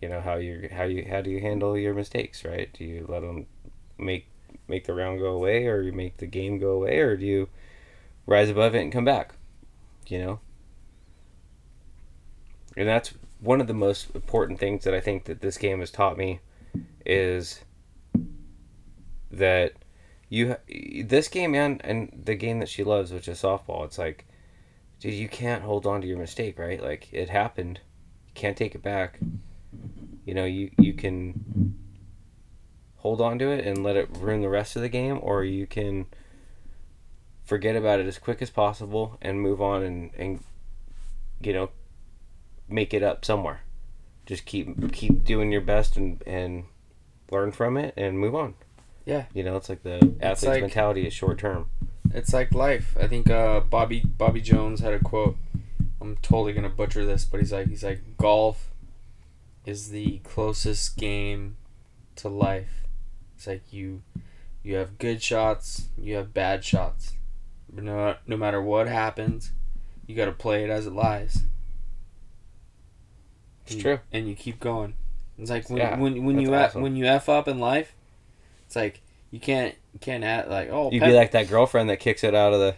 You 0.00 0.08
know 0.08 0.20
how 0.20 0.36
you 0.36 0.68
how 0.70 0.84
you 0.84 1.04
how 1.10 1.22
do 1.22 1.30
you 1.30 1.40
handle 1.40 1.76
your 1.76 1.92
mistakes, 1.92 2.44
right? 2.44 2.72
Do 2.72 2.84
you 2.84 3.04
let 3.08 3.22
them 3.22 3.46
make 3.98 4.28
make 4.68 4.84
the 4.84 4.94
round 4.94 5.18
go 5.18 5.32
away, 5.32 5.66
or 5.66 5.82
you 5.82 5.92
make 5.92 6.18
the 6.18 6.26
game 6.26 6.58
go 6.60 6.70
away, 6.70 6.98
or 7.00 7.16
do 7.16 7.26
you 7.26 7.48
rise 8.26 8.48
above 8.48 8.76
it 8.76 8.82
and 8.82 8.92
come 8.92 9.04
back? 9.04 9.34
You 10.06 10.18
know, 10.20 10.40
and 12.76 12.86
that's 12.88 13.14
one 13.40 13.60
of 13.60 13.66
the 13.66 13.74
most 13.74 14.14
important 14.14 14.58
things 14.60 14.84
that 14.84 14.94
I 14.94 15.00
think 15.00 15.24
that 15.24 15.40
this 15.40 15.58
game 15.58 15.80
has 15.80 15.90
taught 15.90 16.16
me 16.16 16.38
is 17.04 17.62
that 19.38 19.72
you 20.28 20.56
this 21.04 21.28
game 21.28 21.54
and 21.54 21.84
and 21.84 22.22
the 22.24 22.34
game 22.34 22.58
that 22.58 22.68
she 22.68 22.84
loves, 22.84 23.12
which 23.12 23.28
is 23.28 23.40
softball. 23.40 23.84
It's 23.84 23.98
like, 23.98 24.26
dude, 25.00 25.14
you 25.14 25.28
can't 25.28 25.62
hold 25.62 25.86
on 25.86 26.00
to 26.00 26.06
your 26.06 26.18
mistake, 26.18 26.58
right? 26.58 26.82
Like 26.82 27.12
it 27.12 27.28
happened, 27.28 27.80
you 28.26 28.32
can't 28.34 28.56
take 28.56 28.74
it 28.74 28.82
back. 28.82 29.20
You 30.24 30.34
know, 30.34 30.44
you 30.44 30.70
you 30.78 30.94
can 30.94 31.76
hold 32.96 33.20
on 33.20 33.38
to 33.38 33.50
it 33.50 33.64
and 33.64 33.84
let 33.84 33.96
it 33.96 34.08
ruin 34.18 34.42
the 34.42 34.48
rest 34.48 34.74
of 34.74 34.82
the 34.82 34.88
game, 34.88 35.18
or 35.22 35.44
you 35.44 35.66
can 35.66 36.06
forget 37.44 37.76
about 37.76 38.00
it 38.00 38.06
as 38.06 38.18
quick 38.18 38.42
as 38.42 38.50
possible 38.50 39.16
and 39.22 39.40
move 39.40 39.62
on 39.62 39.82
and 39.84 40.10
and 40.18 40.40
you 41.40 41.52
know 41.52 41.70
make 42.68 42.92
it 42.92 43.02
up 43.02 43.24
somewhere. 43.24 43.60
Just 44.26 44.44
keep 44.44 44.92
keep 44.92 45.22
doing 45.22 45.52
your 45.52 45.60
best 45.60 45.96
and 45.96 46.20
and 46.26 46.64
learn 47.30 47.52
from 47.52 47.76
it 47.76 47.94
and 47.96 48.18
move 48.18 48.34
on. 48.34 48.54
Yeah. 49.06 49.24
You 49.32 49.42
know, 49.44 49.56
it's 49.56 49.68
like 49.70 49.82
the 49.82 50.14
athlete's 50.20 50.44
like- 50.44 50.60
mentality 50.60 51.06
is 51.06 51.14
short 51.14 51.38
term. 51.38 51.70
It's 52.12 52.32
like 52.32 52.52
life. 52.54 52.96
I 53.00 53.06
think 53.08 53.30
uh, 53.30 53.60
Bobby 53.60 54.00
Bobby 54.00 54.40
Jones 54.40 54.80
had 54.80 54.92
a 54.92 54.98
quote. 55.00 55.36
I'm 56.00 56.16
totally 56.18 56.52
gonna 56.52 56.68
butcher 56.68 57.04
this, 57.06 57.24
but 57.24 57.40
he's 57.40 57.52
like 57.52 57.68
he's 57.68 57.82
like 57.84 58.00
golf 58.16 58.70
is 59.64 59.88
the 59.90 60.18
closest 60.18 60.96
game 60.96 61.56
to 62.16 62.28
life. 62.28 62.84
It's 63.36 63.46
like 63.48 63.72
you 63.72 64.02
you 64.62 64.76
have 64.76 64.98
good 64.98 65.20
shots, 65.22 65.88
you 65.98 66.14
have 66.14 66.32
bad 66.32 66.64
shots. 66.64 67.14
But 67.72 67.82
no 67.84 68.14
no 68.26 68.36
matter 68.36 68.62
what 68.62 68.86
happens, 68.86 69.50
you 70.06 70.14
gotta 70.14 70.32
play 70.32 70.62
it 70.62 70.70
as 70.70 70.86
it 70.86 70.92
lies. 70.92 71.42
It's 73.64 73.72
And- 73.74 73.82
true. 73.82 73.98
And 74.12 74.28
you 74.28 74.36
keep 74.36 74.60
going. 74.60 74.94
It's 75.38 75.50
like 75.50 75.68
when 75.68 75.78
Yeah, 75.78 75.98
when, 75.98 76.24
when 76.24 76.38
you 76.40 76.54
awesome. 76.54 76.82
when 76.82 76.94
you 76.94 77.04
f 77.06 77.28
up 77.28 77.48
in 77.48 77.58
life, 77.58 77.95
it's 78.66 78.76
like 78.76 79.00
you 79.30 79.40
can't 79.40 79.74
you 79.92 79.98
can't 80.00 80.24
act 80.24 80.48
like 80.48 80.68
oh 80.70 80.90
You'd 80.90 81.00
Pep- 81.00 81.10
be 81.10 81.14
like 81.16 81.30
that 81.32 81.48
girlfriend 81.48 81.88
that 81.90 81.98
kicks 82.00 82.22
it 82.24 82.34
out 82.34 82.52
of 82.52 82.60
the. 82.60 82.74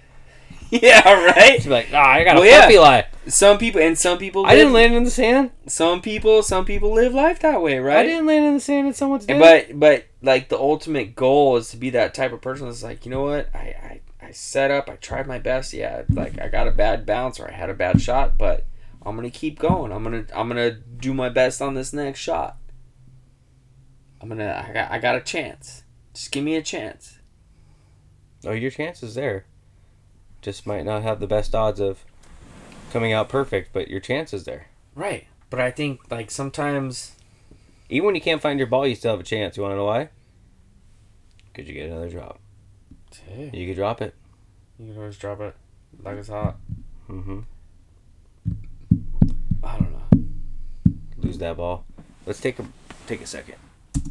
yeah 0.71 1.25
right 1.25 1.55
She'd 1.63 1.65
be 1.65 1.71
like, 1.71 1.89
"Ah, 1.95 2.11
I 2.13 2.25
got 2.25 2.37
a 2.37 2.41
Well, 2.41 2.49
yeah. 2.49 2.61
puppy 2.63 2.79
lie. 2.79 3.07
Some 3.27 3.57
people 3.59 3.81
and 3.81 3.97
some 3.99 4.19
people. 4.19 4.45
I 4.47 4.55
didn't 4.55 4.73
land 4.75 4.95
in 4.95 5.05
the 5.05 5.11
sand. 5.11 5.51
Some 5.67 6.03
people, 6.03 6.43
some 6.43 6.65
people 6.67 6.93
live 6.93 7.15
life 7.15 7.41
that 7.41 7.63
way, 7.63 7.79
right? 7.79 7.99
I 7.99 8.03
didn't 8.03 8.27
land 8.27 8.45
in 8.45 8.55
the 8.55 8.61
sand 8.61 8.87
and 8.87 8.95
someone's 8.97 9.25
dead." 9.27 9.41
And 9.41 9.41
but 9.71 9.79
but 9.81 10.07
like 10.23 10.49
the 10.51 10.59
ultimate 10.59 11.15
goal 11.15 11.57
is 11.57 11.71
to 11.71 11.77
be 11.79 11.91
that 11.91 12.13
type 12.15 12.33
of 12.33 12.41
person 12.43 12.67
that's 12.67 12.83
like, 12.83 13.05
you 13.07 13.11
know 13.11 13.23
what, 13.23 13.49
I 13.55 14.01
I, 14.21 14.27
I 14.27 14.31
set 14.33 14.71
up, 14.71 14.91
I 14.91 14.97
tried 14.97 15.27
my 15.27 15.39
best. 15.39 15.73
Yeah, 15.73 16.03
like 16.11 16.39
I 16.41 16.49
got 16.49 16.69
a 16.69 16.73
bad 16.73 17.07
bounce 17.07 17.41
or 17.41 17.49
I 17.49 17.53
had 17.53 17.71
a 17.71 17.75
bad 17.75 18.01
shot, 18.03 18.37
but 18.37 18.67
I'm 19.07 19.17
gonna 19.17 19.31
keep 19.31 19.59
going. 19.59 19.91
I'm 19.91 20.03
gonna 20.05 20.25
I'm 20.35 20.49
gonna 20.49 20.73
do 20.73 21.15
my 21.15 21.31
best 21.31 21.63
on 21.63 21.75
this 21.75 21.93
next 21.95 22.21
shot. 22.21 22.57
I'm 24.21 24.29
gonna 24.29 24.65
I 24.69 24.73
got 24.73 24.91
I 24.91 24.99
got 24.99 25.17
a 25.17 25.21
chance. 25.21 25.83
Just 26.15 26.33
give 26.33 26.45
me 26.45 26.57
a 26.57 26.63
chance. 26.63 27.19
oh, 28.45 28.53
your 28.53 28.71
chance 28.71 29.03
is 29.03 29.15
there. 29.15 29.45
Just 30.43 30.67
might 30.67 30.85
not 30.85 31.03
have 31.03 31.21
the 31.21 31.27
best 31.27 31.55
odds 31.55 31.81
of 31.81 32.05
coming 32.93 33.13
out 33.13 33.29
perfect, 33.29 33.73
but 33.73 33.89
your 33.89 34.01
chance 34.01 34.33
is 34.33 34.45
there. 34.45 34.67
Right. 34.95 35.27
But 35.51 35.61
I 35.61 35.71
think 35.71 36.11
like 36.11 36.31
sometimes 36.31 37.13
Even 37.89 38.07
when 38.07 38.15
you 38.15 38.21
can't 38.21 38.43
find 38.43 38.59
your 38.59 38.69
ball, 38.69 38.87
you 38.87 38.95
still 38.95 39.13
have 39.13 39.21
a 39.21 39.25
chance. 39.25 39.57
You 39.57 39.63
want 39.63 39.73
to 39.73 39.77
know 39.77 39.85
why? 39.87 40.09
Could 41.55 41.69
you 41.69 41.75
get 41.75 41.91
another 41.91 42.09
drop. 42.11 42.39
hey, 43.27 43.51
You 43.53 43.67
could 43.67 43.77
drop 43.77 44.01
it. 44.03 44.15
you 44.79 44.89
can 44.93 44.99
always 44.99 45.17
drop 45.19 45.41
it 45.41 45.55
like 46.03 46.17
it's 46.17 46.29
hot. 46.29 46.57
Mm 47.09 47.25
hmm 47.25 47.41
I 49.63 49.79
don't 49.79 49.93
know. 49.93 50.03
Lose 51.19 51.39
that 51.39 51.57
ball. 51.57 51.85
Let's 52.27 52.41
take 52.41 52.59
a 52.59 52.65
take 53.07 53.21
a 53.23 53.27
second. 53.27 53.55
All 53.97 54.03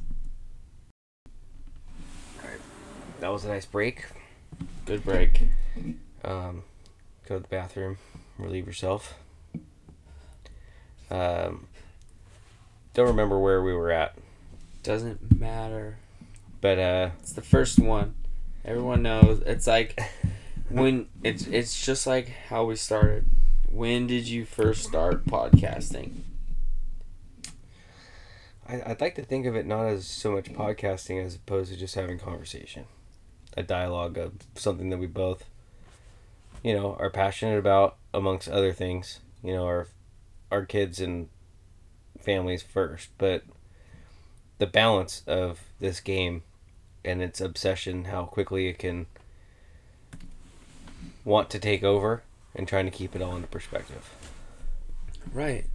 right, 2.50 2.60
that 3.20 3.30
was 3.32 3.46
a 3.46 3.48
nice 3.50 3.66
break. 3.66 4.06
Good 4.86 5.04
break. 5.04 5.44
Um, 6.24 6.64
go 7.28 7.36
to 7.36 7.42
the 7.42 7.48
bathroom, 7.48 7.98
relieve 8.38 8.66
yourself. 8.68 9.16
Um, 11.10 11.68
don't 12.94 13.08
remember 13.08 13.40
where 13.40 13.62
we 13.64 13.74
were 13.74 13.92
at, 13.92 14.16
Doesn't 14.84 15.40
matter. 15.40 15.98
but 16.62 16.80
uh, 16.80 17.10
It's 17.20 17.34
the 17.34 17.42
first 17.42 17.80
one. 17.80 18.16
Everyone 18.66 19.02
knows. 19.02 19.42
It's 19.46 19.68
like 19.68 19.98
when 20.70 21.08
it's 21.24 21.48
it's 21.48 21.86
just 21.86 22.06
like 22.06 22.28
how 22.50 22.66
we 22.66 22.76
started. 22.76 23.26
When 23.70 24.08
did 24.08 24.28
you 24.28 24.44
first 24.46 24.84
start 24.84 25.26
podcasting? 25.26 26.12
I, 28.68 28.82
I'd 28.86 29.00
like 29.00 29.16
to 29.16 29.24
think 29.24 29.46
of 29.46 29.56
it 29.56 29.66
not 29.66 29.86
as 29.86 30.06
so 30.06 30.32
much 30.32 30.52
podcasting 30.52 31.24
as 31.26 31.36
opposed 31.36 31.72
to 31.72 31.78
just 31.78 31.96
having 31.96 32.20
conversation, 32.20 32.86
a 33.58 33.64
dialogue 33.64 34.18
of 34.18 34.34
something 34.56 34.90
that 34.92 35.00
we 35.00 35.08
both, 35.08 35.44
you 36.64 36.74
know, 36.74 36.96
are 37.00 37.10
passionate 37.10 37.58
about, 37.58 37.98
amongst 38.14 38.48
other 38.48 38.72
things. 38.72 39.20
You 39.44 39.54
know, 39.54 39.66
our 39.66 39.88
our 40.52 40.66
kids 40.66 41.02
and 41.02 41.28
families 42.20 42.62
first, 42.62 43.10
but 43.18 43.44
the 44.60 44.68
balance 44.68 45.24
of 45.28 45.62
this 45.80 46.00
game 46.00 46.44
and 47.04 47.22
its 47.22 47.42
obsession, 47.42 48.06
how 48.06 48.26
quickly 48.26 48.68
it 48.68 48.80
can 48.80 49.08
want 51.26 51.50
to 51.50 51.60
take 51.60 51.84
over, 51.84 52.24
and 52.56 52.68
trying 52.68 52.86
to 52.86 52.92
keep 52.92 53.16
it 53.16 53.22
all 53.22 53.36
into 53.36 53.48
perspective. 53.48 54.10
Right. 55.34 55.66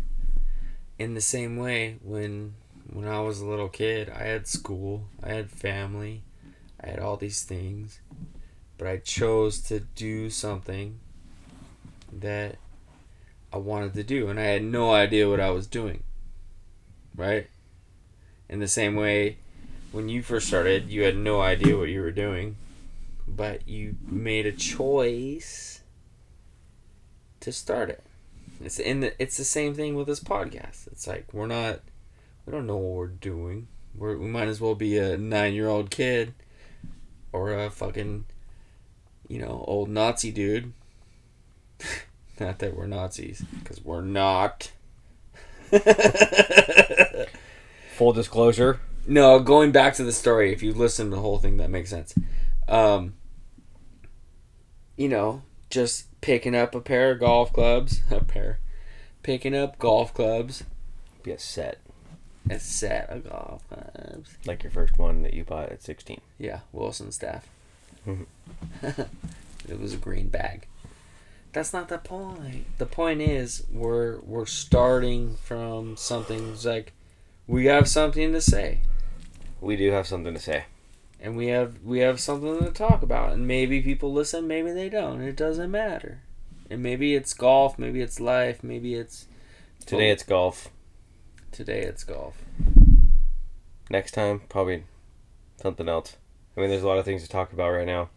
In 0.99 1.15
the 1.15 1.21
same 1.21 1.57
way, 1.57 1.99
when 2.03 2.55
when 2.91 3.09
I 3.09 3.21
was 3.21 3.41
a 3.41 3.47
little 3.47 3.69
kid, 3.69 4.11
I 4.11 4.25
had 4.25 4.47
school, 4.47 5.05
I 5.23 5.33
had 5.33 5.51
family, 5.51 6.23
I 6.83 6.89
had 6.89 6.99
all 6.99 7.17
these 7.17 7.43
things, 7.43 8.01
but 8.77 8.89
I 8.89 8.97
chose 8.99 9.61
to 9.63 9.81
do 9.81 10.31
something 10.31 10.99
that 12.13 12.57
I 13.53 13.59
wanted 13.59 13.95
to 13.95 14.03
do, 14.03 14.29
and 14.29 14.41
I 14.41 14.45
had 14.45 14.65
no 14.65 14.93
idea 14.93 15.29
what 15.29 15.41
I 15.41 15.51
was 15.51 15.67
doing. 15.67 16.03
Right? 17.15 17.49
In 18.49 18.59
the 18.59 18.69
same 18.69 18.97
way, 18.97 19.39
when 19.93 20.09
you 20.09 20.23
first 20.23 20.49
started, 20.49 20.91
you 20.91 21.03
had 21.03 21.17
no 21.17 21.41
idea 21.41 21.77
what 21.77 21.91
you 21.91 22.01
were 22.01 22.11
doing, 22.11 22.57
but 23.29 23.69
you 23.69 23.97
made 24.07 24.47
a 24.47 24.53
choice 24.53 25.83
to 27.41 27.53
start 27.53 27.91
it. 27.91 28.03
It's 28.65 28.79
in 28.79 29.01
the 29.01 29.23
it's 29.23 29.37
the 29.37 29.45
same 29.45 29.75
thing 29.75 29.95
with 29.95 30.07
this 30.07 30.21
podcast. 30.21 30.87
It's 30.89 31.07
like 31.07 31.27
we're 31.33 31.47
not 31.47 31.81
we 32.47 32.53
don't 32.53 32.67
know 32.67 32.77
what 32.77 32.97
we're 32.97 33.07
doing. 33.09 33.69
We're, 33.95 34.17
we 34.17 34.27
might 34.27 34.49
as 34.49 34.61
well 34.61 34.75
be 34.75 34.97
a 34.97 35.17
nine 35.19 35.55
year 35.55 35.69
old 35.69 35.91
kid 35.91 36.35
or 37.33 37.53
a 37.53 37.71
fucking 37.71 38.25
you 39.29 39.41
know 39.41 39.65
old 39.67 39.89
Nazi 39.89 40.31
dude. 40.31 40.73
not 42.41 42.59
that 42.59 42.77
we're 42.77 42.87
Nazis, 42.87 43.43
because 43.59 43.83
we're 43.85 44.03
not. 44.03 44.73
Full 47.97 48.13
disclosure. 48.13 48.81
No, 49.07 49.39
going 49.41 49.73
back 49.73 49.95
to 49.95 50.05
the 50.05 50.13
story, 50.13 50.53
if 50.53 50.63
you 50.63 50.73
listen 50.73 51.11
to 51.11 51.17
the 51.17 51.23
whole 51.23 51.39
thing, 51.39 51.57
that 51.57 51.71
makes 51.71 51.91
sense. 51.91 52.15
Um, 52.69 53.15
you 54.97 55.09
know, 55.09 55.43
just 55.71 56.07
picking 56.21 56.55
up 56.55 56.75
a 56.75 56.81
pair 56.81 57.13
of 57.13 57.21
golf 57.21 57.53
clubs, 57.53 58.03
a 58.11 58.25
pair, 58.25 58.61
picking 59.23 59.57
up 59.57 59.79
golf 59.79 60.15
clubs, 60.15 60.65
Be 61.23 61.33
a 61.33 61.39
set. 61.39 61.81
A 62.51 62.59
set 62.59 63.09
of 63.11 63.29
golf 63.29 63.63
clubs. 63.69 64.37
Like 64.47 64.63
your 64.63 64.73
first 64.73 64.99
one 64.99 65.23
that 65.23 65.35
you 65.35 65.45
bought 65.45 65.71
at 65.71 65.83
16. 65.83 66.21
Yeah, 66.39 66.61
Wilson 66.73 67.13
staff. 67.13 67.47
Mhm. 68.07 68.27
it 69.69 69.81
was 69.81 69.95
a 69.95 69.99
green 69.99 70.29
bag. 70.29 70.67
That's 71.53 71.73
not 71.73 71.89
the 71.89 71.99
point. 71.99 72.67
The 72.79 72.87
point 72.87 73.21
is 73.21 73.65
we're 73.71 74.21
we're 74.21 74.47
starting 74.47 75.37
from 75.37 75.97
something 75.97 76.51
it's 76.53 76.65
like 76.65 76.93
we 77.47 77.67
have 77.67 77.89
something 77.89 78.33
to 78.33 78.41
say. 78.41 78.81
We 79.61 79.77
do 79.77 79.91
have 79.93 80.07
something 80.07 80.35
to 80.35 80.41
say. 80.41 80.65
and 81.21 81.37
we 81.37 81.47
have 81.49 81.83
we 81.85 82.01
have 82.01 82.19
something 82.19 82.59
to 82.59 82.71
talk 82.73 83.03
about 83.03 83.33
and 83.33 83.47
maybe 83.47 83.81
people 83.81 84.13
listen 84.13 84.49
maybe 84.49 84.73
they 84.73 84.89
don't 84.89 85.21
it 85.23 85.37
doesn't 85.37 85.71
matter 85.71 86.19
and 86.69 86.83
maybe 86.83 87.15
it's 87.15 87.33
golf 87.33 87.79
maybe 87.79 88.01
it's 88.01 88.19
life 88.19 88.65
maybe 88.65 88.95
it's 88.95 89.27
Today 89.87 90.11
it's 90.11 90.25
golf. 90.25 90.69
Today 91.53 91.83
it's 91.83 92.05
golf 92.05 92.37
Next 93.91 94.13
time, 94.13 94.41
probably 94.49 94.85
something 95.61 95.87
else. 95.87 96.17
I 96.57 96.61
mean, 96.61 96.71
there's 96.71 96.83
a 96.83 96.89
lot 96.89 96.97
of 96.97 97.05
things 97.05 97.23
to 97.25 97.29
talk 97.29 97.53
about 97.53 97.73
right 97.73 97.87
now. 97.87 98.09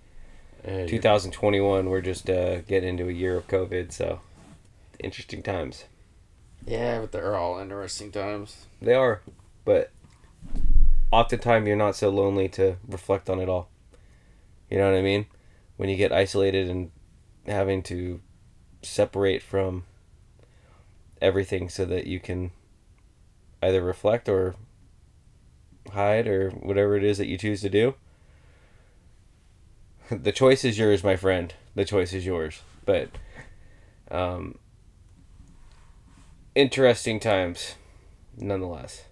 2021, 0.66 1.90
we're 1.90 2.00
just 2.00 2.30
uh, 2.30 2.62
getting 2.62 2.90
into 2.90 3.10
a 3.10 3.12
year 3.12 3.36
of 3.36 3.48
COVID, 3.48 3.92
so 3.92 4.22
interesting 5.00 5.44
times. 5.44 5.84
yeah 6.66 7.00
but 7.02 7.12
they're 7.12 7.36
all 7.36 7.60
interesting 7.60 8.10
times 8.10 8.66
They 8.82 8.94
are, 8.94 9.22
but 9.66 9.92
oftentimes 11.12 11.68
you're 11.68 11.76
not 11.76 11.98
so 11.98 12.10
lonely 12.10 12.48
to 12.50 12.78
reflect 12.88 13.30
on 13.30 13.42
it 13.42 13.50
all. 13.50 13.68
You 14.70 14.78
know 14.78 14.90
what 14.90 14.98
I 14.98 15.02
mean? 15.02 15.26
When 15.76 15.90
you 15.90 15.98
get 15.98 16.14
isolated 16.14 16.70
and 16.70 16.90
having 17.46 17.84
to 17.84 18.22
separate 18.82 19.42
from 19.42 19.84
everything 21.22 21.68
so 21.68 21.84
that 21.86 22.08
you 22.08 22.20
can 22.22 22.52
either 23.66 23.84
reflect 23.84 24.30
or 24.30 24.56
hide 25.94 26.28
or 26.28 26.52
whatever 26.52 26.96
it 26.96 27.04
is 27.04 27.18
that 27.18 27.28
you 27.28 27.38
choose 27.38 27.62
to 27.62 27.70
do. 27.70 27.96
The 30.12 30.32
choice 30.32 30.64
is 30.64 30.78
yours, 30.78 31.04
my 31.04 31.16
friend. 31.16 31.52
The 31.74 31.84
choice 31.84 32.14
is 32.14 32.28
yours. 32.28 32.62
But 32.86 33.10
um 34.12 34.60
interesting 36.54 37.20
times 37.20 37.74
nonetheless 38.38 39.06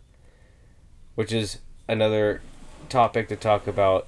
which 1.15 1.31
is 1.31 1.59
another 1.87 2.41
topic 2.89 3.27
to 3.29 3.35
talk 3.35 3.67
about. 3.67 4.07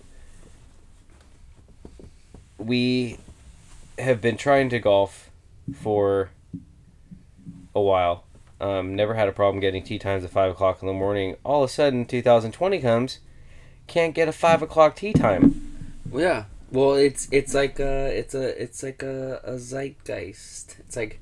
We 2.57 3.17
have 3.97 4.21
been 4.21 4.37
trying 4.37 4.69
to 4.69 4.79
golf 4.79 5.29
for 5.73 6.29
a 7.73 7.81
while. 7.81 8.23
Um, 8.61 8.95
never 8.95 9.13
had 9.13 9.27
a 9.27 9.33
problem 9.33 9.59
getting 9.59 9.83
tee 9.83 9.99
times 9.99 10.23
at 10.23 10.29
five 10.29 10.51
o'clock 10.51 10.81
in 10.81 10.87
the 10.87 10.93
morning. 10.93 11.35
All 11.43 11.63
of 11.63 11.69
a 11.69 11.73
sudden, 11.73 12.05
2020 12.05 12.79
comes, 12.79 13.19
can't 13.87 14.15
get 14.15 14.27
a 14.27 14.31
five 14.31 14.61
o'clock 14.61 14.95
tee 14.95 15.13
time. 15.13 15.91
yeah 16.13 16.45
well 16.71 16.93
it's 16.95 17.27
it's 17.31 17.53
like 17.53 17.79
a 17.79 18.07
it's 18.17 18.33
a 18.33 18.61
it's 18.61 18.81
like 18.83 19.03
a, 19.03 19.39
a 19.43 19.57
zeitgeist 19.57 20.77
it's 20.79 20.95
like 20.95 21.19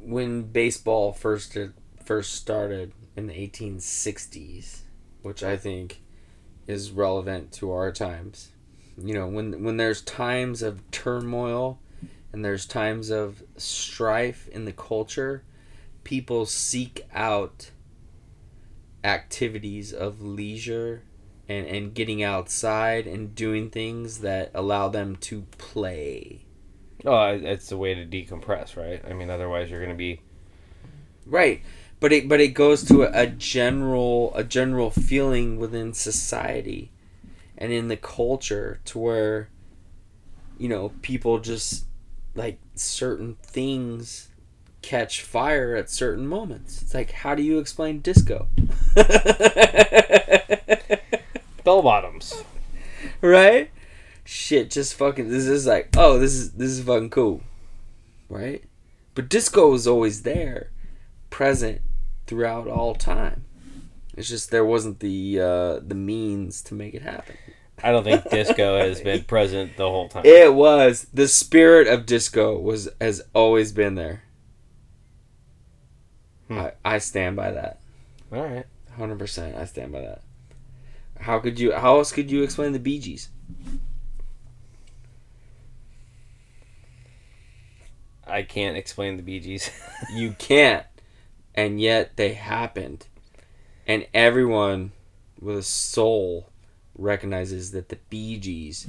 when 0.00 0.42
baseball 0.42 1.12
first 1.12 1.56
first 2.04 2.34
started 2.34 2.92
in 3.16 3.26
the 3.26 3.34
1860s 3.34 4.80
which 5.22 5.42
i 5.42 5.56
think 5.56 6.00
is 6.66 6.90
relevant 6.92 7.50
to 7.52 7.72
our 7.72 7.90
times 7.90 8.50
you 9.02 9.12
know 9.14 9.26
when 9.26 9.64
when 9.64 9.76
there's 9.76 10.02
times 10.02 10.62
of 10.62 10.88
turmoil 10.90 11.78
and 12.32 12.44
there's 12.44 12.66
times 12.66 13.10
of 13.10 13.42
strife 13.56 14.48
in 14.48 14.64
the 14.64 14.72
culture 14.72 15.42
people 16.08 16.46
seek 16.46 17.06
out 17.12 17.70
activities 19.04 19.92
of 19.92 20.22
leisure 20.22 21.02
and, 21.46 21.66
and 21.66 21.92
getting 21.92 22.22
outside 22.22 23.06
and 23.06 23.34
doing 23.34 23.68
things 23.68 24.20
that 24.20 24.50
allow 24.54 24.88
them 24.88 25.14
to 25.14 25.42
play 25.58 26.40
Oh, 27.04 27.28
it's 27.28 27.70
a 27.70 27.76
way 27.76 27.94
to 27.94 28.04
decompress, 28.04 28.76
right? 28.76 29.00
I 29.08 29.12
mean, 29.12 29.30
otherwise 29.30 29.70
you're 29.70 29.78
going 29.78 29.92
to 29.92 29.96
be 29.96 30.20
right 31.28 31.60
but 32.00 32.12
it 32.12 32.28
but 32.28 32.40
it 32.40 32.48
goes 32.48 32.82
to 32.84 33.02
a, 33.02 33.22
a 33.22 33.26
general 33.26 34.32
a 34.34 34.42
general 34.42 34.90
feeling 34.90 35.58
within 35.58 35.92
society 35.92 36.90
and 37.56 37.72
in 37.72 37.88
the 37.88 37.96
culture 37.96 38.80
to 38.84 38.98
where 38.98 39.48
you 40.56 40.68
know 40.68 40.90
people 41.02 41.38
just 41.38 41.84
like 42.34 42.58
certain 42.74 43.34
things 43.42 44.28
catch 44.82 45.22
fire 45.22 45.74
at 45.74 45.90
certain 45.90 46.26
moments. 46.26 46.82
It's 46.82 46.94
like 46.94 47.10
how 47.12 47.34
do 47.34 47.42
you 47.42 47.58
explain 47.58 48.00
disco? 48.00 48.48
Bell 51.64 51.82
bottoms. 51.82 52.44
right? 53.20 53.70
Shit 54.24 54.70
just 54.70 54.94
fucking 54.94 55.28
this 55.28 55.46
is 55.46 55.66
like 55.66 55.94
oh 55.96 56.18
this 56.18 56.34
is 56.34 56.52
this 56.52 56.70
is 56.70 56.82
fucking 56.82 57.10
cool. 57.10 57.42
Right? 58.28 58.64
But 59.14 59.28
disco 59.28 59.70
was 59.70 59.86
always 59.86 60.22
there 60.22 60.70
present 61.30 61.80
throughout 62.26 62.68
all 62.68 62.94
time. 62.94 63.44
It's 64.16 64.28
just 64.28 64.50
there 64.50 64.64
wasn't 64.64 65.00
the 65.00 65.40
uh 65.40 65.80
the 65.80 65.94
means 65.94 66.62
to 66.62 66.74
make 66.74 66.94
it 66.94 67.02
happen. 67.02 67.36
I 67.82 67.92
don't 67.92 68.04
think 68.04 68.28
disco 68.30 68.78
has 68.86 69.00
been 69.00 69.24
present 69.24 69.76
the 69.76 69.88
whole 69.88 70.08
time. 70.08 70.24
it 70.24 70.52
was. 70.54 71.06
The 71.12 71.28
spirit 71.28 71.86
of 71.86 72.06
disco 72.06 72.58
was 72.58 72.88
has 73.00 73.22
always 73.34 73.72
been 73.72 73.94
there 73.94 74.22
Hmm. 76.48 76.58
I, 76.58 76.72
I 76.84 76.98
stand 76.98 77.36
by 77.36 77.50
that 77.52 77.80
All 78.32 78.42
right. 78.42 78.66
100% 78.98 79.56
i 79.56 79.64
stand 79.64 79.92
by 79.92 80.00
that 80.00 80.22
how 81.20 81.38
could 81.38 81.60
you 81.60 81.72
how 81.72 81.98
else 81.98 82.10
could 82.10 82.30
you 82.30 82.42
explain 82.42 82.72
the 82.72 82.78
bee 82.78 82.98
gees 82.98 83.28
I 88.28 88.42
can't 88.42 88.76
explain 88.76 89.16
the 89.16 89.22
Bee 89.22 89.40
Gees. 89.40 89.70
You 90.12 90.32
can't. 90.38 90.86
And 91.54 91.80
yet 91.80 92.16
they 92.16 92.34
happened. 92.34 93.06
And 93.86 94.06
everyone 94.14 94.92
with 95.40 95.58
a 95.58 95.62
soul 95.62 96.50
recognizes 96.96 97.72
that 97.72 97.88
the 97.88 97.98
Bee 98.10 98.38
Gees 98.38 98.86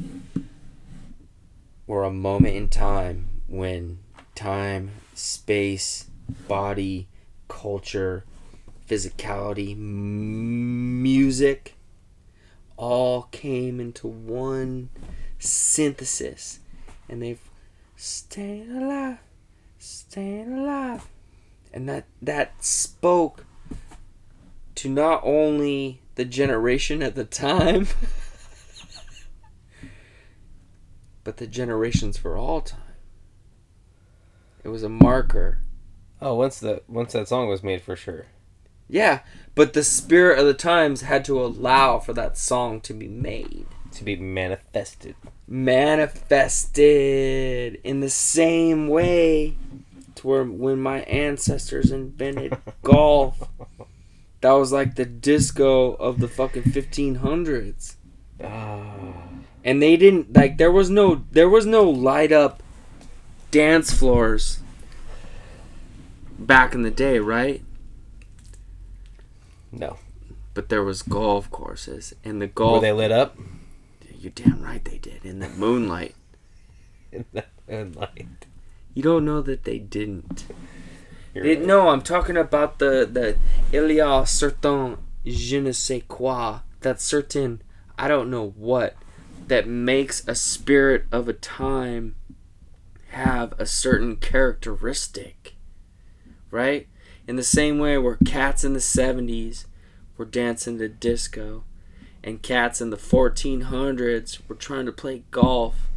were 1.87 2.03
a 2.03 2.11
moment 2.11 2.55
in 2.55 2.67
time 2.67 3.41
when 3.47 3.99
time, 4.35 4.91
space, 5.15 6.05
body, 6.47 7.07
culture, 7.49 8.23
physicality, 8.87 9.75
music 9.77 11.75
all 12.77 13.23
came 13.23 13.81
into 13.81 14.07
one 14.07 14.89
synthesis. 15.37 16.59
And 17.09 17.21
they've 17.21 17.41
staying 17.97 18.71
alive, 18.71 19.17
staying 19.77 20.57
alive. 20.57 21.07
And 21.73 21.89
that 21.89 22.05
that 22.21 22.63
spoke 22.63 23.45
to 24.75 24.89
not 24.89 25.21
only 25.23 26.01
the 26.15 26.25
generation 26.25 27.03
at 27.03 27.15
the 27.15 27.25
time, 27.25 27.87
but 31.23 31.37
the 31.37 31.47
generations 31.47 32.17
for 32.17 32.37
all 32.37 32.61
time. 32.61 32.79
It 34.63 34.69
was 34.69 34.83
a 34.83 34.89
marker. 34.89 35.59
Oh, 36.21 36.35
once 36.35 36.59
the 36.59 36.81
once 36.87 37.13
that 37.13 37.27
song 37.27 37.47
was 37.47 37.63
made 37.63 37.81
for 37.81 37.95
sure. 37.95 38.27
Yeah, 38.87 39.19
but 39.55 39.73
the 39.73 39.83
spirit 39.83 40.39
of 40.39 40.45
the 40.45 40.53
times 40.53 41.01
had 41.01 41.23
to 41.25 41.39
allow 41.39 41.99
for 41.99 42.13
that 42.13 42.37
song 42.37 42.81
to 42.81 42.93
be 42.93 43.07
made. 43.07 43.67
To 43.93 44.03
be 44.03 44.15
manifested. 44.15 45.15
Manifested 45.47 46.81
in 47.83 47.99
the 47.99 48.09
same 48.09 48.87
way 48.87 49.57
to 50.15 50.27
where 50.27 50.43
when 50.43 50.81
my 50.81 51.01
ancestors 51.01 51.91
invented 51.91 52.57
golf, 52.83 53.47
That 54.41 54.53
was 54.53 54.71
like 54.71 54.95
the 54.95 55.05
disco 55.05 55.93
of 55.93 56.19
the 56.19 56.27
fucking 56.27 56.63
1500s. 56.63 57.95
Ah. 58.43 59.27
And 59.63 59.81
they 59.81 59.97
didn't 59.97 60.33
like 60.35 60.57
there 60.57 60.71
was 60.71 60.89
no 60.89 61.25
there 61.31 61.49
was 61.49 61.65
no 61.65 61.83
light 61.83 62.31
up 62.31 62.63
dance 63.51 63.91
floors 63.91 64.61
back 66.39 66.73
in 66.73 66.81
the 66.81 66.91
day, 66.91 67.19
right? 67.19 67.63
no. 69.71 69.97
But 70.53 70.69
there 70.69 70.83
was 70.83 71.03
golf 71.03 71.49
courses 71.51 72.13
and 72.23 72.41
the 72.41 72.47
golf. 72.47 72.75
Were 72.75 72.81
they 72.81 72.91
lit 72.91 73.11
up? 73.11 73.37
You're 74.17 74.31
damn 74.31 74.61
right 74.61 74.83
they 74.83 74.97
did 74.97 75.23
in 75.23 75.39
the 75.39 75.47
moonlight. 75.49 76.15
in 77.11 77.25
the 77.31 77.45
moonlight. 77.69 78.45
You 78.93 79.03
don't 79.03 79.23
know 79.23 79.41
that 79.41 79.63
they 79.63 79.77
didn't. 79.79 80.45
They, 81.33 81.55
right. 81.55 81.61
no, 81.61 81.89
I'm 81.89 82.01
talking 82.01 82.35
about 82.35 82.79
the 82.79 83.07
the 83.09 83.37
il 83.71 83.91
y 83.91 83.99
a 83.99 84.25
certain 84.25 84.97
je 85.25 85.61
ne 85.61 85.71
sais 85.71 86.03
quoi. 86.07 86.59
That 86.81 86.99
certain 86.99 87.61
I 87.97 88.07
don't 88.07 88.29
know 88.29 88.49
what 88.57 88.95
that 89.47 89.67
makes 89.67 90.27
a 90.27 90.35
spirit 90.35 91.05
of 91.11 91.29
a 91.29 91.33
time 91.33 92.15
have 93.11 93.53
a 93.59 93.65
certain 93.65 94.17
characteristic. 94.17 95.55
Right? 96.51 96.87
In 97.27 97.35
the 97.35 97.43
same 97.43 97.79
way 97.79 97.97
where 97.97 98.17
cats 98.25 98.63
in 98.63 98.73
the 98.73 98.79
70s 98.79 99.65
were 100.17 100.25
dancing 100.25 100.77
to 100.79 100.89
disco 100.89 101.63
and 102.23 102.41
cats 102.41 102.81
in 102.81 102.89
the 102.89 102.97
1400s 102.97 104.39
were 104.47 104.55
trying 104.55 104.85
to 104.85 104.91
play 104.91 105.23
golf. 105.31 105.87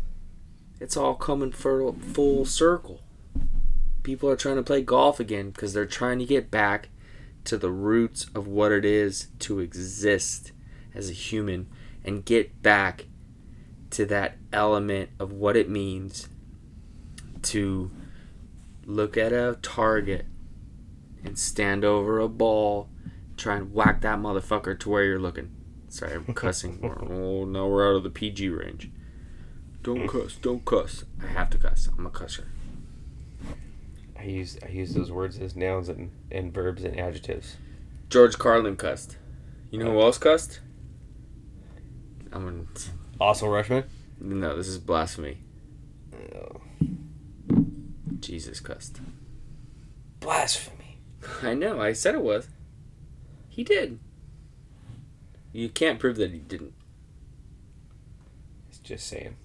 It's 0.79 0.97
all 0.97 1.15
coming 1.15 1.53
full 1.53 2.45
circle 2.45 3.01
people 4.03 4.29
are 4.29 4.37
trying 4.37 4.57
to 4.57 4.63
play 4.63 4.83
golf 4.83 5.21
again 5.21 5.51
because 5.51 5.73
they're 5.73 5.87
trying 5.87 6.19
to 6.19 6.25
get 6.25 6.51
back 6.51 6.89
to 7.45 7.57
the 7.57 7.71
roots 7.71 8.27
of 8.35 8.47
what 8.47 8.73
it 8.73 8.85
is 8.85 9.29
to 9.39 9.61
exist 9.61 10.53
as 10.95 11.11
a 11.11 11.15
human 11.15 11.69
and 12.05 12.25
get 12.25 12.63
back 12.63 13.07
to 13.91 14.05
that 14.07 14.37
element 14.53 15.11
of 15.19 15.33
what 15.33 15.57
it 15.57 15.69
means 15.69 16.29
to 17.43 17.91
look 18.85 19.17
at 19.17 19.33
a 19.33 19.59
target 19.63 20.27
and 21.25 21.39
stand 21.39 21.85
over 21.85 22.19
a 22.19 22.29
ball 22.29 22.89
try 23.37 23.57
and 23.57 23.73
whack 23.73 24.01
that 24.01 24.19
motherfucker 24.19 24.79
to 24.79 24.89
where 24.89 25.05
you're 25.05 25.19
looking 25.19 25.51
sorry 25.89 26.15
i'm 26.15 26.25
cussing 26.35 26.79
oh 26.83 27.45
no 27.45 27.67
we're 27.67 27.89
out 27.89 27.97
of 27.97 28.03
the 28.03 28.11
pg 28.11 28.49
range 28.49 28.91
don't 29.83 30.01
mm. 30.01 30.09
cuss 30.09 30.37
don't 30.37 30.65
cuss 30.65 31.05
i 31.23 31.27
have 31.27 31.51
to 31.51 31.59
cuss 31.59 31.89
i'm 31.97 32.07
a 32.07 32.11
cusser 32.11 32.47
I 34.23 34.27
use 34.27 34.57
I 34.65 34.69
use 34.69 34.95
those 34.95 35.11
words 35.11 35.39
as 35.41 35.57
nouns 35.57 35.89
and, 35.89 36.13
and 36.31 36.55
verbs 36.55 36.85
and 36.85 36.99
adjectives. 36.99 37.57
George 38.09 38.39
Carlin 38.39 38.77
cussed. 38.77 39.17
You 39.71 39.81
know 39.81 39.91
who 39.91 39.99
uh, 39.99 40.05
else 40.05 40.19
cussed? 40.19 40.61
I'm 42.31 42.45
gonna. 42.45 42.65
Also, 43.21 43.47
Rushman. 43.47 43.85
No, 44.21 44.57
this 44.57 44.69
is 44.69 44.79
blasphemy. 44.79 45.39
Oh. 46.37 46.61
Jesus 48.21 48.61
cussed. 48.61 49.01
Blasphemy. 50.21 50.82
I 51.43 51.55
know. 51.55 51.81
I 51.81 51.93
said 51.93 52.15
it 52.15 52.23
was. 52.23 52.49
He 53.49 53.65
did. 53.65 53.99
You 55.53 55.69
can't 55.69 55.99
prove 55.99 56.17
that 56.17 56.33
he 56.33 56.39
didn't. 56.39 56.73
It's 58.69 58.79
just 58.79 59.07
saying. 59.07 59.37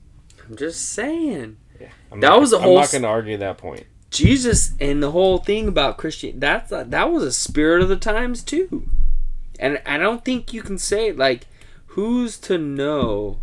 I'm 0.47 0.55
just 0.55 0.89
saying. 0.89 1.57
Yeah. 1.79 1.89
I'm 2.11 2.19
That 2.21 2.29
not, 2.29 2.39
was 2.39 2.53
a 2.53 2.57
I'm 2.57 2.73
not 2.73 2.91
going 2.91 3.01
to 3.01 3.07
argue 3.07 3.37
that 3.37 3.57
point. 3.57 3.85
Jesus 4.09 4.73
and 4.79 5.03
the 5.03 5.11
whole 5.11 5.37
thing 5.37 5.67
about 5.67 5.97
Christian 5.97 6.39
that's 6.39 6.71
a, 6.71 6.85
that 6.87 7.11
was 7.11 7.23
a 7.23 7.31
spirit 7.33 7.81
of 7.81 7.89
the 7.89 7.97
times 7.97 8.41
too. 8.41 8.89
And 9.59 9.81
I 9.85 9.97
don't 9.97 10.23
think 10.23 10.53
you 10.53 10.61
can 10.61 10.77
say 10.77 11.11
like 11.11 11.47
who's 11.87 12.37
to 12.39 12.57
know 12.57 13.39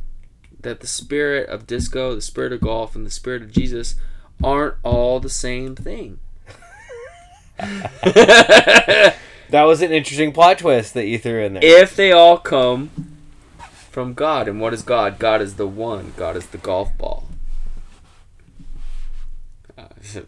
that 0.60 0.80
the 0.80 0.86
spirit 0.86 1.48
of 1.50 1.66
disco, 1.66 2.14
the 2.14 2.22
spirit 2.22 2.52
of 2.52 2.62
golf 2.62 2.96
and 2.96 3.04
the 3.04 3.10
spirit 3.10 3.42
of 3.42 3.52
Jesus 3.52 3.96
aren't 4.42 4.76
all 4.82 5.20
the 5.20 5.28
same 5.28 5.76
thing. 5.76 6.18
That 9.50 9.64
was 9.64 9.82
an 9.82 9.92
interesting 9.92 10.32
plot 10.32 10.58
twist 10.58 10.94
that 10.94 11.06
you 11.06 11.16
threw 11.18 11.44
in 11.44 11.54
there. 11.54 11.62
if 11.62 11.94
they 11.94 12.10
all 12.10 12.38
come 12.38 12.90
from 13.90 14.14
God. 14.14 14.48
And 14.48 14.60
what 14.60 14.74
is 14.74 14.82
God? 14.82 15.18
God 15.20 15.40
is 15.40 15.54
the 15.54 15.66
one. 15.68 16.12
God 16.16 16.36
is 16.36 16.46
the 16.46 16.58
golf 16.58 16.96
ball. 16.98 17.28
Uh, 19.78 19.88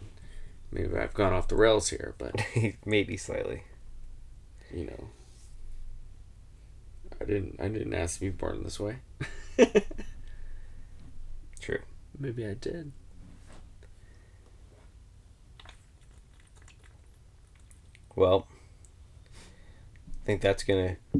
maybe 0.70 0.96
I've 0.96 1.14
gone 1.14 1.32
off 1.32 1.48
the 1.48 1.56
rails 1.56 1.88
here, 1.88 2.14
but 2.18 2.40
Maybe 2.84 3.16
slightly. 3.16 3.64
you 4.72 4.84
know, 4.86 5.08
I 7.20 7.24
didn't. 7.24 7.56
I 7.60 7.66
didn't 7.68 7.94
ask 7.94 8.16
to 8.16 8.20
be 8.20 8.30
born 8.30 8.62
this 8.62 8.78
way. 8.78 8.98
True. 11.60 11.80
Maybe 12.16 12.46
I 12.46 12.54
did. 12.54 12.92
Well, 18.16 18.46
I 19.24 20.26
think 20.26 20.40
that's 20.40 20.64
going 20.64 20.96
to 21.14 21.18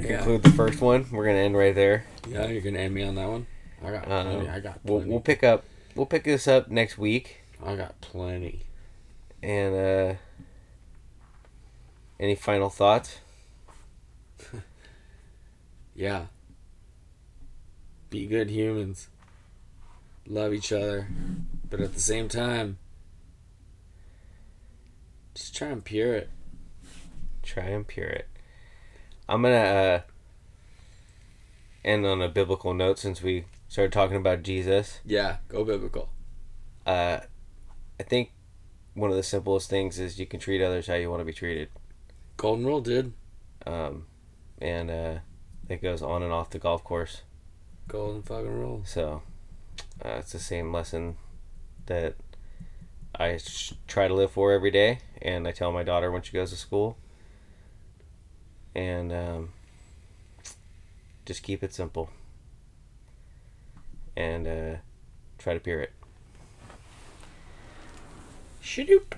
Yeah. 0.00 0.16
conclude 0.18 0.42
the 0.42 0.50
first 0.50 0.80
one. 0.80 1.06
We're 1.12 1.24
going 1.24 1.36
to 1.36 1.42
end 1.42 1.56
right 1.56 1.74
there. 1.74 2.04
Yeah, 2.28 2.46
you're 2.46 2.60
gonna 2.62 2.78
end 2.80 2.92
me 2.94 3.02
on 3.04 3.14
that 3.14 3.28
one. 3.28 3.46
I 3.82 3.90
got 3.90 4.10
Uh, 4.10 4.24
plenty. 4.24 4.48
I 4.48 4.60
got 4.60 4.80
We'll, 4.84 5.00
we'll 5.00 5.20
pick 5.20 5.42
up. 5.44 5.64
We'll 5.94 6.06
pick 6.06 6.24
this 6.24 6.46
up 6.48 6.68
next 6.70 6.98
week. 6.98 7.42
I 7.64 7.74
got 7.76 8.00
plenty. 8.00 8.64
And 9.42 9.74
uh, 9.74 10.14
any 12.18 12.34
final 12.34 12.68
thoughts? 12.70 13.18
Yeah. 15.94 16.26
Be 18.10 18.26
good 18.26 18.50
humans. 18.50 19.08
Love 20.28 20.52
each 20.54 20.72
other, 20.72 21.08
but 21.68 21.80
at 21.80 21.92
the 21.94 21.98
same 22.00 22.28
time, 22.28 22.78
just 25.34 25.56
try 25.56 25.68
and 25.68 25.84
pure 25.84 26.14
it. 26.14 26.30
Try 27.48 27.64
and 27.64 27.86
pure 27.86 28.08
it. 28.08 28.28
I'm 29.26 29.40
gonna 29.40 29.56
uh, 29.56 30.00
end 31.82 32.04
on 32.04 32.20
a 32.20 32.28
biblical 32.28 32.74
note 32.74 32.98
since 32.98 33.22
we 33.22 33.46
started 33.68 33.90
talking 33.90 34.18
about 34.18 34.42
Jesus. 34.42 35.00
Yeah, 35.02 35.38
go 35.48 35.64
biblical. 35.64 36.10
Uh, 36.84 37.20
I 37.98 38.02
think 38.02 38.32
one 38.92 39.08
of 39.08 39.16
the 39.16 39.22
simplest 39.22 39.70
things 39.70 39.98
is 39.98 40.20
you 40.20 40.26
can 40.26 40.40
treat 40.40 40.62
others 40.62 40.88
how 40.88 40.94
you 40.96 41.08
want 41.08 41.20
to 41.20 41.24
be 41.24 41.32
treated. 41.32 41.70
Golden 42.36 42.66
rule, 42.66 42.82
dude. 42.82 43.14
Um, 43.66 44.04
and 44.60 44.90
uh, 44.90 45.18
it 45.70 45.80
goes 45.80 46.02
on 46.02 46.22
and 46.22 46.32
off 46.34 46.50
the 46.50 46.58
golf 46.58 46.84
course. 46.84 47.22
Golden 47.88 48.22
fucking 48.22 48.60
rule. 48.60 48.82
So 48.84 49.22
uh, 50.04 50.16
it's 50.18 50.32
the 50.32 50.38
same 50.38 50.70
lesson 50.70 51.16
that 51.86 52.16
I 53.14 53.38
sh- 53.38 53.72
try 53.86 54.06
to 54.06 54.12
live 54.12 54.32
for 54.32 54.52
every 54.52 54.70
day, 54.70 54.98
and 55.22 55.48
I 55.48 55.52
tell 55.52 55.72
my 55.72 55.82
daughter 55.82 56.12
when 56.12 56.20
she 56.20 56.32
goes 56.32 56.50
to 56.50 56.56
school. 56.56 56.98
And 58.74 59.12
um, 59.12 59.48
just 61.26 61.42
keep 61.42 61.62
it 61.62 61.74
simple, 61.74 62.10
and 64.16 64.46
uh, 64.46 64.76
try 65.38 65.54
to 65.54 65.60
peer 65.60 65.80
it. 65.80 65.92
Shadoop. 68.62 69.14